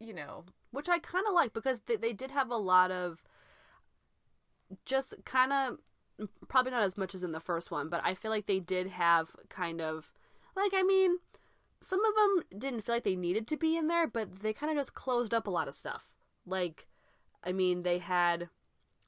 you 0.00 0.12
know, 0.12 0.44
which 0.72 0.88
I 0.88 0.98
kind 0.98 1.24
of 1.28 1.34
like 1.34 1.52
because 1.52 1.80
they, 1.86 1.96
they 1.96 2.12
did 2.12 2.30
have 2.32 2.50
a 2.50 2.56
lot 2.56 2.90
of 2.90 3.22
just 4.84 5.14
kind 5.24 5.52
of 5.52 5.78
probably 6.48 6.70
not 6.70 6.82
as 6.82 6.98
much 6.98 7.14
as 7.14 7.22
in 7.22 7.32
the 7.32 7.40
first 7.40 7.70
one, 7.70 7.88
but 7.88 8.00
I 8.04 8.14
feel 8.14 8.30
like 8.30 8.46
they 8.46 8.60
did 8.60 8.88
have 8.88 9.34
kind 9.48 9.80
of 9.80 10.12
like 10.56 10.72
I 10.74 10.82
mean, 10.82 11.18
some 11.80 12.04
of 12.04 12.14
them 12.14 12.58
didn't 12.60 12.82
feel 12.82 12.94
like 12.96 13.04
they 13.04 13.16
needed 13.16 13.46
to 13.48 13.56
be 13.56 13.76
in 13.76 13.86
there, 13.88 14.06
but 14.06 14.40
they 14.42 14.52
kind 14.52 14.70
of 14.70 14.76
just 14.78 14.94
closed 14.94 15.32
up 15.32 15.46
a 15.46 15.50
lot 15.50 15.68
of 15.68 15.74
stuff. 15.74 16.14
Like, 16.46 16.88
I 17.44 17.52
mean, 17.52 17.82
they 17.82 17.98
had. 17.98 18.48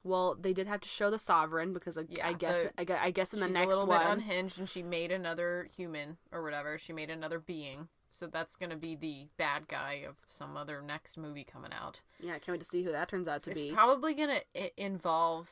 Well, 0.05 0.35
they 0.35 0.51
did 0.51 0.67
have 0.67 0.81
to 0.81 0.89
show 0.89 1.09
the 1.09 1.17
sovereign 1.19 1.71
because 1.71 1.97
I, 1.97 2.01
Yeah, 2.09 2.27
I 2.27 2.33
guess 2.33 2.63
the- 2.75 2.91
I, 2.99 3.05
I 3.05 3.11
guess 3.11 3.33
in 3.33 3.39
the 3.39 3.45
she's 3.45 3.53
next 3.55 3.73
a 3.73 3.77
little 3.77 3.87
one 3.87 3.99
bit 3.99 4.11
unhinged, 4.11 4.59
and 4.59 4.67
she 4.67 4.83
made 4.83 5.13
another 5.13 5.69
human 5.77 6.17
or 6.31 6.43
whatever. 6.43 6.77
She 6.77 6.91
made 6.91 7.09
another 7.09 7.39
being, 7.39 7.87
so 8.13 8.27
that's 8.27 8.55
gonna 8.55 8.77
be 8.77 8.95
the 8.95 9.27
bad 9.37 9.67
guy 9.67 10.03
of 10.07 10.15
some 10.25 10.55
other 10.55 10.81
next 10.81 11.17
movie 11.17 11.43
coming 11.43 11.71
out. 11.73 12.01
yeah, 12.21 12.35
I 12.35 12.39
can't 12.39 12.49
wait 12.55 12.61
to 12.61 12.65
see 12.65 12.83
who 12.83 12.91
that 12.93 13.09
turns 13.09 13.27
out 13.27 13.43
to 13.43 13.49
it's 13.51 13.61
be. 13.61 13.67
It's 13.69 13.75
probably 13.75 14.13
gonna 14.13 14.39
involve 14.77 15.49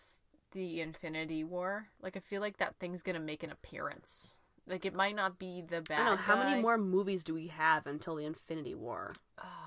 the 0.53 0.79
Infinity 0.81 1.43
War. 1.43 1.87
Like 2.01 2.15
I 2.15 2.19
feel 2.19 2.39
like 2.41 2.57
that 2.57 2.75
thing's 2.79 3.01
gonna 3.01 3.19
make 3.19 3.43
an 3.43 3.51
appearance. 3.51 4.39
Like 4.67 4.85
it 4.85 4.93
might 4.93 5.15
not 5.15 5.39
be 5.39 5.63
the 5.67 5.81
bad. 5.81 6.01
I 6.01 6.09
know 6.11 6.15
how 6.15 6.35
many 6.37 6.61
more 6.61 6.77
movies 6.77 7.23
do 7.23 7.33
we 7.33 7.47
have 7.47 7.87
until 7.87 8.15
the 8.15 8.25
Infinity 8.25 8.75
War, 8.75 9.13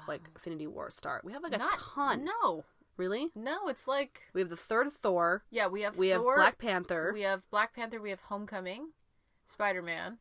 like 0.06 0.22
Infinity 0.34 0.66
War 0.68 0.90
start. 0.90 1.24
We 1.24 1.32
have 1.32 1.42
like 1.42 1.52
a 1.54 1.58
Not 1.58 1.78
ton. 1.78 2.24
No, 2.24 2.64
Really? 2.96 3.30
no. 3.34 3.66
It's 3.68 3.88
like 3.88 4.20
We 4.34 4.40
have 4.40 4.50
the 4.50 4.56
third 4.56 4.92
Thor. 4.92 5.42
yeah, 5.50 5.66
we 5.66 5.82
have 5.82 5.96
We 5.96 6.08
have 6.10 6.22
Black 6.22 6.58
Panther. 6.58 7.10
We 7.12 7.22
have 7.22 7.42
Black 7.50 7.74
Panther. 7.74 8.00
We 8.00 8.10
have 8.10 8.20
Homecoming, 8.20 8.90
Spider 9.46 9.82
Man. 9.82 10.18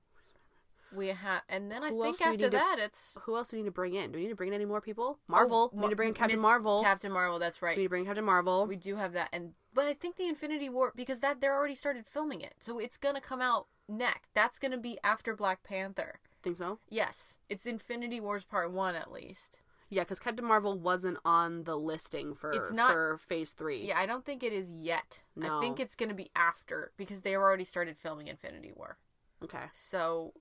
We 0.96 1.08
have, 1.10 1.42
and 1.50 1.72
then 1.72 1.84
I 1.84 1.90
Who 1.90 2.04
think 2.04 2.22
after 2.22 2.38
to- 2.38 2.50
that 2.52 2.78
it's 2.80 3.18
Who 3.24 3.36
else 3.36 3.50
do 3.50 3.58
we 3.58 3.64
need 3.64 3.68
to 3.68 3.72
bring 3.72 3.94
in? 3.96 4.12
Do 4.12 4.18
we 4.18 4.24
need 4.24 4.30
to 4.30 4.36
bring 4.36 4.50
in 4.50 4.54
any 4.56 4.66
more 4.66 4.82
people? 4.82 5.18
Oh, 5.20 5.24
Marvel. 5.28 5.72
Oh, 5.74 5.76
we 5.78 5.84
need 5.84 5.90
to 5.92 5.96
bring 5.96 6.10
in 6.10 6.14
Captain 6.16 6.36
Miss- 6.38 6.42
Marvel. 6.42 6.84
Captain 6.84 7.12
Marvel. 7.12 7.40
That's 7.40 7.62
right. 7.62 7.76
we 7.76 7.84
need 7.84 7.88
to 7.88 7.90
bring 7.90 8.06
Captain 8.06 8.26
Marvel. 8.26 8.66
We 8.68 8.76
do 8.76 8.96
have 8.98 9.14
that, 9.14 9.30
and 9.34 9.54
but 9.74 9.88
I 9.88 9.94
think 9.94 10.18
the 10.18 10.28
Infinity 10.28 10.70
War 10.70 10.94
because 10.96 11.20
that 11.22 11.42
they're 11.42 11.56
already 11.56 11.76
started 11.76 12.06
filming 12.06 12.42
it, 12.42 12.56
so 12.60 12.80
it's 12.80 12.98
gonna 12.98 13.22
come 13.22 13.42
out 13.42 13.68
next. 13.90 14.32
That's 14.34 14.60
gonna 14.60 14.78
be 14.78 14.98
after 15.04 15.36
Black 15.36 15.64
Panther. 15.64 16.20
Think 16.42 16.58
so? 16.58 16.80
Yes, 16.90 17.40
it's 17.50 17.66
Infinity 17.66 18.20
Wars 18.20 18.44
Part 18.44 18.72
One 18.72 18.96
at 18.96 19.12
least. 19.12 19.60
Yeah, 19.90 20.04
because 20.04 20.20
Captain 20.20 20.46
Marvel 20.46 20.80
wasn't 20.80 21.20
on 21.24 21.66
the 21.66 21.78
listing 21.78 22.34
for 22.34 22.52
It's 22.52 22.72
not- 22.72 22.92
for 22.92 23.18
Phase 23.18 23.52
Three. 23.54 23.86
Yeah, 23.88 24.00
I 24.00 24.08
don't 24.08 24.26
think 24.26 24.42
it 24.42 24.52
is 24.52 24.72
yet. 24.72 25.22
No. 25.36 25.58
I 25.58 25.62
think 25.62 25.80
it's 25.80 25.96
gonna 25.96 26.16
be 26.16 26.32
after 26.36 26.92
because 26.98 27.22
they 27.22 27.36
already 27.36 27.64
started 27.64 27.96
filming 27.98 28.28
Infinity 28.28 28.72
War. 28.76 28.98
Okay. 29.44 29.66
So 29.74 30.34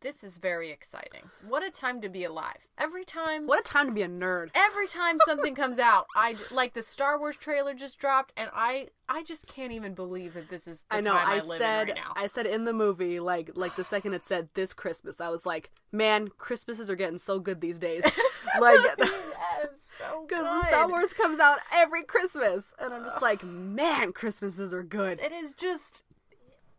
this 0.00 0.22
is 0.22 0.38
very 0.38 0.70
exciting. 0.70 1.30
What 1.46 1.64
a 1.66 1.70
time 1.70 2.00
to 2.02 2.08
be 2.08 2.24
alive. 2.24 2.66
Every 2.78 3.04
time 3.04 3.46
What 3.46 3.58
a 3.58 3.62
time 3.62 3.86
to 3.86 3.92
be 3.92 4.02
a 4.02 4.08
nerd. 4.08 4.50
every 4.54 4.86
time 4.86 5.18
something 5.24 5.54
comes 5.54 5.78
out, 5.78 6.06
I 6.14 6.36
like 6.50 6.74
the 6.74 6.82
Star 6.82 7.18
Wars 7.18 7.36
trailer 7.36 7.74
just 7.74 7.98
dropped 7.98 8.32
and 8.36 8.50
I 8.54 8.88
I 9.08 9.22
just 9.22 9.46
can't 9.46 9.72
even 9.72 9.94
believe 9.94 10.34
that 10.34 10.50
this 10.50 10.68
is 10.68 10.84
the 10.90 10.96
I 10.96 11.00
know. 11.00 11.12
time 11.12 11.26
I, 11.26 11.32
I, 11.36 11.40
live 11.40 11.58
said 11.58 11.88
in 11.88 11.94
right 11.96 12.04
now. 12.04 12.12
I 12.14 12.26
said 12.26 12.46
in 12.46 12.64
the 12.64 12.72
movie, 12.72 13.18
like 13.20 13.50
like 13.54 13.74
the 13.76 13.84
second 13.84 14.14
it 14.14 14.24
said 14.24 14.48
this 14.54 14.72
Christmas, 14.72 15.20
I 15.20 15.28
was 15.30 15.44
like, 15.46 15.70
man, 15.90 16.28
Christmases 16.28 16.90
are 16.90 16.96
getting 16.96 17.18
so 17.18 17.40
good 17.40 17.60
these 17.60 17.78
days. 17.78 18.04
like 18.60 18.78
yes, 18.98 19.68
so 19.98 20.24
because. 20.28 20.66
Star 20.68 20.88
Wars 20.88 21.12
comes 21.12 21.38
out 21.40 21.58
every 21.72 22.04
Christmas, 22.04 22.74
and 22.78 22.92
I'm 22.94 23.02
just 23.04 23.20
like, 23.22 23.42
man, 23.42 24.12
Christmases 24.12 24.72
are 24.72 24.82
good. 24.84 25.18
It 25.20 25.32
is 25.32 25.52
just 25.54 26.04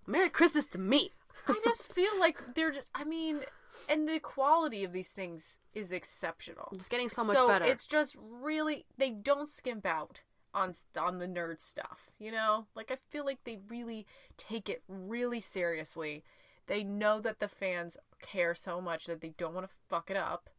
Merry 0.07 0.29
Christmas 0.29 0.65
to 0.67 0.77
me. 0.77 1.11
I 1.49 1.59
just 1.63 1.91
feel 1.91 2.19
like 2.19 2.55
they're 2.55 2.71
just 2.71 2.89
I 2.93 3.03
mean 3.03 3.41
and 3.87 4.07
the 4.07 4.19
quality 4.19 4.83
of 4.83 4.93
these 4.93 5.09
things 5.09 5.59
is 5.73 5.91
exceptional. 5.91 6.69
It's 6.73 6.89
getting 6.89 7.09
so 7.09 7.23
much 7.23 7.35
better. 7.35 7.65
It's 7.65 7.85
just 7.85 8.17
really 8.19 8.85
they 8.97 9.09
don't 9.09 9.49
skimp 9.49 9.85
out 9.85 10.23
on 10.53 10.73
on 10.99 11.19
the 11.19 11.27
nerd 11.27 11.59
stuff, 11.59 12.09
you 12.19 12.31
know? 12.31 12.67
Like 12.75 12.91
I 12.91 12.95
feel 12.95 13.25
like 13.25 13.43
they 13.43 13.59
really 13.69 14.05
take 14.37 14.69
it 14.69 14.83
really 14.87 15.39
seriously. 15.39 16.23
They 16.67 16.83
know 16.83 17.19
that 17.21 17.39
the 17.39 17.47
fans 17.47 17.97
care 18.21 18.53
so 18.53 18.79
much 18.79 19.05
that 19.05 19.21
they 19.21 19.33
don't 19.37 19.53
want 19.53 19.67
to 19.67 19.75
fuck 19.87 20.11
it 20.11 20.17
up. 20.17 20.49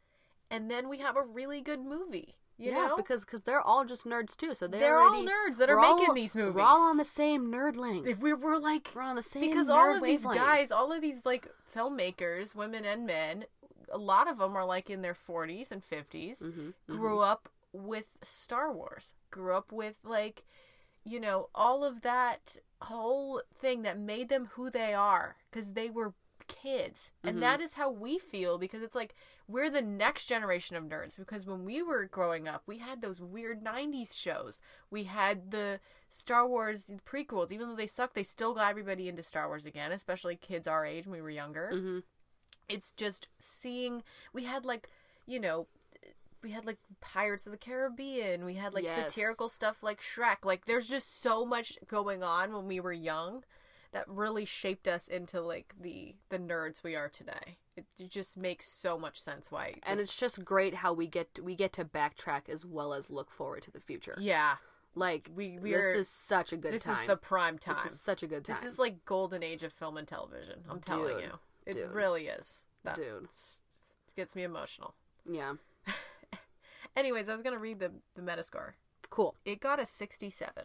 And 0.50 0.70
then 0.70 0.88
we 0.88 0.98
have 0.98 1.16
a 1.16 1.22
really 1.22 1.60
good 1.60 1.80
movie, 1.80 2.34
you 2.60 2.70
yeah, 2.72 2.88
know? 2.88 2.96
because 2.96 3.24
because 3.24 3.40
they're 3.42 3.60
all 3.62 3.84
just 3.86 4.04
nerds 4.04 4.36
too. 4.36 4.54
So 4.54 4.66
they're, 4.68 4.80
They're 4.80 5.00
all 5.00 5.24
nerds 5.24 5.56
that 5.58 5.70
are 5.70 5.76
we're 5.76 5.84
all- 5.84 5.98
making 5.98 6.14
these 6.14 6.36
movies. 6.36 6.54
We're 6.54 6.60
all 6.62 6.90
on 6.90 6.98
the 6.98 7.04
same 7.06 7.50
nerd 7.50 7.76
length. 7.76 8.06
if 8.06 8.18
we 8.20 8.34
were 8.34 8.58
like 8.58 8.90
We're 8.94 9.02
on 9.02 9.16
the 9.16 9.22
same 9.22 9.42
because 9.42 9.70
all 9.70 9.96
of 9.96 10.02
these 10.02 10.24
guys, 10.26 10.70
all 10.70 10.92
of 10.92 11.00
these 11.00 11.24
like 11.24 11.48
filmmakers, 11.74 12.54
women 12.54 12.84
and 12.84 13.06
men, 13.06 13.44
a 13.90 13.98
lot 13.98 14.28
of 14.28 14.38
them 14.38 14.54
are 14.56 14.64
like 14.66 14.90
in 14.90 15.00
their 15.02 15.14
40s 15.14 15.72
and 15.72 15.82
50s, 15.82 16.42
Mm-hmm, 16.42 16.70
grew 16.96 17.20
up 17.20 17.48
with 17.72 18.18
Star 18.22 18.72
Wars, 18.72 19.14
grew 19.30 19.54
up 19.54 19.72
with 19.72 19.98
like, 20.04 20.44
you 21.04 21.18
know, 21.18 21.48
all 21.54 21.82
of 21.82 22.02
that 22.02 22.58
whole 22.82 23.40
thing 23.54 23.82
that 23.82 23.98
made 23.98 24.28
them 24.28 24.50
who 24.52 24.68
they 24.70 24.92
are 24.92 25.36
because 25.50 25.72
they 25.72 25.88
were 25.88 26.12
kids. 26.46 27.12
Mm-hmm. 27.18 27.28
And 27.28 27.42
that 27.42 27.60
is 27.60 27.74
how 27.74 27.90
we 27.90 28.18
feel 28.18 28.58
because 28.58 28.82
it's 28.82 28.94
like 28.96 29.14
we're 29.50 29.70
the 29.70 29.82
next 29.82 30.26
generation 30.26 30.76
of 30.76 30.84
nerds 30.84 31.16
because 31.16 31.46
when 31.46 31.64
we 31.64 31.82
were 31.82 32.04
growing 32.04 32.46
up, 32.46 32.62
we 32.66 32.78
had 32.78 33.00
those 33.02 33.20
weird 33.20 33.62
90s 33.64 34.14
shows. 34.18 34.60
We 34.90 35.04
had 35.04 35.50
the 35.50 35.80
Star 36.08 36.46
Wars 36.46 36.90
prequels. 37.04 37.50
Even 37.52 37.68
though 37.68 37.76
they 37.76 37.86
suck, 37.86 38.14
they 38.14 38.22
still 38.22 38.54
got 38.54 38.70
everybody 38.70 39.08
into 39.08 39.22
Star 39.22 39.48
Wars 39.48 39.66
again, 39.66 39.92
especially 39.92 40.36
kids 40.36 40.66
our 40.68 40.84
age 40.86 41.06
when 41.06 41.14
we 41.14 41.22
were 41.22 41.30
younger. 41.30 41.70
Mm-hmm. 41.72 41.98
It's 42.68 42.92
just 42.92 43.28
seeing 43.38 44.02
we 44.32 44.44
had 44.44 44.64
like, 44.64 44.88
you 45.26 45.40
know, 45.40 45.66
we 46.42 46.50
had 46.52 46.64
like 46.64 46.78
Pirates 47.00 47.46
of 47.46 47.52
the 47.52 47.58
Caribbean. 47.58 48.44
We 48.44 48.54
had 48.54 48.72
like 48.72 48.84
Yes. 48.84 48.94
satirical 48.94 49.48
stuff 49.48 49.82
like 49.82 50.00
Shrek. 50.00 50.44
Like 50.44 50.66
there's 50.66 50.88
just 50.88 51.20
so 51.20 51.44
much 51.44 51.78
going 51.86 52.22
on 52.22 52.52
when 52.52 52.66
we 52.66 52.80
were 52.80 52.92
young 52.92 53.44
that 53.92 54.08
really 54.08 54.44
shaped 54.44 54.86
us 54.86 55.08
into 55.08 55.40
like 55.40 55.74
the 55.80 56.14
the 56.28 56.38
nerds 56.38 56.82
we 56.82 56.94
are 56.94 57.08
today. 57.08 57.58
It, 57.98 58.08
just 58.10 58.36
makes 58.36 58.66
so 58.70 58.98
much 58.98 59.20
sense 59.20 59.50
why. 59.50 59.74
and 59.84 59.98
it's 60.00 60.16
just 60.16 60.44
great 60.44 60.74
how 60.74 60.92
we 60.92 61.06
get 61.06 61.34
to, 61.34 61.42
we 61.42 61.54
get 61.56 61.72
to 61.74 61.84
backtrack 61.84 62.48
as 62.48 62.64
well 62.64 62.92
as 62.92 63.10
look 63.10 63.30
forward 63.30 63.62
to 63.62 63.70
the 63.70 63.80
future. 63.80 64.16
yeah. 64.18 64.56
Like 64.96 65.30
We- 65.34 65.58
we're- 65.60 65.98
is 65.98 66.08
such 66.08 66.52
a 66.52 66.56
good 66.56 66.70
time. 66.70 66.72
This 66.72 66.82
time. 66.84 67.00
is 67.02 67.06
the 67.06 67.16
prime 67.16 67.58
time. 67.58 67.76
This 67.84 67.92
is 67.92 68.00
such 68.00 68.22
a 68.24 68.26
good 68.26 68.44
time. 68.44 68.56
This 68.56 68.64
is 68.72 68.78
like 68.78 69.04
golden 69.04 69.42
age 69.42 69.62
of 69.62 69.72
film 69.72 69.96
and 69.96 70.06
television. 70.08 70.64
I'm 70.68 70.80
telling 70.80 71.20
you, 71.20 71.38
it 71.64 71.74
Dude. 71.74 71.94
really 71.94 72.26
is. 72.26 72.66
That 72.82 72.96
Dude. 72.96 73.28
gets 74.16 74.34
me 74.34 74.42
emotional. 74.42 74.94
yeah, 75.30 75.54
Anyways, 76.96 77.28
I 77.28 77.32
was 77.34 77.42
gonna 77.42 77.58
read 77.58 77.78
the 77.78 77.92
the 78.16 78.22
Metascore. 78.22 78.72
cool. 79.10 79.36
It 79.44 79.60
got 79.60 79.78
a 79.78 79.86
67. 79.86 80.64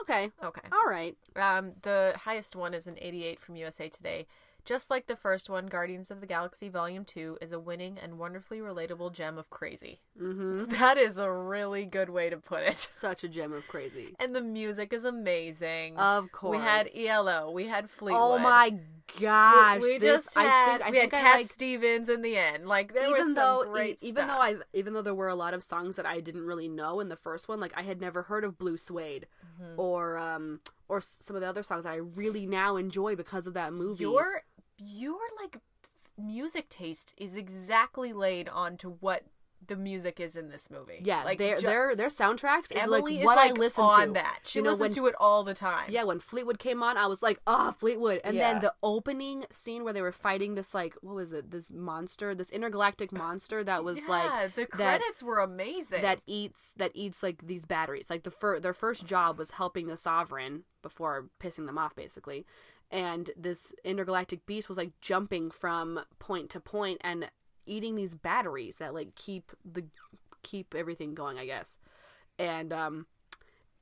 Okay, 0.00 0.30
Okay. 0.42 0.68
all 0.72 0.90
right. 0.90 1.16
Um, 1.36 1.72
the 1.82 2.14
highest 2.16 2.56
one 2.56 2.74
is 2.74 2.86
an 2.86 2.96
88 2.98 3.38
from 3.38 3.56
USA 3.56 3.88
Today. 3.88 4.26
Just 4.64 4.90
like 4.90 5.06
the 5.06 5.16
first 5.16 5.50
one, 5.50 5.66
Guardians 5.66 6.10
of 6.10 6.20
the 6.20 6.26
Galaxy 6.26 6.68
Volume 6.68 7.04
2 7.04 7.38
is 7.40 7.50
a 7.52 7.58
winning 7.58 7.98
and 8.00 8.18
wonderfully 8.18 8.58
relatable 8.60 9.12
gem 9.12 9.36
of 9.38 9.50
crazy. 9.50 10.00
Mm-hmm. 10.20 10.64
That 10.78 10.98
is 10.98 11.18
a 11.18 11.30
really 11.32 11.84
good 11.84 12.08
way 12.10 12.30
to 12.30 12.36
put 12.36 12.62
it. 12.62 12.76
Such 12.96 13.24
a 13.24 13.28
gem 13.28 13.52
of 13.52 13.66
crazy. 13.66 14.14
And 14.20 14.30
the 14.34 14.40
music 14.40 14.92
is 14.92 15.04
amazing. 15.04 15.96
Of 15.96 16.30
course. 16.32 16.56
We 16.58 16.62
had 16.62 16.88
ELO, 16.94 17.50
we 17.50 17.66
had 17.66 17.90
Fleetwood. 17.90 18.20
Oh 18.22 18.38
my 18.38 18.78
gosh! 19.20 19.80
We, 19.82 19.92
we 19.92 19.98
this, 19.98 20.24
just 20.26 20.36
I 20.36 20.42
had 20.44 20.72
think, 20.78 20.82
I 20.86 20.90
we 20.90 20.96
had 20.98 21.06
I 21.14 21.20
Cat 21.20 21.36
like- 21.38 21.46
Stevens 21.46 22.08
in 22.08 22.22
the 22.22 22.36
end. 22.36 22.66
Like 22.66 22.94
there 22.94 23.02
was 23.10 23.10
even 23.20 23.34
some 23.34 23.34
though 23.34 23.64
great 23.72 24.02
e- 24.02 24.08
even 24.08 24.26
though 24.28 24.40
I 24.40 24.56
even 24.72 24.92
though 24.94 25.02
there 25.02 25.14
were 25.14 25.28
a 25.28 25.34
lot 25.34 25.54
of 25.54 25.62
songs 25.62 25.96
that 25.96 26.06
I 26.06 26.20
didn't 26.20 26.46
really 26.46 26.68
know 26.68 27.00
in 27.00 27.08
the 27.08 27.16
first 27.16 27.48
one, 27.48 27.60
like 27.60 27.72
I 27.76 27.82
had 27.82 28.00
never 28.00 28.22
heard 28.22 28.44
of 28.44 28.58
Blue 28.58 28.76
Suede 28.76 29.26
Mm-hmm. 29.62 29.78
or 29.78 30.16
um 30.16 30.60
or 30.88 31.02
some 31.02 31.36
of 31.36 31.42
the 31.42 31.48
other 31.48 31.62
songs 31.62 31.84
that 31.84 31.90
I 31.90 31.96
really 31.96 32.46
now 32.46 32.76
enjoy 32.76 33.16
because 33.16 33.46
of 33.46 33.52
that 33.54 33.74
movie. 33.74 34.02
your 34.02 34.42
your 34.84 35.18
like 35.40 35.58
music 36.18 36.68
taste 36.68 37.14
is 37.16 37.36
exactly 37.36 38.12
laid 38.12 38.48
onto 38.48 38.90
what 39.00 39.22
the 39.64 39.76
music 39.76 40.18
is 40.18 40.34
in 40.34 40.48
this 40.48 40.70
movie. 40.72 40.98
yeah, 41.04 41.22
like 41.22 41.38
their 41.38 41.56
ju- 41.56 41.66
their 41.68 41.94
their 41.94 42.08
soundtracks 42.08 42.72
is 42.72 42.82
Emily 42.82 43.12
like 43.14 43.20
is 43.20 43.26
like 43.26 43.38
I 43.38 43.52
listen 43.52 43.84
on 43.84 44.06
to. 44.08 44.12
that. 44.14 44.40
She 44.42 44.58
you 44.58 44.64
know, 44.64 44.70
listens 44.72 44.96
when 44.96 45.04
to 45.04 45.10
it 45.10 45.14
all 45.20 45.44
the 45.44 45.54
time. 45.54 45.84
Yeah, 45.88 46.02
when 46.02 46.18
Fleetwood 46.18 46.58
came 46.58 46.82
on, 46.82 46.96
I 46.96 47.06
was 47.06 47.22
like, 47.22 47.40
ah, 47.46 47.70
Fleetwood. 47.70 48.20
And 48.24 48.36
Yeah. 48.36 48.54
then 48.54 48.60
the 48.60 48.74
opening 48.82 49.44
scene 49.52 49.84
where 49.84 49.92
they 49.92 50.02
were 50.02 50.10
fighting 50.10 50.56
this 50.56 50.74
like 50.74 50.94
what 51.00 51.14
was 51.14 51.32
it? 51.32 51.52
This 51.52 51.70
monster, 51.70 52.34
this 52.34 52.50
intergalactic 52.50 53.12
monster 53.12 53.62
that 53.62 53.84
was 53.84 53.98
yeah, 54.00 54.08
like 54.08 54.54
the 54.56 54.66
that 54.78 54.98
credits 54.98 55.22
were 55.22 55.38
amazing. 55.38 56.02
that 56.02 56.22
eats 56.26 56.72
that 56.76 56.90
eats 56.94 57.22
like 57.22 57.46
these 57.46 57.64
batteries. 57.64 58.10
Like 58.10 58.24
the 58.24 58.32
fir- 58.32 58.58
their 58.58 58.74
first 58.74 59.06
job 59.06 59.38
was 59.38 59.52
helping 59.52 59.86
the 59.86 59.96
sovereign 59.96 60.64
before 60.82 61.28
pissing 61.40 61.66
them 61.66 61.78
off, 61.78 61.94
basically. 61.94 62.44
And 62.92 63.30
this 63.36 63.74
intergalactic 63.84 64.46
beast 64.46 64.68
was 64.68 64.78
like 64.78 64.92
jumping 65.00 65.50
from 65.50 66.00
point 66.18 66.50
to 66.50 66.60
point 66.60 67.00
and 67.02 67.30
eating 67.66 67.96
these 67.96 68.14
batteries 68.14 68.76
that 68.76 68.94
like 68.94 69.14
keep 69.14 69.50
the 69.64 69.84
keep 70.42 70.74
everything 70.74 71.14
going, 71.14 71.38
I 71.38 71.46
guess. 71.46 71.78
And 72.38 72.72
um 72.72 73.06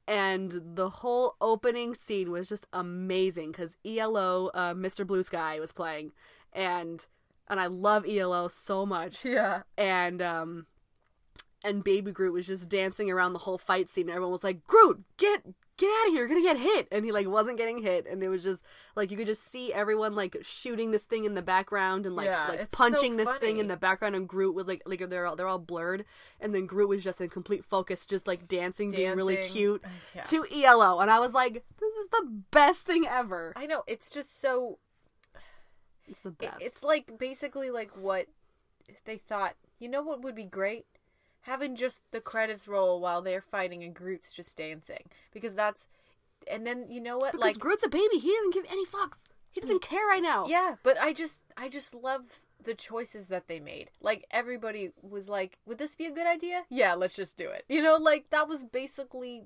and 0.06 0.60
the 0.74 0.90
whole 0.90 1.36
opening 1.40 1.94
scene 1.94 2.30
was 2.30 2.48
just 2.48 2.66
amazing 2.72 3.52
because 3.52 3.76
ELO, 3.84 4.50
uh, 4.54 4.74
Mr. 4.74 5.06
Blue 5.06 5.22
Sky, 5.22 5.60
was 5.60 5.72
playing, 5.72 6.10
and 6.52 7.06
and 7.48 7.60
I 7.60 7.66
love 7.66 8.04
ELO 8.08 8.48
so 8.48 8.86
much 8.86 9.24
yeah. 9.24 9.62
and 9.76 10.22
um 10.22 10.66
and 11.62 11.84
baby 11.84 12.10
groot 12.10 12.32
was 12.32 12.46
just 12.46 12.68
dancing 12.68 13.10
around 13.10 13.34
the 13.34 13.40
whole 13.40 13.58
fight 13.58 13.90
scene 13.90 14.04
and 14.04 14.10
everyone 14.10 14.32
was 14.32 14.44
like 14.44 14.66
groot 14.66 15.02
get 15.16 15.42
get 15.80 15.88
out 15.88 16.06
of 16.08 16.12
here 16.12 16.18
you're 16.20 16.28
gonna 16.28 16.42
get 16.42 16.58
hit. 16.58 16.86
And 16.92 17.04
he 17.04 17.10
like 17.12 17.26
wasn't 17.26 17.56
getting 17.58 17.78
hit. 17.82 18.06
And 18.06 18.22
it 18.22 18.28
was 18.28 18.42
just 18.42 18.64
like 18.94 19.10
you 19.10 19.16
could 19.16 19.26
just 19.26 19.50
see 19.50 19.72
everyone 19.72 20.14
like 20.14 20.36
shooting 20.42 20.90
this 20.90 21.04
thing 21.04 21.24
in 21.24 21.34
the 21.34 21.42
background 21.42 22.06
and 22.06 22.14
like 22.14 22.26
Yeah, 22.26 22.46
like 22.48 22.70
punching 22.70 23.18
so 23.18 23.24
this 23.24 23.34
thing 23.38 23.56
in 23.58 23.66
the 23.68 23.76
background. 23.76 24.14
And 24.14 24.28
groot 24.28 24.54
was 24.54 24.66
like 24.66 24.82
like 24.86 25.08
they're 25.08 25.26
all 25.26 25.34
they're 25.36 25.48
all 25.48 25.58
blurred. 25.58 26.04
And 26.40 26.54
then 26.54 26.66
groot 26.66 26.88
was 26.88 27.02
just 27.02 27.20
in 27.20 27.28
complete 27.30 27.64
focus 27.64 28.04
just 28.06 28.26
like 28.26 28.46
dancing, 28.46 28.90
being 28.90 29.16
really 29.16 29.38
cute 29.38 29.82
Yeah. 30.14 30.22
to 30.24 30.44
elo 30.64 31.00
and 31.00 31.10
i 31.10 31.18
was 31.18 31.32
like 31.32 31.54
this 31.54 31.94
is 31.94 32.08
the 32.10 32.42
best 32.50 32.82
thing 32.82 33.06
ever. 33.08 33.52
I 33.56 33.66
know 33.66 33.82
it's 33.86 34.10
just 34.10 34.40
so 34.40 34.78
it's 36.08 36.22
the 36.22 36.30
it- 36.30 36.38
best. 36.38 36.56
it's 36.60 36.82
like 36.82 37.18
basically 37.18 37.70
like 37.70 37.90
what 37.96 38.26
they 39.04 39.16
thought 39.16 39.54
you 39.78 39.88
know 39.88 40.02
what 40.02 40.22
would 40.22 40.34
be 40.34 40.44
great 40.44 40.84
having 41.42 41.76
just 41.76 42.02
the 42.12 42.20
credits 42.20 42.68
roll 42.68 43.00
while 43.00 43.22
they're 43.22 43.40
fighting 43.40 43.82
and 43.82 43.94
groot's 43.94 44.32
just 44.32 44.56
dancing. 44.56 45.04
Because 45.32 45.54
that's 45.54 45.88
and 46.50 46.66
then 46.66 46.86
you 46.88 47.00
know 47.00 47.18
what 47.18 47.32
because 47.32 47.40
like 47.40 47.58
groot's 47.58 47.84
a 47.84 47.88
baby. 47.88 48.18
He 48.18 48.32
doesn't 48.34 48.54
give 48.54 48.64
any 48.70 48.86
fucks. 48.86 49.18
He 49.52 49.60
doesn't 49.60 49.82
care 49.82 50.06
right 50.06 50.22
now. 50.22 50.46
Yeah 50.46 50.76
but 50.82 51.00
i 51.00 51.12
just 51.12 51.40
i 51.56 51.68
just 51.68 51.92
love 51.94 52.40
the 52.62 52.74
choices 52.74 53.28
that 53.28 53.48
they 53.48 53.58
made. 53.60 53.90
Like 54.00 54.24
everybody 54.30 54.92
was 55.02 55.28
like 55.28 55.58
would 55.66 55.78
this 55.78 55.94
be 55.96 56.06
a 56.06 56.12
good 56.12 56.26
idea? 56.26 56.62
Yeah 56.70 56.94
let's 56.94 57.16
just 57.16 57.36
do 57.36 57.48
it. 57.48 57.64
You 57.68 57.82
know 57.82 57.96
like 57.96 58.30
that 58.30 58.48
was 58.48 58.64
basically 58.64 59.44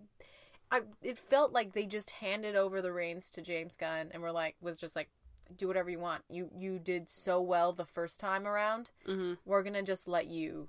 I 0.71 0.83
it 1.03 1.19
felt 1.19 1.53
like 1.53 1.73
they 1.73 1.87
just 1.87 2.11
handed 2.11 2.57
over 2.57 2.83
the 2.83 2.93
reins 2.93 3.31
to 3.33 3.43
James 3.43 3.77
Gunn 3.77 4.09
and 4.13 4.23
were 4.23 4.33
like 4.33 4.57
was 4.61 4.79
just 4.79 4.97
like 4.97 5.09
do 5.57 5.69
whatever 5.69 5.91
you 5.91 5.99
want. 5.99 6.23
You 6.29 6.51
you 6.57 6.79
did 6.79 7.09
so 7.09 7.41
well 7.41 7.73
the 7.73 7.85
first 7.85 8.19
time 8.19 8.47
around. 8.47 8.91
Mhm. 9.07 9.39
We're 9.45 9.63
going 9.63 9.75
to 9.75 9.83
just 9.83 10.09
let 10.09 10.27
you 10.27 10.69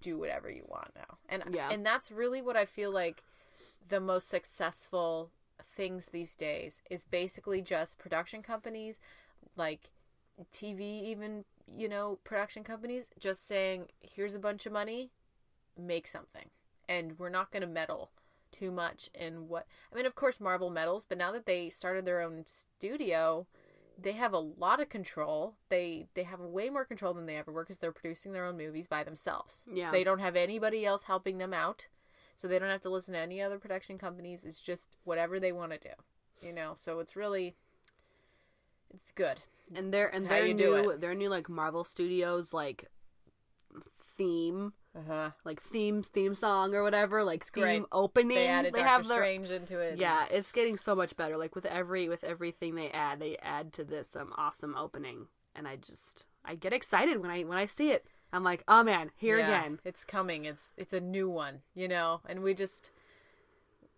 do 0.00 0.18
whatever 0.18 0.50
you 0.50 0.64
want 0.68 0.90
now. 0.94 1.18
And 1.28 1.42
Yeah. 1.54 1.70
and 1.70 1.84
that's 1.84 2.10
really 2.10 2.42
what 2.42 2.56
I 2.56 2.64
feel 2.64 2.90
like 2.90 3.22
the 3.88 4.00
most 4.00 4.28
successful 4.28 5.30
things 5.62 6.08
these 6.08 6.34
days 6.34 6.82
is 6.90 7.04
basically 7.04 7.62
just 7.62 7.98
production 7.98 8.42
companies 8.42 9.00
like 9.56 9.90
TV 10.52 10.80
even, 10.80 11.44
you 11.66 11.88
know, 11.88 12.18
production 12.24 12.64
companies 12.64 13.10
just 13.18 13.46
saying 13.46 13.88
here's 14.00 14.34
a 14.34 14.40
bunch 14.40 14.66
of 14.66 14.72
money, 14.72 15.10
make 15.76 16.06
something. 16.06 16.50
And 16.88 17.18
we're 17.18 17.28
not 17.28 17.50
going 17.50 17.62
to 17.62 17.68
meddle 17.68 18.10
too 18.52 18.72
much 18.72 19.08
in 19.14 19.48
what 19.48 19.66
I 19.92 19.96
mean 19.96 20.06
of 20.06 20.14
course 20.14 20.40
Marvel 20.40 20.70
meddles, 20.70 21.04
but 21.04 21.18
now 21.18 21.32
that 21.32 21.46
they 21.46 21.70
started 21.70 22.04
their 22.04 22.20
own 22.20 22.44
studio, 22.46 23.46
they 24.02 24.12
have 24.12 24.32
a 24.32 24.38
lot 24.38 24.80
of 24.80 24.88
control. 24.88 25.54
They 25.68 26.06
they 26.14 26.22
have 26.24 26.40
way 26.40 26.70
more 26.70 26.84
control 26.84 27.14
than 27.14 27.26
they 27.26 27.36
ever 27.36 27.52
were 27.52 27.64
because 27.64 27.78
they're 27.78 27.92
producing 27.92 28.32
their 28.32 28.46
own 28.46 28.56
movies 28.56 28.88
by 28.88 29.04
themselves. 29.04 29.64
Yeah. 29.72 29.90
They 29.90 30.04
don't 30.04 30.20
have 30.20 30.36
anybody 30.36 30.86
else 30.86 31.04
helping 31.04 31.38
them 31.38 31.52
out, 31.52 31.86
so 32.36 32.48
they 32.48 32.58
don't 32.58 32.70
have 32.70 32.82
to 32.82 32.90
listen 32.90 33.14
to 33.14 33.20
any 33.20 33.40
other 33.42 33.58
production 33.58 33.98
companies. 33.98 34.44
It's 34.44 34.60
just 34.62 34.96
whatever 35.04 35.38
they 35.40 35.52
want 35.52 35.72
to 35.72 35.78
do, 35.78 35.94
you 36.46 36.52
know. 36.52 36.72
So 36.74 37.00
it's 37.00 37.16
really, 37.16 37.56
it's 38.94 39.12
good. 39.12 39.42
and 39.74 39.92
their 39.92 40.08
and 40.14 40.28
their 40.28 40.52
new 40.52 40.96
their 40.96 41.14
new 41.14 41.28
like 41.28 41.48
Marvel 41.48 41.84
Studios 41.84 42.52
like 42.52 42.86
theme 44.02 44.72
Uh 44.96 45.00
huh. 45.06 45.30
like 45.44 45.62
themes 45.62 46.08
theme 46.08 46.34
song 46.34 46.74
or 46.74 46.82
whatever 46.82 47.22
like 47.22 47.44
theme 47.44 47.62
great. 47.62 47.82
opening 47.92 48.36
They 48.36 48.48
added 48.48 48.74
Doctor 48.74 48.88
have 48.88 49.06
their 49.08 49.18
Strange 49.18 49.50
into 49.50 49.78
it. 49.78 49.98
yeah 49.98 50.26
it's 50.30 50.50
getting 50.50 50.76
so 50.76 50.96
much 50.96 51.16
better 51.16 51.36
like 51.36 51.54
with 51.54 51.64
every 51.66 52.08
with 52.08 52.24
everything 52.24 52.74
they 52.74 52.90
add 52.90 53.20
they 53.20 53.36
add 53.36 53.72
to 53.74 53.84
this 53.84 54.16
um 54.16 54.32
awesome 54.36 54.74
opening 54.76 55.26
and 55.54 55.68
I 55.68 55.76
just 55.76 56.26
I 56.44 56.56
get 56.56 56.72
excited 56.72 57.20
when 57.22 57.30
I 57.30 57.42
when 57.44 57.56
I 57.56 57.66
see 57.66 57.92
it 57.92 58.04
I'm 58.32 58.42
like 58.42 58.64
oh 58.66 58.82
man 58.82 59.12
here 59.16 59.38
Yeah, 59.38 59.46
again 59.46 59.78
It's 59.84 60.04
coming. 60.04 60.44
It's 60.44 60.72
it's 60.76 60.92
a 60.92 61.00
new 61.00 61.28
one, 61.30 61.60
you 61.74 61.86
know, 61.86 62.20
and 62.28 62.42
we 62.42 62.52
just 62.54 62.90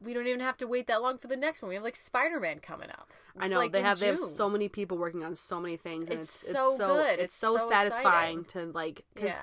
we 0.05 0.13
don't 0.13 0.27
even 0.27 0.41
have 0.41 0.57
to 0.59 0.67
wait 0.67 0.89
that 0.89 1.01
long 1.01 1.17
for 1.19 1.29
the 1.29 1.37
next 1.37 1.63
one. 1.63 1.69
We 1.71 1.75
have 1.77 1.85
like 1.85 1.97
Spider 1.97 2.41
Man 2.41 2.59
coming 2.59 2.91
up. 2.91 3.09
I 3.39 3.47
know 3.49 3.57
like, 3.59 3.73
they 3.73 3.81
have 3.83 3.99
they 3.99 4.09
have 4.09 4.19
so 4.19 4.51
many 4.51 4.69
people 4.69 4.99
working 4.99 5.23
on 5.25 5.37
so 5.37 5.59
many 5.61 5.77
things 5.79 6.11
and 6.11 6.21
It's 6.21 6.43
it's, 6.43 6.53
so 6.53 6.69
it's 6.69 6.77
so 6.77 6.87
good. 6.89 7.13
it's 7.15 7.23
It's 7.25 7.35
so, 7.35 7.57
so 7.57 7.69
satisfying 7.71 8.41
exciting. 8.41 8.67
to 8.73 8.73
like 8.77 9.05
cause 9.15 9.25
Yeah. 9.25 9.43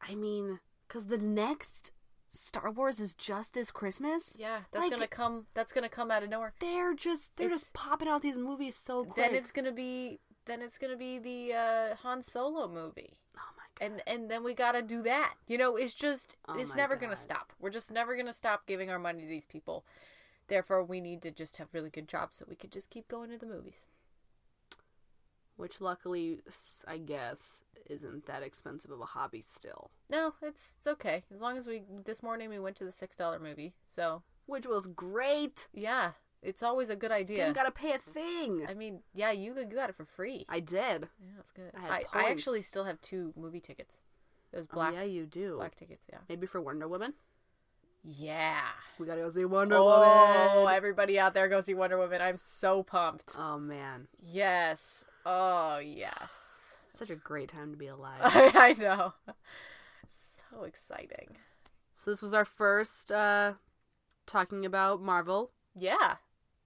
I 0.00 0.14
mean 0.14 0.60
cuz 0.88 1.06
the 1.06 1.18
next 1.18 1.92
Star 2.30 2.70
Wars 2.70 3.00
is 3.00 3.14
just 3.14 3.54
this 3.54 3.70
Christmas 3.70 4.36
Yeah, 4.38 4.60
that's 4.70 4.82
Like, 4.84 4.90
gonna 4.92 5.06
come. 5.06 5.46
That's 5.54 5.72
gonna 5.72 5.88
come 5.88 6.10
out 6.10 6.22
of 6.22 6.28
nowhere. 6.28 6.52
they're 6.60 6.94
just 6.94 7.34
they're 7.36 7.46
It's- 7.46 7.60
just 7.62 7.74
popping 7.74 8.06
out 8.08 8.20
these 8.22 8.36
movies 8.38 8.76
so 8.76 9.04
quick. 9.04 9.16
Then 9.16 9.34
it's 9.34 9.50
gonna 9.52 9.72
be. 9.72 10.20
Then 10.44 10.62
it's 10.62 10.78
gonna 10.78 10.96
be 10.96 11.18
the 11.18 11.52
uh, 11.54 11.94
Han 11.96 12.22
Solo 12.22 12.68
movie, 12.68 13.12
oh 13.36 13.40
my 13.56 13.64
god. 13.74 13.92
and 13.92 14.02
and 14.06 14.30
then 14.30 14.42
we 14.44 14.54
gotta 14.54 14.80
do 14.82 15.02
that. 15.02 15.34
You 15.46 15.58
know, 15.58 15.76
it's 15.76 15.92
just 15.94 16.36
Oh 16.46 16.58
it's 16.58 16.74
never 16.74 16.96
gonna 16.96 17.16
stop. 17.16 17.52
We're 17.58 17.68
just 17.70 17.90
never 17.90 18.16
gonna 18.16 18.32
stop 18.32 18.66
giving 18.66 18.90
our 18.90 18.98
money 18.98 19.22
to 19.22 19.28
these 19.28 19.46
people. 19.46 19.84
Therefore, 20.48 20.82
we 20.82 21.00
need 21.02 21.20
to 21.22 21.30
just 21.30 21.58
have 21.58 21.68
really 21.74 21.90
good 21.90 22.08
jobs 22.08 22.36
so 22.36 22.46
we 22.48 22.56
could 22.56 22.72
just 22.72 22.88
keep 22.88 23.08
going 23.08 23.28
to 23.30 23.36
the 23.38 23.44
movies. 23.46 23.86
Which 25.58 25.80
luckily 25.80 26.38
I 26.86 26.98
guess 26.98 27.64
isn't 27.90 28.26
that 28.26 28.44
expensive 28.44 28.92
of 28.92 29.00
a 29.00 29.04
hobby 29.04 29.42
still. 29.42 29.90
No, 30.08 30.34
it's 30.40 30.76
it's 30.78 30.86
okay 30.86 31.24
as 31.34 31.40
long 31.40 31.58
as 31.58 31.66
we. 31.66 31.82
This 32.04 32.22
morning 32.22 32.48
we 32.48 32.60
went 32.60 32.76
to 32.76 32.84
the 32.84 32.92
six 32.92 33.16
dollar 33.16 33.40
movie, 33.40 33.74
so 33.86 34.22
Which 34.46 34.66
was 34.66 34.86
great. 34.86 35.66
yeah, 35.74 36.12
it's 36.42 36.62
always 36.62 36.90
a 36.90 36.96
good 36.96 37.10
idea. 37.10 37.38
Didn't 37.38 37.56
gotta 37.56 37.72
pay 37.72 37.92
a 37.92 37.98
thing. 37.98 38.66
I 38.68 38.74
mean, 38.74 39.00
yeah, 39.14 39.32
you 39.32 39.56
you 39.58 39.64
got 39.64 39.90
it 39.90 39.96
for 39.96 40.04
free. 40.04 40.46
I 40.48 40.60
did. 40.60 41.08
yeah, 41.20 41.32
that's 41.36 41.50
good. 41.50 41.72
I 41.74 42.04
I, 42.12 42.26
I 42.26 42.30
actually 42.30 42.62
still 42.62 42.84
have 42.84 43.00
two 43.00 43.32
movie 43.36 43.60
tickets. 43.60 44.00
Those 44.52 44.68
oh, 44.70 44.74
black 44.74 44.94
oh, 44.94 44.98
yeah, 44.98 45.02
you 45.02 45.26
do. 45.26 45.56
black 45.56 45.74
tickets. 45.74 46.06
Yeah. 46.08 46.18
Maybe 46.28 46.46
for 46.46 46.60
Wonder 46.60 46.86
Woman. 46.86 47.14
Yeah. 48.04 48.60
We 48.98 49.06
gotta 49.06 49.20
go 49.20 49.28
see 49.30 49.44
Wonder 49.44 49.76
Oh, 49.78 50.56
Woman. 50.60 50.74
everybody 50.74 51.18
out 51.18 51.34
there 51.34 51.48
go 51.48 51.60
see 51.60 51.74
Wonder 51.74 51.98
Woman. 51.98 52.20
I'm 52.20 52.36
so 52.36 52.82
pumped. 52.82 53.34
Oh 53.38 53.58
man, 53.58 54.08
Yes. 54.22 55.04
Oh, 55.26 55.78
yes. 55.78 56.78
such 56.90 57.10
a 57.10 57.16
great 57.16 57.48
time 57.48 57.70
to 57.72 57.76
be 57.76 57.86
alive. 57.88 58.20
I 58.22 58.74
know. 58.78 59.12
So 60.08 60.64
exciting. 60.64 61.36
so 61.94 62.10
this 62.10 62.22
was 62.22 62.34
our 62.34 62.44
first 62.44 63.12
uh 63.12 63.54
talking 64.26 64.64
about 64.66 65.02
Marvel. 65.02 65.50
Yeah. 65.74 66.16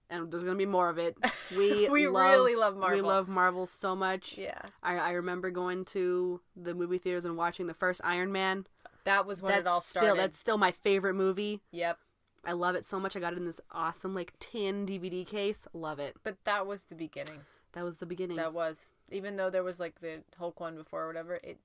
and 0.09 0.31
there's 0.31 0.43
gonna 0.43 0.55
be 0.57 0.65
more 0.65 0.89
of 0.89 0.97
it. 0.97 1.17
We 1.57 1.87
We 1.89 2.07
love, 2.07 2.31
really 2.31 2.55
love 2.55 2.75
Marvel. 2.77 2.95
We 2.97 3.01
love 3.01 3.27
Marvel 3.27 3.67
so 3.67 3.95
much. 3.95 4.37
Yeah. 4.37 4.59
I, 4.81 4.95
I 4.97 5.11
remember 5.11 5.51
going 5.51 5.85
to 5.85 6.41
the 6.55 6.73
movie 6.73 6.97
theaters 6.97 7.25
and 7.25 7.37
watching 7.37 7.67
the 7.67 7.73
first 7.75 8.01
Iron 8.03 8.31
Man. 8.31 8.65
That 9.05 9.25
was 9.25 9.41
when 9.41 9.51
that's 9.51 9.61
it 9.61 9.67
all 9.67 9.81
started. 9.81 10.05
still 10.07 10.15
that's 10.15 10.39
still 10.39 10.57
my 10.57 10.71
favorite 10.71 11.13
movie. 11.15 11.61
Yep. 11.71 11.97
I 12.45 12.51
love 12.51 12.75
it 12.75 12.85
so 12.85 12.99
much. 12.99 13.15
I 13.15 13.19
got 13.19 13.33
it 13.33 13.37
in 13.39 13.45
this 13.45 13.61
awesome 13.71 14.13
like 14.13 14.33
tin 14.39 14.85
DVD 14.85 15.25
case. 15.25 15.67
Love 15.73 15.99
it. 15.99 16.15
But 16.23 16.37
that 16.45 16.65
was 16.67 16.85
the 16.85 16.95
beginning. 16.95 17.39
That 17.73 17.83
was 17.83 17.97
the 17.97 18.05
beginning. 18.05 18.37
That 18.37 18.53
was 18.53 18.93
even 19.11 19.35
though 19.35 19.49
there 19.49 19.63
was 19.63 19.79
like 19.79 19.99
the 19.99 20.23
Hulk 20.37 20.59
one 20.59 20.75
before 20.75 21.03
or 21.03 21.07
whatever. 21.07 21.39
It 21.43 21.57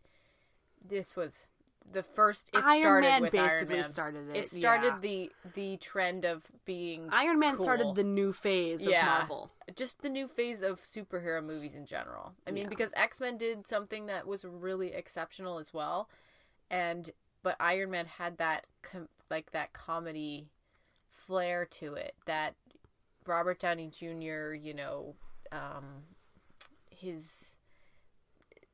this 0.86 1.16
was 1.16 1.46
the 1.92 2.02
first. 2.02 2.50
It 2.54 2.62
Iron 2.64 2.80
started 2.80 3.06
Man 3.08 3.22
with 3.22 3.32
basically 3.32 3.74
Iron 3.76 3.82
Man. 3.82 3.90
started 3.90 4.28
it, 4.30 4.36
It 4.36 4.50
started 4.50 4.94
yeah. 4.94 4.98
the 5.00 5.30
the 5.54 5.76
trend 5.78 6.24
of 6.24 6.44
being 6.64 7.08
Iron 7.12 7.38
Man 7.38 7.56
cool. 7.56 7.64
started 7.64 7.94
the 7.94 8.04
new 8.04 8.32
phase 8.32 8.86
of 8.86 8.92
Marvel. 8.92 9.50
just 9.74 10.02
the 10.02 10.08
new 10.08 10.28
phase 10.28 10.62
of 10.62 10.80
superhero 10.80 11.42
movies 11.44 11.74
in 11.74 11.86
general. 11.86 12.34
I 12.46 12.50
mean, 12.52 12.64
Yeah. 12.64 12.68
because 12.68 12.92
X 12.96 13.20
Men 13.20 13.36
did 13.36 13.66
something 13.66 14.06
that 14.06 14.26
was 14.26 14.44
really 14.44 14.92
exceptional 14.92 15.58
as 15.58 15.72
well, 15.74 16.08
and 16.70 17.10
but 17.42 17.56
Iron 17.60 17.90
Man 17.90 18.06
had 18.06 18.38
that 18.38 18.66
com- 18.82 19.08
like 19.30 19.52
that 19.52 19.72
comedy 19.72 20.50
flair 21.10 21.66
to 21.66 21.94
it 21.94 22.14
that 22.26 22.54
Robert 23.26 23.60
Downey 23.60 23.88
Jr. 23.88 24.54
You 24.54 24.74
know, 24.74 25.14
um, 25.52 26.04
his 26.90 27.58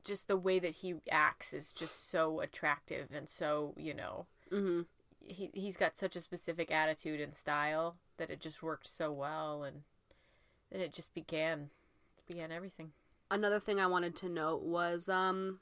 just 0.03 0.27
the 0.27 0.37
way 0.37 0.59
that 0.59 0.75
he 0.75 0.95
acts 1.09 1.53
is 1.53 1.73
just 1.73 2.09
so 2.09 2.39
attractive 2.39 3.09
and 3.13 3.27
so 3.27 3.73
you 3.75 3.93
know 3.93 4.27
hmm 4.51 4.81
he 5.27 5.49
he's 5.53 5.77
got 5.77 5.97
such 5.97 6.15
a 6.15 6.21
specific 6.21 6.69
attitude 6.71 7.19
and 7.19 7.33
style 7.33 7.97
that 8.17 8.29
it 8.29 8.39
just 8.39 8.61
worked 8.61 8.87
so 8.87 9.11
well 9.11 9.63
and 9.63 9.81
then 10.71 10.79
it 10.79 10.93
just 10.93 11.13
began 11.15 11.69
began 12.27 12.51
everything 12.51 12.91
Another 13.31 13.59
thing 13.59 13.79
I 13.79 13.87
wanted 13.87 14.15
to 14.17 14.29
note 14.29 14.61
was 14.61 15.09
um 15.09 15.59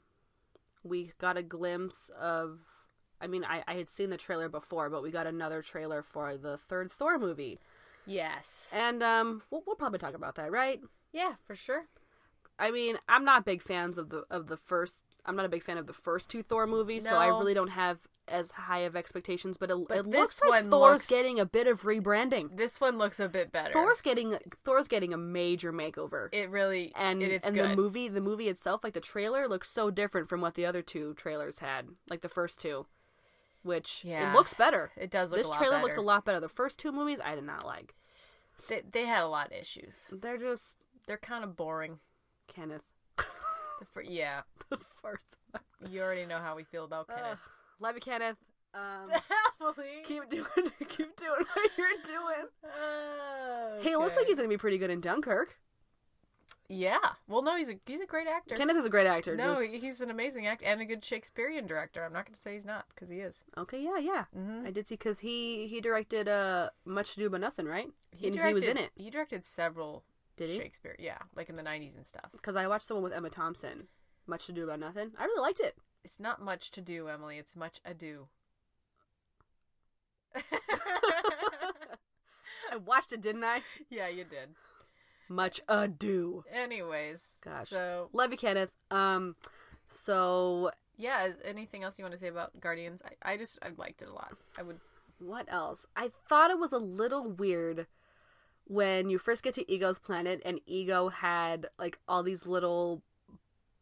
we 0.82 1.12
got 1.18 1.38
a 1.38 1.42
glimpse 1.42 2.10
of 2.10 2.60
I 3.20 3.26
mean 3.26 3.44
I, 3.44 3.62
I 3.66 3.74
had 3.74 3.88
seen 3.88 4.10
the 4.10 4.16
trailer 4.16 4.48
before, 4.48 4.90
but 4.90 5.02
we 5.02 5.10
got 5.10 5.26
another 5.26 5.62
trailer 5.62 6.02
for 6.02 6.36
the 6.36 6.56
third 6.58 6.90
Thor 6.92 7.18
movie. 7.18 7.58
yes 8.06 8.70
And 8.74 9.02
um 9.02 9.42
we'll, 9.50 9.62
we'll 9.66 9.76
probably 9.76 9.98
talk 9.98 10.14
about 10.14 10.34
that, 10.36 10.50
right? 10.50 10.80
yeah 11.12 11.34
for 11.44 11.54
sure 11.54 11.86
I 12.56 12.70
mean, 12.70 12.98
I'm 13.08 13.24
not 13.24 13.44
big 13.44 13.62
fans 13.62 13.98
of 13.98 14.10
the 14.10 14.24
of 14.30 14.46
the 14.46 14.56
first. 14.56 15.02
I'm 15.26 15.34
not 15.34 15.44
a 15.44 15.48
big 15.48 15.64
fan 15.64 15.76
of 15.76 15.88
the 15.88 15.92
first 15.92 16.30
two 16.30 16.42
Thor 16.44 16.68
movies, 16.68 17.02
so 17.04 17.16
I 17.16 17.26
really 17.26 17.52
don't 17.52 17.70
have 17.70 17.98
as 18.28 18.52
high 18.52 18.80
of 18.80 18.94
expectations. 18.94 19.56
But 19.56 19.72
it, 19.72 19.88
But 19.88 19.96
it 19.98 20.06
looks 20.06 20.40
like 20.40 20.70
Thor's 20.70 20.70
looks- 20.92 21.08
getting 21.08 21.40
a 21.40 21.46
bit 21.46 21.66
of 21.66 21.82
rebranding. 21.82 22.56
this 22.56 22.80
one 22.80 22.96
looks 22.96 23.18
a 23.18 23.28
bit 23.28 23.50
better 23.50 23.72
Thor's 23.72 24.00
getting 24.00 24.38
Thor's 24.64 24.86
getting 24.86 25.12
a 25.12 25.16
major 25.16 25.72
makeover, 25.72 26.28
it 26.30 26.48
really 26.48 26.92
and 26.94 27.22
it, 27.24 27.32
it's 27.32 27.44
and 27.48 27.56
good 27.56 27.70
the 27.72 27.76
movie 27.76 28.06
the 28.06 28.20
movie 28.20 28.48
itself, 28.48 28.84
like 28.84 28.92
the 28.92 29.00
trailer, 29.00 29.48
looks 29.48 29.68
so 29.68 29.90
different 29.90 30.28
from 30.28 30.40
what 30.40 30.54
the 30.54 30.64
other 30.64 30.80
two 30.80 31.12
trailers 31.14 31.58
had, 31.58 31.88
like 32.08 32.20
the 32.20 32.28
first 32.28 32.60
two, 32.60 32.86
which 33.64 34.02
Yeah. 34.04 34.30
it 34.30 34.34
looks 34.34 34.54
better. 34.54 34.90
It 34.96 35.10
does 35.10 35.32
look 35.32 35.38
This 35.40 35.50
trailer 35.50 35.80
looks 35.80 35.96
a 35.96 36.00
lot 36.02 36.24
better. 36.24 36.38
The 36.40 36.48
first 36.48 36.78
two 36.78 36.92
movies 36.92 37.18
I 37.24 37.34
did 37.34 37.44
not 37.44 37.64
like. 37.66 37.94
they, 38.68 38.82
they 38.90 39.04
had 39.06 39.22
a 39.22 39.28
lot 39.28 39.46
of 39.48 39.52
issues 39.52 40.08
They're 40.12 40.38
just 40.38 40.76
they're 41.06 41.16
kind 41.18 41.42
of 41.44 41.56
boring 41.56 41.98
Kenneth. 42.46 42.82
the 43.16 43.86
fir- 43.92 44.02
yeah 44.02 44.42
the 44.70 44.78
first 45.02 45.36
one. 45.50 45.90
you 45.92 46.00
already 46.02 46.26
know 46.26 46.38
how 46.38 46.54
we 46.56 46.64
feel 46.64 46.84
about. 46.84 47.08
Kenneth 47.08 47.40
Love 47.80 47.96
you, 47.96 48.00
Kenneth. 48.00 48.36
Um, 48.74 49.10
Emily. 49.60 50.02
keep 50.04 50.28
doing 50.30 50.44
keep 50.88 51.14
doing 51.16 51.44
what 51.54 51.70
you're 51.76 51.88
doing. 52.04 52.46
Oh, 52.64 53.78
Hey, 53.80 53.90
it 53.92 53.98
looks 53.98 54.16
like 54.16 54.26
he's 54.26 54.36
gonna 54.36 54.48
be 54.48 54.56
pretty 54.56 54.78
good 54.78 54.90
in 54.90 55.00
Dunkirk. 55.00 55.56
Yeah 56.74 56.98
well 57.28 57.42
no 57.42 57.56
he's 57.56 57.70
a 57.70 57.74
he's 57.86 58.00
a 58.00 58.06
great 58.06 58.26
actor 58.26 58.56
Kenneth 58.56 58.76
is 58.76 58.84
a 58.84 58.90
great 58.90 59.06
actor. 59.06 59.36
No, 59.36 59.54
just- 59.54 59.82
he's 59.82 60.00
an 60.00 60.10
amazing 60.10 60.46
actor 60.46 60.64
and 60.66 60.80
a 60.80 60.84
good 60.84 61.04
Shakespearean 61.04 61.66
director. 61.66 62.04
I'm 62.04 62.12
not 62.12 62.24
going 62.26 62.34
to 62.34 62.40
say 62.40 62.54
he's 62.54 62.64
not 62.64 62.86
because 62.94 63.08
he 63.08 63.20
is. 63.20 63.44
okay. 63.56 63.80
Yeah, 63.82 63.98
yeah. 63.98 64.24
Mhm. 64.36 64.66
I 64.66 64.70
did 64.70 64.88
see 64.88 64.94
because 64.94 65.20
he 65.20 65.66
he 65.66 65.80
directed 65.80 66.28
uh 66.28 66.70
Much 66.84 67.16
Ado 67.16 67.30
But 67.30 67.40
Nothing, 67.40 67.66
right? 67.66 67.90
He, 68.12 68.26
And 68.28 68.36
directed, 68.36 68.48
he 68.48 68.54
was 68.54 68.64
in 68.64 68.76
it. 68.76 68.90
He 68.96 69.10
directed 69.10 69.44
several 69.44 70.04
Did 70.36 70.48
he? 70.50 70.58
Shakespeare. 70.58 70.96
Yeah, 70.98 71.18
like 71.34 71.48
in 71.48 71.56
the 71.56 71.62
90s 71.62 71.96
and 71.96 72.06
stuff. 72.06 72.30
Because 72.32 72.56
I 72.56 72.66
watched 72.68 72.88
the 72.88 72.94
one 72.94 73.02
with 73.02 73.12
Emma 73.12 73.30
Thompson, 73.30 73.88
Much 74.26 74.48
Ado 74.48 74.64
About 74.64 74.80
Nothing. 74.80 75.12
I 75.18 75.24
really 75.24 75.40
liked 75.42 75.60
it. 75.60 75.76
It's 76.04 76.20
not 76.20 76.40
much 76.42 76.70
to 76.72 76.80
do, 76.80 77.08
Emily. 77.08 77.38
It's 77.38 77.56
much 77.56 77.80
ado. 77.84 78.28
I 82.70 82.76
watched 82.84 83.12
it, 83.12 83.20
didn't 83.22 83.44
I? 83.44 83.62
yeah, 83.90 84.08
you 84.08 84.24
did. 84.24 84.50
Much 85.28 85.60
ado. 85.68 86.44
Anyways, 86.52 87.20
Gosh. 87.42 87.70
So 87.70 88.08
Love 88.12 88.30
you, 88.32 88.38
Kenneth. 88.38 88.70
Um, 88.90 89.36
so 89.88 90.70
yeah, 90.96 91.26
is 91.26 91.40
anything 91.44 91.82
else 91.82 91.98
you 91.98 92.04
want 92.04 92.12
to 92.12 92.18
say 92.18 92.28
about 92.28 92.58
Guardians? 92.60 93.02
I, 93.22 93.32
I 93.32 93.36
just 93.36 93.58
I 93.62 93.70
liked 93.76 94.02
it 94.02 94.08
a 94.08 94.12
lot. 94.12 94.32
I 94.58 94.62
would. 94.62 94.80
what 95.18 95.46
else? 95.48 95.86
I 95.96 96.10
thought 96.28 96.50
it 96.50 96.58
was 96.58 96.72
a 96.72 96.78
little 96.78 97.30
weird 97.30 97.86
when 98.66 99.10
you 99.10 99.18
first 99.18 99.42
get 99.42 99.54
to 99.54 99.72
Ego's 99.72 99.98
planet 99.98 100.40
and 100.44 100.60
Ego 100.66 101.08
had 101.08 101.66
like 101.78 101.98
all 102.08 102.22
these 102.22 102.46
little 102.46 103.02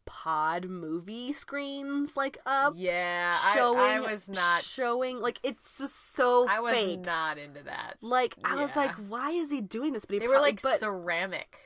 pod 0.05 0.65
movie 0.65 1.31
screens 1.33 2.15
like 2.17 2.37
up 2.45 2.73
Yeah, 2.75 3.35
showing 3.53 3.79
I, 3.79 3.95
I 3.95 4.11
was 4.11 4.29
not. 4.29 4.61
showing 4.63 5.21
like 5.21 5.39
it's 5.43 5.77
just 5.77 6.15
so 6.15 6.47
I 6.49 6.59
was 6.59 6.73
fake. 6.73 6.99
not 7.01 7.37
into 7.37 7.63
that. 7.63 7.95
like 8.01 8.35
I 8.43 8.55
was 8.55 8.75
like 8.75 8.91
why 9.07 9.31
is 9.31 9.49
he 9.51 9.61
doing 9.61 9.93
this? 9.93 10.05
But 10.05 10.15
he 10.15 10.19
They 10.19 10.25
pro- 10.25 10.35
were 10.35 10.41
like 10.41 10.61
but 10.61 10.79
ceramic. 10.79 11.57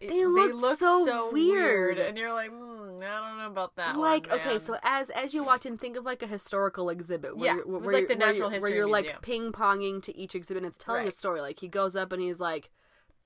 it- 0.00 0.08
They 0.08 0.26
look 0.26 0.54
look 0.54 0.78
so 0.80 1.30
weird. 1.32 1.98
and 1.98 2.18
you're 2.18 2.32
like, 2.32 2.50
mm, 2.50 2.98
I 3.02 3.28
don't 3.28 3.38
know 3.38 3.46
about 3.46 3.76
that. 3.76 3.96
like 3.98 4.28
one, 4.28 4.40
okay 4.40 4.58
so 4.58 4.76
as 4.82 5.10
as 5.10 5.32
you 5.34 5.44
walked 5.44 5.66
in 5.66 5.78
think 5.78 5.96
of 5.96 6.04
like 6.04 6.22
a 6.22 6.26
historical 6.26 6.88
exhibit 6.90 7.36
where 7.36 7.46
Yeah, 7.46 7.54
you're, 7.54 7.62
it 7.62 7.68
was 7.68 7.82
where 7.86 7.94
like 7.94 8.08
the 8.08 8.14
where 8.16 8.26
Natural 8.26 8.48
you're- 8.48 8.54
History 8.54 8.70
where 8.70 8.76
you're 8.78 8.88
like 8.88 9.22
ping-ponging 9.22 10.02
to 10.02 10.16
each 10.16 10.34
exhibit 10.34 10.62
and 10.62 10.68
it's 10.68 10.78
telling 10.78 11.06
a 11.06 11.10
story 11.12 11.40
like 11.40 11.60
he 11.60 11.68
goes 11.68 11.94
up 11.96 12.12
and 12.12 12.20
he's 12.22 12.40
like 12.40 12.70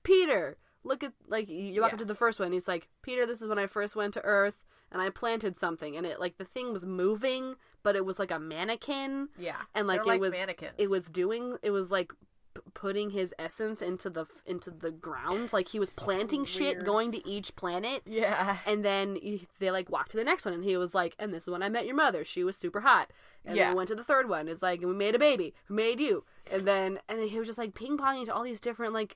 peter 0.03 0.57
look 0.83 1.03
at 1.03 1.13
like 1.27 1.49
you 1.49 1.81
walk 1.81 1.91
Yeah. 1.91 1.93
up 1.95 1.99
to 1.99 2.05
the 2.05 2.15
first 2.15 2.39
one 2.39 2.47
and 2.47 2.53
he's 2.53 2.67
like 2.67 2.87
peter 3.01 3.25
this 3.25 3.41
is 3.41 3.47
when 3.49 3.59
i 3.59 3.67
first 3.67 3.95
went 3.95 4.13
to 4.13 4.21
earth 4.23 4.63
and 4.91 5.01
i 5.01 5.09
planted 5.09 5.57
something 5.57 5.95
and 5.97 6.05
it 6.05 6.19
like 6.19 6.37
the 6.37 6.45
thing 6.45 6.71
was 6.71 6.85
moving 6.85 7.55
but 7.83 7.95
it 7.95 8.05
was 8.05 8.17
like 8.19 8.31
a 8.31 8.39
mannequin 8.39 9.29
yeah, 9.37 9.57
and 9.75 9.87
like 9.87 10.05
it 10.07 10.19
was 10.19 10.31
mannequins. 10.33 10.73
it 10.77 10.89
was 10.89 11.09
doing 11.09 11.57
it 11.61 11.71
was 11.71 11.91
like 11.91 12.11
p- 12.55 12.61
putting 12.73 13.09
his 13.11 13.33
essence 13.37 13.81
into 13.81 14.09
the 14.09 14.25
into 14.45 14.69
the 14.71 14.89
ground 14.91 15.51
like 15.53 15.67
he 15.69 15.79
was 15.79 15.89
planting 15.91 16.43
shit 16.45 16.83
going 16.83 17.11
to 17.11 17.27
each 17.27 17.55
planet 17.55 18.01
yeah. 18.05 18.57
and 18.65 18.83
then 18.83 19.15
he- 19.15 19.47
they 19.59 19.69
like 19.71 19.89
walked 19.89 20.11
to 20.11 20.17
the 20.17 20.23
next 20.23 20.45
one, 20.45 20.53
and 20.53 20.63
he 20.63 20.75
was 20.77 20.95
like, 20.95 21.13
"And 21.19 21.33
this 21.33 21.43
is 21.43 21.49
when 21.49 21.61
I 21.63 21.69
met 21.69 21.85
your 21.85 21.95
mother. 21.95 22.23
She 22.25 22.43
was 22.43 22.55
super 22.57 22.81
hot." 22.81 23.11
And 23.45 23.51
then 23.55 23.57
Yeah. 23.57 23.69
we 23.71 23.75
went 23.77 23.87
to 23.89 23.95
the 23.95 24.03
third 24.03 24.27
one. 24.29 24.47
It's 24.47 24.61
like, 24.61 24.79
and 24.81 24.89
we 24.89 24.95
made 24.95 25.15
a 25.15 25.19
baby. 25.19 25.53
Who 25.65 25.73
made 25.75 25.99
you? 25.99 26.23
And 26.51 26.63
then 26.65 26.99
and 27.07 27.19
then 27.19 27.27
he 27.27 27.37
was 27.37 27.47
just 27.47 27.57
like 27.59 27.73
ping 27.75 27.97
ponging 27.97 28.25
to 28.25 28.33
all 28.33 28.43
these 28.43 28.59
different 28.59 28.93
like 28.93 29.15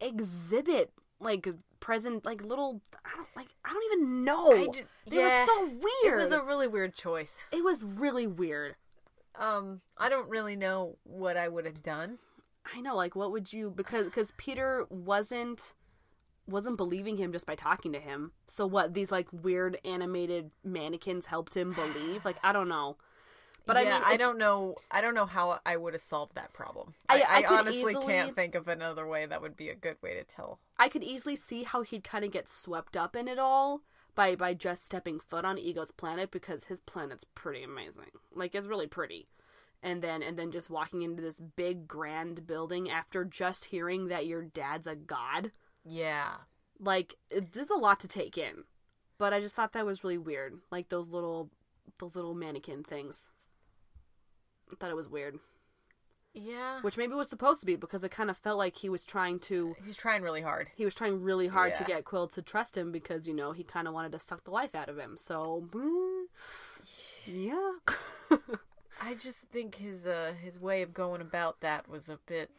exhibit 0.00 0.92
like 1.20 1.48
present 1.80 2.24
like 2.24 2.42
little 2.42 2.82
I 3.04 3.16
don't 3.16 3.28
like 3.36 3.48
I 3.64 3.72
don't 3.72 3.84
even 3.92 4.24
know. 4.24 4.52
I 4.52 4.68
they 5.08 5.16
yeah. 5.16 5.40
were 5.40 5.46
so 5.46 5.64
weird. 5.64 6.18
It 6.18 6.22
was 6.22 6.32
a 6.32 6.42
really 6.42 6.68
weird 6.68 6.94
choice. 6.94 7.48
it 7.52 7.64
was 7.64 7.82
really 7.82 8.26
weird. 8.26 8.76
Um, 9.38 9.80
I 9.98 10.08
don't 10.08 10.28
really 10.28 10.56
know 10.56 10.96
what 11.04 11.36
I 11.36 11.48
would 11.48 11.66
have 11.66 11.82
done. 11.82 12.18
I 12.74 12.80
know, 12.80 12.96
like, 12.96 13.14
what 13.14 13.32
would 13.32 13.52
you? 13.52 13.70
Because 13.70 14.06
because 14.06 14.32
Peter 14.36 14.86
wasn't 14.88 15.74
wasn't 16.48 16.76
believing 16.76 17.16
him 17.16 17.32
just 17.32 17.46
by 17.46 17.54
talking 17.54 17.92
to 17.92 18.00
him. 18.00 18.32
So 18.46 18.66
what? 18.66 18.94
These 18.94 19.12
like 19.12 19.28
weird 19.32 19.78
animated 19.84 20.50
mannequins 20.64 21.26
helped 21.26 21.56
him 21.56 21.72
believe. 21.72 22.24
Like 22.24 22.36
I 22.42 22.52
don't 22.52 22.68
know, 22.68 22.96
but 23.66 23.76
I 23.76 23.82
Yeah, 23.82 23.94
mean, 23.98 24.02
I 24.06 24.16
don't 24.16 24.38
know. 24.38 24.76
I 24.90 25.00
don't 25.00 25.14
know 25.14 25.26
how 25.26 25.60
I 25.66 25.76
would 25.76 25.92
have 25.92 26.00
solved 26.00 26.34
that 26.36 26.52
problem. 26.52 26.94
I- 27.08 27.20
I, 27.20 27.42
I 27.42 27.58
honestly 27.58 27.92
easily- 27.92 28.06
can't 28.06 28.34
think 28.34 28.54
of 28.54 28.68
another 28.68 29.06
way 29.06 29.26
that 29.26 29.42
would 29.42 29.56
be 29.56 29.68
a 29.68 29.74
good 29.74 29.96
way 30.02 30.14
to 30.14 30.24
tell. 30.24 30.60
I 30.78 30.88
could 30.88 31.02
easily 31.02 31.36
see 31.36 31.64
how 31.64 31.82
he'd 31.82 32.04
kind 32.04 32.24
of 32.24 32.30
get 32.30 32.48
swept 32.48 32.96
up 32.96 33.14
in 33.16 33.28
it 33.28 33.38
all 33.38 33.82
by 34.14 34.34
by 34.36 34.54
just 34.54 34.84
stepping 34.84 35.20
foot 35.20 35.44
on 35.44 35.58
Ego's 35.58 35.90
planet 35.90 36.30
because 36.30 36.64
his 36.64 36.80
planet's 36.80 37.24
pretty 37.34 37.62
amazing. 37.62 38.10
Like 38.34 38.54
it's 38.54 38.66
really 38.66 38.86
pretty. 38.86 39.28
And 39.82 40.00
then 40.02 40.22
and 40.22 40.38
then 40.38 40.50
just 40.52 40.70
walking 40.70 41.02
into 41.02 41.20
this 41.22 41.38
big 41.40 41.86
grand 41.86 42.46
building 42.46 42.88
after 42.90 43.24
just 43.24 43.66
hearing 43.66 44.08
that 44.08 44.26
your 44.26 44.42
dad's 44.42 44.86
a 44.86 44.96
god. 44.96 45.52
Yeah. 45.84 46.36
Like 46.78 47.14
there's 47.52 47.70
a 47.70 47.74
lot 47.74 48.00
to 48.00 48.08
take 48.08 48.38
in. 48.38 48.64
But 49.18 49.32
I 49.32 49.40
just 49.40 49.54
thought 49.54 49.72
that 49.72 49.86
was 49.86 50.04
really 50.04 50.18
weird. 50.18 50.60
Like 50.70 50.88
those 50.88 51.08
little 51.08 51.50
those 51.98 52.16
little 52.16 52.34
mannequin 52.34 52.84
things. 52.84 53.32
I 54.70 54.74
thought 54.76 54.90
it 54.90 54.96
was 54.96 55.08
weird. 55.08 55.38
Yeah. 56.34 56.80
Which 56.82 56.98
maybe 56.98 57.14
was 57.14 57.30
supposed 57.30 57.60
to 57.60 57.66
be 57.66 57.76
because 57.76 58.04
it 58.04 58.10
kind 58.10 58.28
of 58.28 58.36
felt 58.36 58.58
like 58.58 58.76
he 58.76 58.90
was 58.90 59.04
trying 59.04 59.38
to 59.40 59.74
He's 59.86 59.96
trying 59.96 60.22
really 60.22 60.42
hard. 60.42 60.68
he 60.76 60.84
was 60.84 60.94
trying 60.94 61.22
really 61.22 61.46
hard 61.46 61.74
to 61.76 61.84
get 61.84 62.04
Quill 62.04 62.28
to 62.28 62.42
trust 62.42 62.76
him 62.76 62.92
because 62.92 63.26
you 63.26 63.32
know 63.32 63.52
he 63.52 63.64
kind 63.64 63.88
of 63.88 63.94
wanted 63.94 64.12
to 64.12 64.18
suck 64.18 64.44
the 64.44 64.50
life 64.50 64.74
out 64.74 64.90
of 64.90 64.98
him. 64.98 65.16
So, 65.18 65.66
mm, 65.70 66.24
yeah, 67.26 67.70
I 69.00 69.14
just 69.14 69.38
think 69.50 69.76
his 69.76 70.06
uh 70.06 70.34
his 70.40 70.60
way 70.60 70.82
of 70.82 70.92
going 70.92 71.20
about 71.22 71.60
that 71.60 71.88
was 71.88 72.08
a 72.10 72.18
bit 72.26 72.50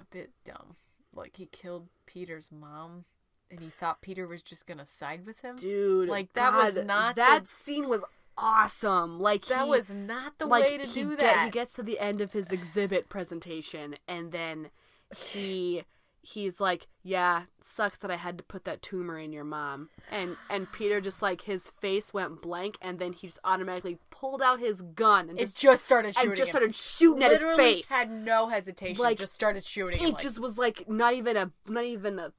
a 0.00 0.04
bit 0.04 0.30
dumb. 0.44 0.76
Like 1.14 1.36
he 1.38 1.46
killed 1.46 1.88
Peter's 2.06 2.50
mom 2.52 3.04
and 3.50 3.60
he 3.60 3.68
thought 3.68 4.00
Peter 4.02 4.26
was 4.26 4.42
just 4.42 4.66
going 4.66 4.78
to 4.78 4.84
side 4.86 5.24
with 5.24 5.40
him. 5.40 5.54
dude, 5.56 6.08
Like, 6.08 6.32
that 6.32 6.52
was 6.52 6.76
not 6.84 7.14
that 7.16 7.42
the- 7.42 7.48
scene 7.48 7.88
was 7.88 8.04
awesome. 8.38 9.18
Like 9.20 9.46
that 9.46 9.64
he- 9.64 9.70
was 9.70 9.90
not 9.90 10.38
the 10.38 10.46
like 10.46 10.64
way 10.64 10.78
to 10.78 10.86
do 10.86 11.10
get- 11.10 11.20
that. 11.20 11.44
he 11.46 11.50
gets 11.50 11.72
to 11.74 11.82
the 11.82 11.98
end 11.98 12.20
of 12.20 12.32
his 12.32 12.50
exhibit 12.52 13.08
presentation 13.08 13.96
and 14.08 14.32
then 14.32 14.70
he 15.16 15.84
he's 16.22 16.60
like, 16.60 16.88
"Yeah, 17.04 17.42
sucks 17.60 17.98
that 17.98 18.10
I 18.10 18.16
had 18.16 18.36
to 18.38 18.42
put 18.42 18.64
that 18.64 18.82
tumor 18.82 19.16
in 19.18 19.32
your 19.32 19.44
mom." 19.44 19.90
And 20.10 20.36
and 20.50 20.70
Peter 20.72 21.00
just 21.00 21.22
like 21.22 21.42
his 21.42 21.70
face 21.70 22.12
went 22.12 22.42
blank 22.42 22.76
and 22.82 22.98
then 22.98 23.12
he 23.12 23.28
just 23.28 23.38
automatically 23.44 23.98
pulled 24.10 24.42
out 24.42 24.58
his 24.58 24.82
gun 24.82 25.28
and 25.30 25.38
it 25.38 25.44
just 25.44 25.58
just 25.58 25.84
started 25.84 26.14
shooting. 26.14 26.30
and 26.30 26.36
just 26.36 26.50
started 26.50 26.74
shooting 26.74 27.22
at 27.22 27.30
his 27.30 27.44
face. 27.56 27.88
Had 27.90 28.10
no 28.10 28.48
hesitation. 28.48 29.00
Like, 29.02 29.18
just 29.18 29.34
started 29.34 29.64
shooting. 29.64 29.98
him, 30.00 30.08
it 30.08 30.14
like, 30.14 30.22
just 30.22 30.40
was 30.40 30.58
like 30.58 30.88
not 30.88 31.14
even 31.14 31.36
a 31.36 31.52
not 31.68 31.84
even 31.84 32.18
a 32.18 32.32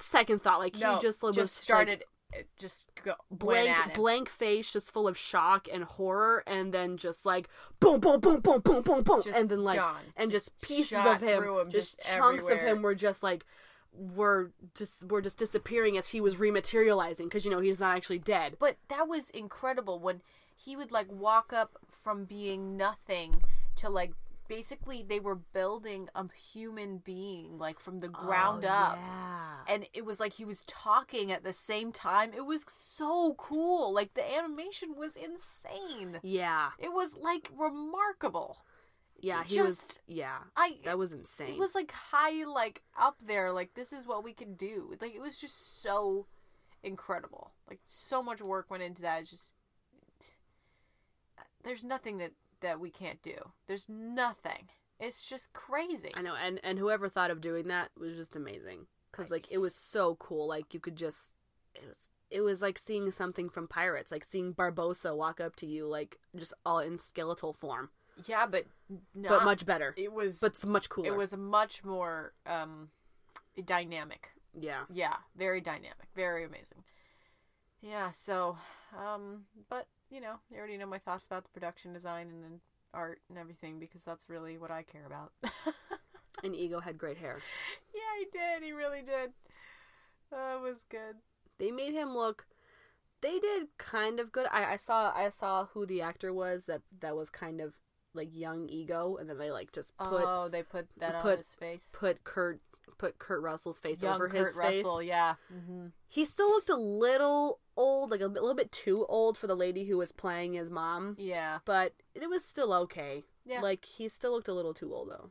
second 0.00 0.42
thought. 0.42 0.58
Like 0.58 0.76
no, 0.78 0.96
he 0.96 1.00
just 1.00 1.22
was 1.22 1.36
just 1.36 1.54
like, 1.60 1.62
started. 1.62 2.04
It 2.32 2.48
just 2.58 2.90
go 3.04 3.14
blank 3.30 3.94
blank 3.94 4.28
face, 4.28 4.72
just 4.72 4.90
full 4.90 5.06
of 5.06 5.16
shock 5.16 5.68
and 5.72 5.84
horror, 5.84 6.42
and 6.46 6.72
then 6.72 6.96
just 6.96 7.26
like 7.26 7.48
boom, 7.80 8.00
boom, 8.00 8.20
boom, 8.20 8.40
boom, 8.40 8.60
boom, 8.60 8.82
boom, 8.82 9.02
boom, 9.02 9.22
and 9.34 9.48
then 9.48 9.64
like 9.64 9.78
gone. 9.78 10.02
and 10.16 10.30
just, 10.30 10.58
Just 10.58 10.68
pieces 10.68 10.98
of 11.04 11.20
him, 11.20 11.42
him, 11.44 11.70
just, 11.70 11.98
just 11.98 12.10
chunks 12.16 12.48
of 12.48 12.58
him 12.58 12.82
were 12.82 12.94
just 12.94 13.22
like 13.22 13.44
were 13.92 14.50
just 14.74 15.04
were 15.10 15.20
just 15.20 15.36
disappearing 15.38 15.98
as 15.98 16.08
he 16.08 16.20
was 16.20 16.36
rematerializing 16.36 17.24
because 17.24 17.44
you 17.44 17.50
know 17.50 17.60
he's 17.60 17.80
not 17.80 17.96
actually 17.96 18.18
dead. 18.18 18.56
But 18.58 18.76
that 18.88 19.08
was 19.08 19.30
incredible 19.30 20.00
when 20.00 20.22
he 20.56 20.76
would 20.76 20.92
like 20.92 21.10
walk 21.10 21.52
up 21.52 21.76
from 21.90 22.24
being 22.24 22.76
nothing 22.76 23.34
to 23.76 23.88
like 23.88 24.12
basically 24.52 25.02
they 25.02 25.18
were 25.18 25.34
building 25.34 26.08
a 26.14 26.26
human 26.52 26.98
being 26.98 27.56
like 27.56 27.80
from 27.80 28.00
the 28.00 28.08
oh, 28.08 28.26
ground 28.26 28.64
up. 28.66 28.98
Oh, 28.98 29.00
Yeah. 29.00 29.74
And 29.74 29.86
it 29.94 30.04
was 30.04 30.20
like 30.20 30.34
he 30.34 30.44
was 30.44 30.62
talking 30.66 31.32
at 31.32 31.42
the 31.42 31.54
same 31.54 31.90
time. 31.90 32.32
It 32.36 32.44
was 32.44 32.64
so 32.68 33.34
cool. 33.38 33.94
Like 33.94 34.12
the 34.12 34.36
animation 34.36 34.94
was 34.94 35.16
insane. 35.16 36.18
Yeah, 36.22 36.70
It 36.78 36.92
was 36.92 37.16
like 37.16 37.48
remarkable. 37.56 38.58
yeah, 39.20 39.42
he 39.44 39.56
just- 39.56 39.66
was. 39.66 40.00
Yeah, 40.06 40.38
I 40.56 40.78
that 40.84 40.98
was 40.98 41.12
insane. 41.14 41.54
It 41.54 41.58
was 41.58 41.74
like 41.74 41.92
high, 41.92 42.44
like 42.44 42.82
up 43.00 43.16
there. 43.24 43.52
Like 43.52 43.72
this 43.74 43.92
is 43.92 44.06
what 44.06 44.22
we 44.22 44.34
can 44.34 44.54
do. 44.54 44.94
Like 45.00 45.14
it 45.14 45.20
was 45.20 45.40
just 45.40 45.80
so 45.82 46.26
incredible. 46.82 47.52
Like 47.70 47.80
so 47.86 48.22
much 48.22 48.42
work 48.42 48.70
went 48.70 48.82
into 48.82 49.02
that. 49.02 49.20
It's 49.20 49.30
just 49.30 49.52
uh, 51.38 51.42
there's 51.64 51.84
nothing 51.84 52.18
that 52.18 52.32
that 52.62 52.80
we 52.80 52.90
can't 52.90 53.20
do. 53.22 53.36
There's 53.66 53.88
nothing. 53.88 54.68
It's 54.98 55.24
just 55.24 55.52
crazy. 55.52 56.10
I 56.14 56.22
know, 56.22 56.34
and 56.34 56.60
and 56.64 56.78
whoever 56.78 57.08
thought 57.08 57.30
of 57.30 57.40
doing 57.40 57.68
that 57.68 57.90
was 57.98 58.16
just 58.16 58.34
amazing 58.36 58.86
because 59.10 59.30
like 59.30 59.50
it 59.50 59.58
was 59.58 59.74
so 59.74 60.14
cool. 60.16 60.46
Like 60.48 60.72
you 60.74 60.80
could 60.80 60.96
just 60.96 61.30
it 61.74 61.82
was 61.86 62.08
it 62.30 62.40
was 62.40 62.62
like 62.62 62.78
seeing 62.78 63.10
something 63.10 63.48
from 63.50 63.68
Pirates, 63.68 64.10
like 64.12 64.24
seeing 64.28 64.54
Barbossa 64.54 65.14
walk 65.16 65.40
up 65.40 65.54
to 65.56 65.66
you, 65.66 65.86
like 65.86 66.18
just 66.36 66.54
all 66.64 66.78
in 66.78 66.98
skeletal 66.98 67.52
form, 67.52 67.90
Yeah, 68.24 68.46
but 68.46 68.64
not, 69.14 69.28
but 69.28 69.44
much 69.44 69.66
better, 69.66 69.92
It 69.98 70.12
was. 70.12 70.38
but 70.40 70.52
it's 70.52 70.64
much 70.64 70.88
cooler. 70.88 71.08
It 71.08 71.16
was 71.16 71.36
much 71.36 71.84
more 71.84 72.32
um 72.46 72.88
dynamic. 73.64 74.30
yeah. 74.58 74.84
Yeah, 74.90 75.16
very 75.36 75.60
dynamic, 75.60 76.08
very 76.14 76.44
amazing. 76.44 76.84
Yeah, 77.80 78.12
so 78.12 78.56
um 78.96 79.46
but 79.68 79.86
you 80.12 80.20
know, 80.20 80.34
you 80.50 80.58
already 80.58 80.76
know 80.76 80.86
my 80.86 80.98
thoughts 80.98 81.26
about 81.26 81.44
the 81.44 81.48
production 81.50 81.92
design 81.92 82.28
and 82.28 82.44
then 82.44 82.60
art 82.92 83.20
and 83.30 83.38
everything 83.38 83.78
because 83.78 84.04
that's 84.04 84.28
really 84.28 84.58
what 84.58 84.70
I 84.70 84.82
care 84.82 85.06
about. 85.06 85.32
And 86.44 86.56
Ego 86.56 86.80
had 86.80 86.98
great 86.98 87.18
hair. 87.18 87.38
yeah, 87.94 88.00
he 88.18 88.24
did. 88.32 88.66
He 88.66 88.72
really 88.72 89.02
did. 89.02 89.30
That 90.30 90.60
was 90.60 90.84
good. 90.88 91.16
They 91.58 91.70
made 91.70 91.92
him 91.92 92.16
look. 92.16 92.46
They 93.20 93.38
did 93.38 93.68
kind 93.78 94.18
of 94.18 94.32
good. 94.32 94.46
I, 94.50 94.72
I 94.72 94.76
saw 94.76 95.12
I 95.14 95.28
saw 95.28 95.66
who 95.66 95.86
the 95.86 96.02
actor 96.02 96.32
was 96.32 96.64
that 96.64 96.80
that 97.00 97.14
was 97.14 97.30
kind 97.30 97.60
of 97.60 97.74
like 98.14 98.30
young 98.32 98.68
Ego, 98.68 99.18
and 99.20 99.28
then 99.30 99.38
they 99.38 99.52
like 99.52 99.72
just 99.72 99.96
put 99.98 100.24
oh, 100.26 100.48
they 100.48 100.62
put 100.64 100.88
that 100.96 101.20
put- 101.22 101.32
on 101.32 101.36
his 101.36 101.54
face. 101.54 101.92
put 101.96 102.24
Kurt 102.24 102.60
put 102.98 103.18
Kurt 103.20 103.42
Russell's 103.42 103.78
face 103.78 104.02
Young 104.02 104.14
over 104.16 104.28
Kurt 104.28 104.46
his 104.46 104.58
face. 104.58 104.82
Russell, 104.82 105.02
yeah. 105.02 105.34
hmm 105.48 105.88
He 106.08 106.24
still 106.24 106.48
looked 106.48 106.70
a 106.70 106.76
little 106.76 107.60
old, 107.76 108.10
like 108.10 108.20
a, 108.20 108.26
little 108.26 108.54
bit 108.54 108.72
too 108.72 109.06
old 109.08 109.36
for 109.38 109.46
the 109.46 109.54
lady 109.54 109.84
who 109.84 109.98
was 109.98 110.12
playing 110.12 110.54
his 110.54 110.70
mom, 110.70 111.16
Yeah. 111.18 111.58
but 111.64 111.92
it 112.14 112.28
was 112.28 112.44
still 112.44 112.72
okay. 112.74 113.24
Yeah. 113.44 113.60
Like 113.60 113.84
he 113.84 114.08
still 114.08 114.32
looked 114.32 114.48
a 114.48 114.54
little 114.54 114.74
too 114.74 114.92
old 114.94 115.10
though. 115.10 115.30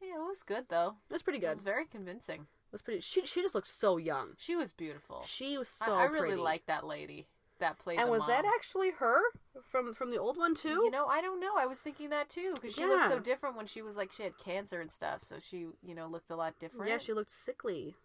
Yeah, 0.00 0.16
it 0.22 0.26
was 0.28 0.42
good 0.42 0.66
though. 0.68 0.96
It 1.08 1.12
was 1.12 1.22
pretty 1.22 1.38
It 1.38 1.42
good. 1.42 1.50
was 1.50 1.62
very 1.62 1.84
convincing. 1.84 2.42
It 2.42 2.72
was 2.72 2.82
pretty. 2.82 3.00
She 3.00 3.24
she 3.26 3.40
just 3.42 3.54
looked 3.54 3.66
so 3.68 3.96
young. 3.96 4.34
She 4.36 4.54
was 4.54 4.72
beautiful. 4.72 5.22
She 5.26 5.56
was 5.58 5.68
so 5.68 5.94
I, 5.94 6.04
really 6.04 6.28
pretty. 6.28 6.42
liked 6.42 6.66
that 6.66 6.84
lady 6.84 7.26
that 7.58 7.78
played 7.78 7.98
And 7.98 8.08
was 8.10 8.24
that 8.26 8.44
actually 8.44 8.90
her 8.92 9.20
from 9.62 9.92
from 9.94 10.10
the 10.10 10.18
old 10.18 10.36
one 10.36 10.54
too? 10.54 10.68
You 10.84 10.90
know, 10.90 11.06
I 11.06 11.20
don't 11.20 11.40
know. 11.40 11.54
I 11.56 11.66
was 11.66 11.80
thinking 11.80 12.10
that 12.10 12.28
too 12.28 12.52
because 12.54 12.74
she 12.74 12.86
looked 12.86 13.08
so 13.08 13.18
different 13.18 13.56
when 13.56 13.66
she 13.66 13.82
was 13.82 13.96
like 13.96 14.12
she 14.12 14.22
had 14.22 14.38
cancer 14.38 14.80
and 14.80 14.92
stuff. 14.92 15.22
So 15.22 15.38
she, 15.40 15.66
you 15.82 15.94
know, 15.94 16.06
looked 16.06 16.30
a 16.30 16.36
lot 16.36 16.58
different. 16.60 16.90
yeah, 16.90 16.98
she 16.98 17.12
looked 17.12 17.30
sickly. 17.30 17.96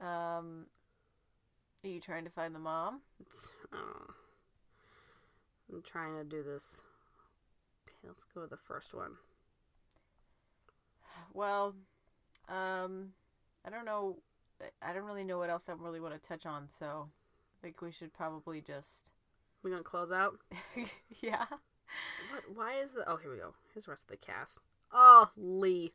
Um, 0.00 0.66
are 1.84 1.88
you 1.88 2.00
trying 2.00 2.24
to 2.24 2.30
find 2.30 2.54
the 2.54 2.58
mom? 2.58 3.00
It's, 3.20 3.52
oh. 3.72 4.14
I'm 5.72 5.82
trying 5.82 6.16
to 6.16 6.24
do 6.24 6.42
this. 6.42 6.82
Okay, 7.86 8.08
let's 8.08 8.24
go 8.34 8.42
with 8.42 8.50
the 8.50 8.56
first 8.56 8.94
one. 8.94 9.12
Well, 11.32 11.74
um, 12.48 13.10
I 13.64 13.70
don't 13.70 13.84
know 13.84 14.16
I 14.82 14.92
don't 14.92 15.04
really 15.04 15.24
know 15.24 15.38
what 15.38 15.50
else 15.50 15.68
I 15.68 15.72
really 15.72 16.00
want 16.00 16.20
to 16.20 16.28
touch 16.28 16.46
on, 16.46 16.68
so 16.68 17.08
I 17.08 17.56
think 17.62 17.80
we 17.80 17.92
should 17.92 18.12
probably 18.12 18.60
just 18.60 19.12
We're 19.62 19.70
gonna 19.70 19.82
close 19.82 20.12
out. 20.12 20.38
yeah. 21.22 21.44
What? 22.30 22.42
Why 22.54 22.74
is 22.74 22.92
the? 22.92 23.08
Oh, 23.08 23.16
here 23.16 23.30
we 23.30 23.38
go. 23.38 23.54
Here's 23.72 23.86
the 23.86 23.90
rest 23.90 24.04
of 24.04 24.10
the 24.10 24.16
cast. 24.16 24.58
Oh, 24.92 25.30
Lee. 25.36 25.92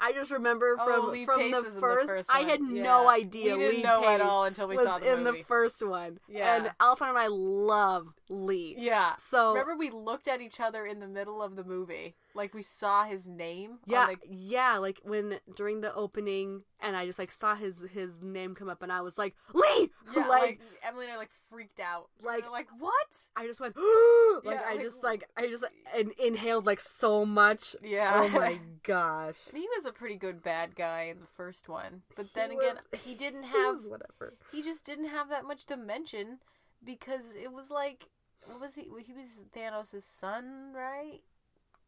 I 0.00 0.12
just 0.12 0.30
remember 0.30 0.76
Oh, 0.78 0.84
from 0.84 1.12
Lee 1.12 1.24
from 1.24 1.38
Pace 1.40 1.52
the 1.52 1.58
in 1.58 1.74
the 1.74 1.80
first. 1.80 2.06
first 2.08 2.30
I 2.32 2.40
had 2.40 2.60
Yeah. 2.60 2.82
no 2.82 3.08
idea. 3.08 3.56
We 3.56 3.60
didn't 3.62 3.76
Lee 3.78 3.82
know 3.82 4.04
at 4.04 4.20
all 4.20 4.44
until 4.44 4.68
we 4.68 4.76
saw 4.76 4.98
the 4.98 5.12
in 5.12 5.24
the 5.24 5.32
first 5.32 5.84
one. 5.86 6.20
Yeah. 6.28 6.56
and 6.56 6.70
Alessandra 6.80 7.16
and 7.16 7.24
I 7.24 7.28
love 7.28 8.12
Lee. 8.28 8.76
Yeah. 8.78 9.16
So 9.16 9.52
Remember 9.54 9.76
we 9.76 9.90
looked 9.90 10.28
at 10.28 10.40
each 10.40 10.60
other 10.60 10.86
in 10.86 11.00
the 11.00 11.08
middle 11.08 11.42
of 11.42 11.56
the 11.56 11.64
movie, 11.64 12.14
like 12.38 12.54
we 12.54 12.62
saw 12.62 13.04
his 13.04 13.26
name. 13.28 13.80
Yeah, 13.86 14.06
like, 14.06 14.20
yeah, 14.30 14.78
like 14.78 15.00
when 15.04 15.38
during 15.54 15.82
the 15.82 15.92
opening, 15.94 16.62
and 16.80 16.96
I 16.96 17.04
just 17.04 17.18
like 17.18 17.30
saw 17.32 17.54
his 17.54 17.84
his 17.92 18.22
name 18.22 18.54
come 18.54 18.70
up, 18.70 18.80
and 18.82 18.90
I 18.90 19.02
was 19.02 19.18
like, 19.18 19.34
Lee, 19.52 19.90
yeah, 20.16 20.26
like, 20.26 20.40
like, 20.42 20.60
Emily 20.86 21.04
and 21.04 21.12
I 21.14 21.16
like 21.18 21.30
freaked 21.50 21.80
out. 21.80 22.08
Like- 22.22 22.50
like 22.50 22.68
what? 22.78 23.08
I 23.36 23.46
just 23.46 23.60
went, 23.60 23.76
like 24.44 24.54
Yeah, 24.56 24.62
I 24.66 24.74
like, 24.76 24.80
just 24.82 25.02
like 25.02 25.24
I 25.36 25.48
just 25.48 25.64
in- 25.98 26.12
inhaled 26.24 26.64
like 26.64 26.80
so 26.80 27.26
much. 27.26 27.76
Yeah. 27.82 28.12
Oh 28.14 28.28
my 28.30 28.58
gosh. 28.84 29.36
And 29.48 29.58
he 29.58 29.68
was 29.76 29.84
a 29.84 29.92
pretty 29.92 30.16
good 30.16 30.42
bad 30.42 30.74
guy 30.76 31.08
in 31.10 31.18
the 31.20 31.26
first 31.36 31.68
one, 31.68 32.02
but 32.16 32.32
then 32.34 32.52
He 32.52 32.56
again, 32.56 32.76
was- 32.92 33.00
he 33.04 33.14
didn't 33.14 33.42
have 33.44 33.76
was 33.76 33.86
whatever. 33.86 34.34
he 34.52 34.62
just 34.62 34.86
didn't 34.86 35.08
have 35.08 35.28
that 35.28 35.44
much 35.44 35.66
dimension 35.66 36.38
because 36.84 37.34
it 37.34 37.52
was 37.52 37.68
like 37.70 38.06
what 38.46 38.60
was 38.60 38.76
he 38.76 38.86
he 39.04 39.12
was 39.12 39.42
Thanos' 39.54 40.00
son, 40.02 40.72
right? 40.74 41.20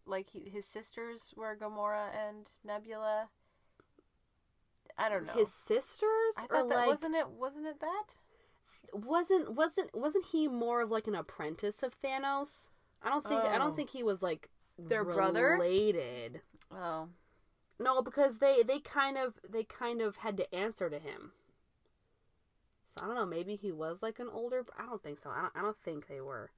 Like 0.07 0.31
he, 0.31 0.49
his 0.51 0.67
sisters 0.67 1.33
were 1.37 1.57
Gamora 1.57 2.09
and 2.29 2.49
Nebula. 2.65 3.29
I 4.99 5.09
don't 5.09 5.27
know. 5.27 5.33
His 5.33 5.53
sisters, 5.53 6.35
I 6.39 6.43
thought 6.47 6.69
that 6.69 6.75
like 6.77 6.87
wasn't 6.89 7.15
it 7.15 7.29
wasn't 7.31 7.67
it 7.67 7.81
that? 7.81 8.17
wasn't 8.93 9.53
wasn't 9.55 9.95
wasn't 9.95 10.27
he 10.27 10.49
more 10.49 10.81
of 10.83 10.91
like 10.91 11.07
an 11.07 11.15
apprentice 11.15 11.83
of 11.83 11.99
Thanos? 12.01 12.69
I 13.03 13.09
don't 13.09 13.27
think 13.27 13.43
I 13.45 13.55
Oh. 13.55 13.59
don't 13.59 13.77
think 13.77 13.91
he 13.91 14.03
was 14.03 14.21
like 14.23 14.51
Their 14.79 15.05
brother? 15.05 15.57
related. 15.61 16.41
Oh. 16.73 17.09
No, 17.79 18.03
because 18.03 18.39
they 18.39 18.63
they 18.63 18.79
kind 18.81 19.17
of 19.17 19.39
they 19.49 19.65
kind 19.65 20.03
of 20.03 20.17
had 20.17 20.37
to 20.39 20.55
answer 20.55 20.91
to 20.91 20.99
him. 20.99 21.33
So 22.85 23.05
I 23.05 23.07
don't 23.07 23.15
know. 23.15 23.25
Maybe 23.27 23.55
he 23.57 23.71
was 23.73 24.03
like 24.03 24.19
an 24.19 24.29
older. 24.31 24.67
I 24.79 24.85
don't 24.85 25.03
think 25.03 25.19
so. 25.19 25.31
I 25.31 25.43
don't. 25.43 25.53
I 25.57 25.63
don't 25.63 25.79
think 25.79 26.09
they 26.09 26.21
were. 26.21 26.51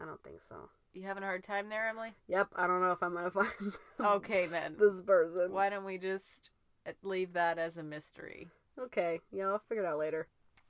I 0.00 0.04
don't 0.06 0.22
think 0.22 0.40
so. 0.48 0.70
You 0.92 1.02
having 1.04 1.22
a 1.22 1.26
hard 1.26 1.44
time 1.44 1.68
there, 1.68 1.88
Emily? 1.88 2.12
Yep. 2.28 2.48
I 2.56 2.66
don't 2.66 2.80
know 2.80 2.90
if 2.90 3.02
I'm 3.02 3.14
gonna 3.14 3.30
find 3.30 3.48
this, 3.60 3.76
Okay 4.00 4.46
then. 4.46 4.76
this 4.78 5.00
person. 5.00 5.52
Why 5.52 5.68
don't 5.68 5.84
we 5.84 5.98
just 5.98 6.50
uh, 6.86 6.92
leave 7.02 7.32
that 7.34 7.58
as 7.58 7.76
a 7.76 7.82
mystery? 7.82 8.48
Okay. 8.78 9.20
Yeah, 9.30 9.48
I'll 9.50 9.62
figure 9.68 9.84
it 9.84 9.86
out 9.86 9.98
later. 9.98 10.26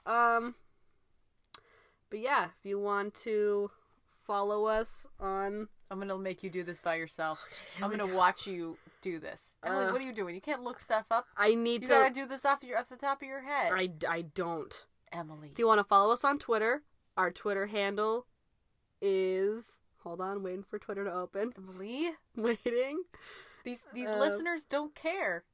Um. 0.06 0.54
But 2.10 2.18
yeah, 2.20 2.46
if 2.58 2.64
you 2.66 2.78
want 2.80 3.14
to 3.22 3.70
follow 4.26 4.66
us 4.66 5.06
on 5.18 5.68
I'm 5.90 5.98
gonna 5.98 6.18
make 6.18 6.42
you 6.42 6.50
do 6.50 6.62
this 6.64 6.80
by 6.80 6.96
yourself. 6.96 7.38
I'm 7.82 7.90
gonna 7.90 8.06
watch 8.14 8.46
you 8.46 8.76
do 9.02 9.18
this. 9.18 9.56
Emily, 9.64 9.86
Uh, 9.86 9.92
what 9.92 10.02
are 10.02 10.04
you 10.04 10.12
doing? 10.12 10.34
You 10.34 10.40
can't 10.40 10.62
look 10.62 10.80
stuff 10.80 11.06
up. 11.10 11.26
I 11.36 11.54
need 11.54 11.82
You 11.82 11.88
to. 11.88 11.94
gotta 11.94 12.14
do 12.14 12.26
this 12.26 12.44
off 12.44 12.62
your 12.62 12.78
off 12.78 12.88
the 12.88 12.96
top 12.96 13.22
of 13.22 13.28
your 13.28 13.40
head. 13.42 13.72
I, 13.74 13.90
I 14.08 14.22
don't. 14.22 14.84
Emily. 15.12 15.48
If 15.52 15.58
you 15.58 15.66
want 15.66 15.78
to 15.78 15.84
follow 15.84 16.12
us 16.12 16.24
on 16.24 16.38
Twitter, 16.38 16.82
our 17.16 17.30
Twitter 17.32 17.66
handle 17.66 18.26
is. 19.00 19.78
Hold 20.02 20.20
on, 20.20 20.42
waiting 20.42 20.62
for 20.62 20.78
Twitter 20.78 21.04
to 21.04 21.12
open. 21.12 21.52
Emily, 21.56 22.10
Waiting. 22.36 23.02
these 23.64 23.86
these 23.92 24.08
Uh, 24.08 24.18
listeners 24.18 24.64
don't 24.64 24.94
care. 24.94 25.44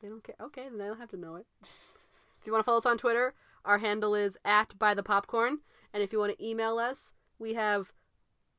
They 0.00 0.08
don't 0.08 0.22
care. 0.22 0.36
Okay, 0.40 0.64
then 0.68 0.78
they 0.78 0.86
don't 0.86 0.98
have 1.00 1.10
to 1.10 1.16
know 1.16 1.36
it. 1.36 1.46
if 1.62 2.42
you 2.44 2.52
want 2.52 2.60
to 2.62 2.64
follow 2.64 2.78
us 2.78 2.86
on 2.86 2.98
Twitter, 2.98 3.34
our 3.64 3.78
handle 3.78 4.14
is 4.14 4.38
at 4.44 4.78
buy 4.78 4.94
the 4.94 5.02
popcorn. 5.02 5.58
And 5.92 6.02
if 6.02 6.12
you 6.12 6.18
want 6.18 6.36
to 6.36 6.44
email 6.46 6.78
us, 6.78 7.12
we 7.38 7.54
have 7.54 7.92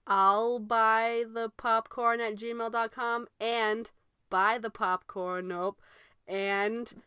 I'll 0.05 0.59
buy 0.59 1.25
the 1.31 1.49
popcorn 1.49 2.19
at 2.21 2.35
gmail.com 2.35 3.27
and 3.39 3.91
buy 4.29 4.57
the 4.57 4.69
popcorn. 4.69 5.47
Nope. 5.49 5.81
And 6.27 7.01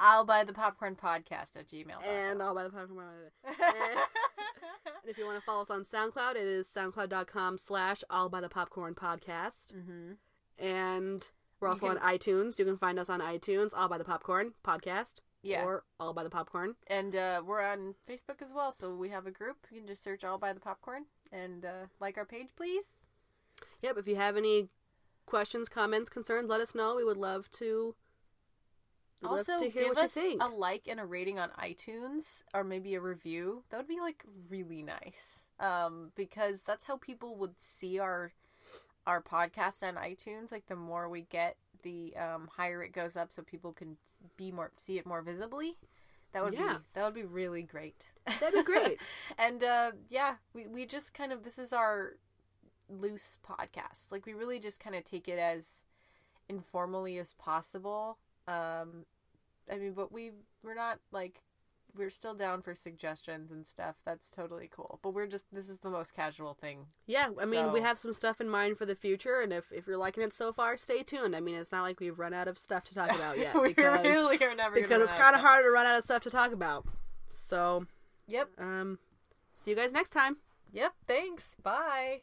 I'll 0.00 0.24
buy 0.24 0.44
the 0.44 0.52
popcorn 0.52 0.96
podcast 0.96 1.56
at 1.56 1.66
gmail. 1.66 2.02
and 2.08 2.42
I'll 2.42 2.54
buy 2.54 2.64
the 2.64 2.70
popcorn. 2.70 3.06
and 3.44 4.00
if 5.04 5.18
you 5.18 5.26
want 5.26 5.38
to 5.38 5.44
follow 5.44 5.62
us 5.62 5.70
on 5.70 5.82
SoundCloud, 5.84 6.32
it 6.32 6.38
is 6.46 6.66
soundcloud.com 6.68 7.58
slash 7.58 8.02
I'll 8.10 8.28
buy 8.30 8.40
the 8.40 8.48
popcorn 8.48 8.94
podcast. 8.94 9.72
hmm 9.72 10.12
And 10.58 11.30
we're 11.60 11.68
also 11.68 11.88
can- 11.88 11.98
on 11.98 12.02
iTunes. 12.18 12.58
You 12.58 12.64
can 12.64 12.76
find 12.76 12.98
us 12.98 13.10
on 13.10 13.20
iTunes. 13.20 13.72
I'll 13.76 13.88
buy 13.88 13.98
the 13.98 14.04
popcorn 14.04 14.52
podcast. 14.64 15.20
Yeah. 15.42 15.64
Or 15.64 15.84
I'll 15.98 16.12
buy 16.12 16.24
the 16.24 16.30
popcorn. 16.30 16.74
And 16.86 17.16
uh, 17.16 17.42
we're 17.46 17.62
on 17.62 17.94
Facebook 18.08 18.42
as 18.42 18.52
well, 18.54 18.72
so 18.72 18.94
we 18.94 19.08
have 19.10 19.26
a 19.26 19.30
group. 19.30 19.56
You 19.70 19.78
can 19.78 19.86
just 19.86 20.02
search 20.04 20.22
"All 20.22 20.36
by 20.36 20.52
the 20.52 20.60
Popcorn" 20.60 21.06
and 21.32 21.64
uh, 21.64 21.86
like 21.98 22.18
our 22.18 22.26
page, 22.26 22.48
please. 22.56 22.84
Yep. 23.80 23.96
If 23.96 24.06
you 24.06 24.16
have 24.16 24.36
any 24.36 24.68
questions, 25.24 25.70
comments, 25.70 26.10
concerns, 26.10 26.50
let 26.50 26.60
us 26.60 26.74
know. 26.74 26.94
We 26.94 27.04
would 27.04 27.16
love 27.16 27.50
to. 27.52 27.94
We'd 29.22 29.28
Also, 29.28 29.58
give 29.70 29.96
us 29.96 30.16
a 30.16 30.36
like 30.48 30.88
and 30.88 31.00
a 31.00 31.06
rating 31.06 31.38
on 31.38 31.50
iTunes, 31.50 32.44
or 32.54 32.64
maybe 32.64 32.94
a 32.94 33.00
review. 33.00 33.62
That 33.70 33.76
would 33.78 33.88
be 33.88 34.00
like 34.00 34.24
really 34.48 34.82
nice, 34.82 35.46
um, 35.58 36.12
because 36.14 36.62
that's 36.62 36.84
how 36.86 36.96
people 36.96 37.36
would 37.36 37.60
see 37.60 37.98
our 37.98 38.32
our 39.06 39.22
podcast 39.22 39.82
on 39.86 39.96
iTunes. 39.96 40.52
Like 40.52 40.66
the 40.66 40.76
more 40.76 41.08
we 41.08 41.22
get, 41.22 41.56
the 41.82 42.14
um, 42.16 42.48
higher 42.56 42.82
it 42.82 42.92
goes 42.92 43.16
up, 43.16 43.32
so 43.32 43.42
people 43.42 43.72
can 43.72 43.96
be 44.36 44.52
more 44.52 44.70
see 44.76 44.98
it 44.98 45.06
more 45.06 45.22
visibly. 45.22 45.76
That 46.32 46.44
would 46.44 46.54
Yeah. 46.54 46.74
be 46.74 46.78
that 46.94 47.04
would 47.04 47.14
be 47.14 47.24
really 47.24 47.62
great. 47.62 48.08
That'd 48.38 48.54
be 48.54 48.62
great. 48.62 49.00
and 49.38 49.62
uh, 49.64 49.92
yeah, 50.08 50.36
we 50.54 50.66
we 50.66 50.86
just 50.86 51.12
kind 51.14 51.32
of 51.32 51.42
this 51.42 51.58
is 51.58 51.72
our 51.72 52.16
loose 52.88 53.38
podcast. 53.46 54.12
Like 54.12 54.26
we 54.26 54.34
really 54.34 54.58
just 54.60 54.80
kind 54.80 54.96
of 54.96 55.04
take 55.04 55.28
it 55.28 55.38
as 55.38 55.84
informally 56.48 57.18
as 57.18 57.32
possible. 57.34 58.18
Um, 58.50 59.04
I 59.70 59.78
mean, 59.78 59.92
but 59.92 60.10
we 60.12 60.32
we're 60.62 60.74
not 60.74 60.98
like 61.12 61.40
we're 61.96 62.10
still 62.10 62.34
down 62.34 62.62
for 62.62 62.74
suggestions 62.74 63.50
and 63.50 63.66
stuff. 63.66 63.96
That's 64.04 64.30
totally 64.30 64.68
cool. 64.72 65.00
But 65.02 65.12
we're 65.14 65.26
just 65.26 65.46
this 65.52 65.68
is 65.68 65.78
the 65.78 65.90
most 65.90 66.14
casual 66.14 66.54
thing. 66.54 66.86
yeah. 67.06 67.28
I 67.40 67.46
mean, 67.46 67.72
we 67.72 67.80
have 67.80 67.98
some 67.98 68.12
stuff 68.12 68.40
in 68.40 68.48
mind 68.48 68.78
for 68.78 68.86
the 68.86 68.94
future, 68.94 69.40
and 69.40 69.52
if 69.52 69.70
if 69.72 69.86
you're 69.86 69.96
liking 69.96 70.22
it 70.22 70.32
so 70.32 70.52
far, 70.52 70.76
stay 70.76 71.02
tuned. 71.02 71.34
I 71.34 71.40
mean, 71.40 71.56
it's 71.56 71.72
not 71.72 71.82
like 71.82 72.00
we've 72.00 72.18
run 72.18 72.32
out 72.34 72.48
of 72.48 72.58
stuff 72.58 72.84
to 72.84 72.94
talk 72.94 73.14
about 73.14 73.38
yet. 73.38 73.54
we 73.60 73.68
because 73.68 74.04
really 74.04 74.42
are 74.44 74.54
never 74.54 74.74
because 74.74 75.02
it's 75.02 75.14
kind 75.14 75.34
of 75.34 75.40
hard 75.40 75.64
to 75.64 75.70
run 75.70 75.86
out 75.86 75.96
of 75.98 76.04
stuff 76.04 76.22
to 76.22 76.30
talk 76.30 76.52
about. 76.52 76.86
So, 77.28 77.86
Yep. 78.26 78.50
um, 78.58 78.98
see 79.54 79.70
you 79.70 79.76
guys 79.76 79.92
next 79.92 80.10
time. 80.10 80.36
Yep. 80.72 80.92
Thanks. 81.06 81.56
Bye. 81.62 82.22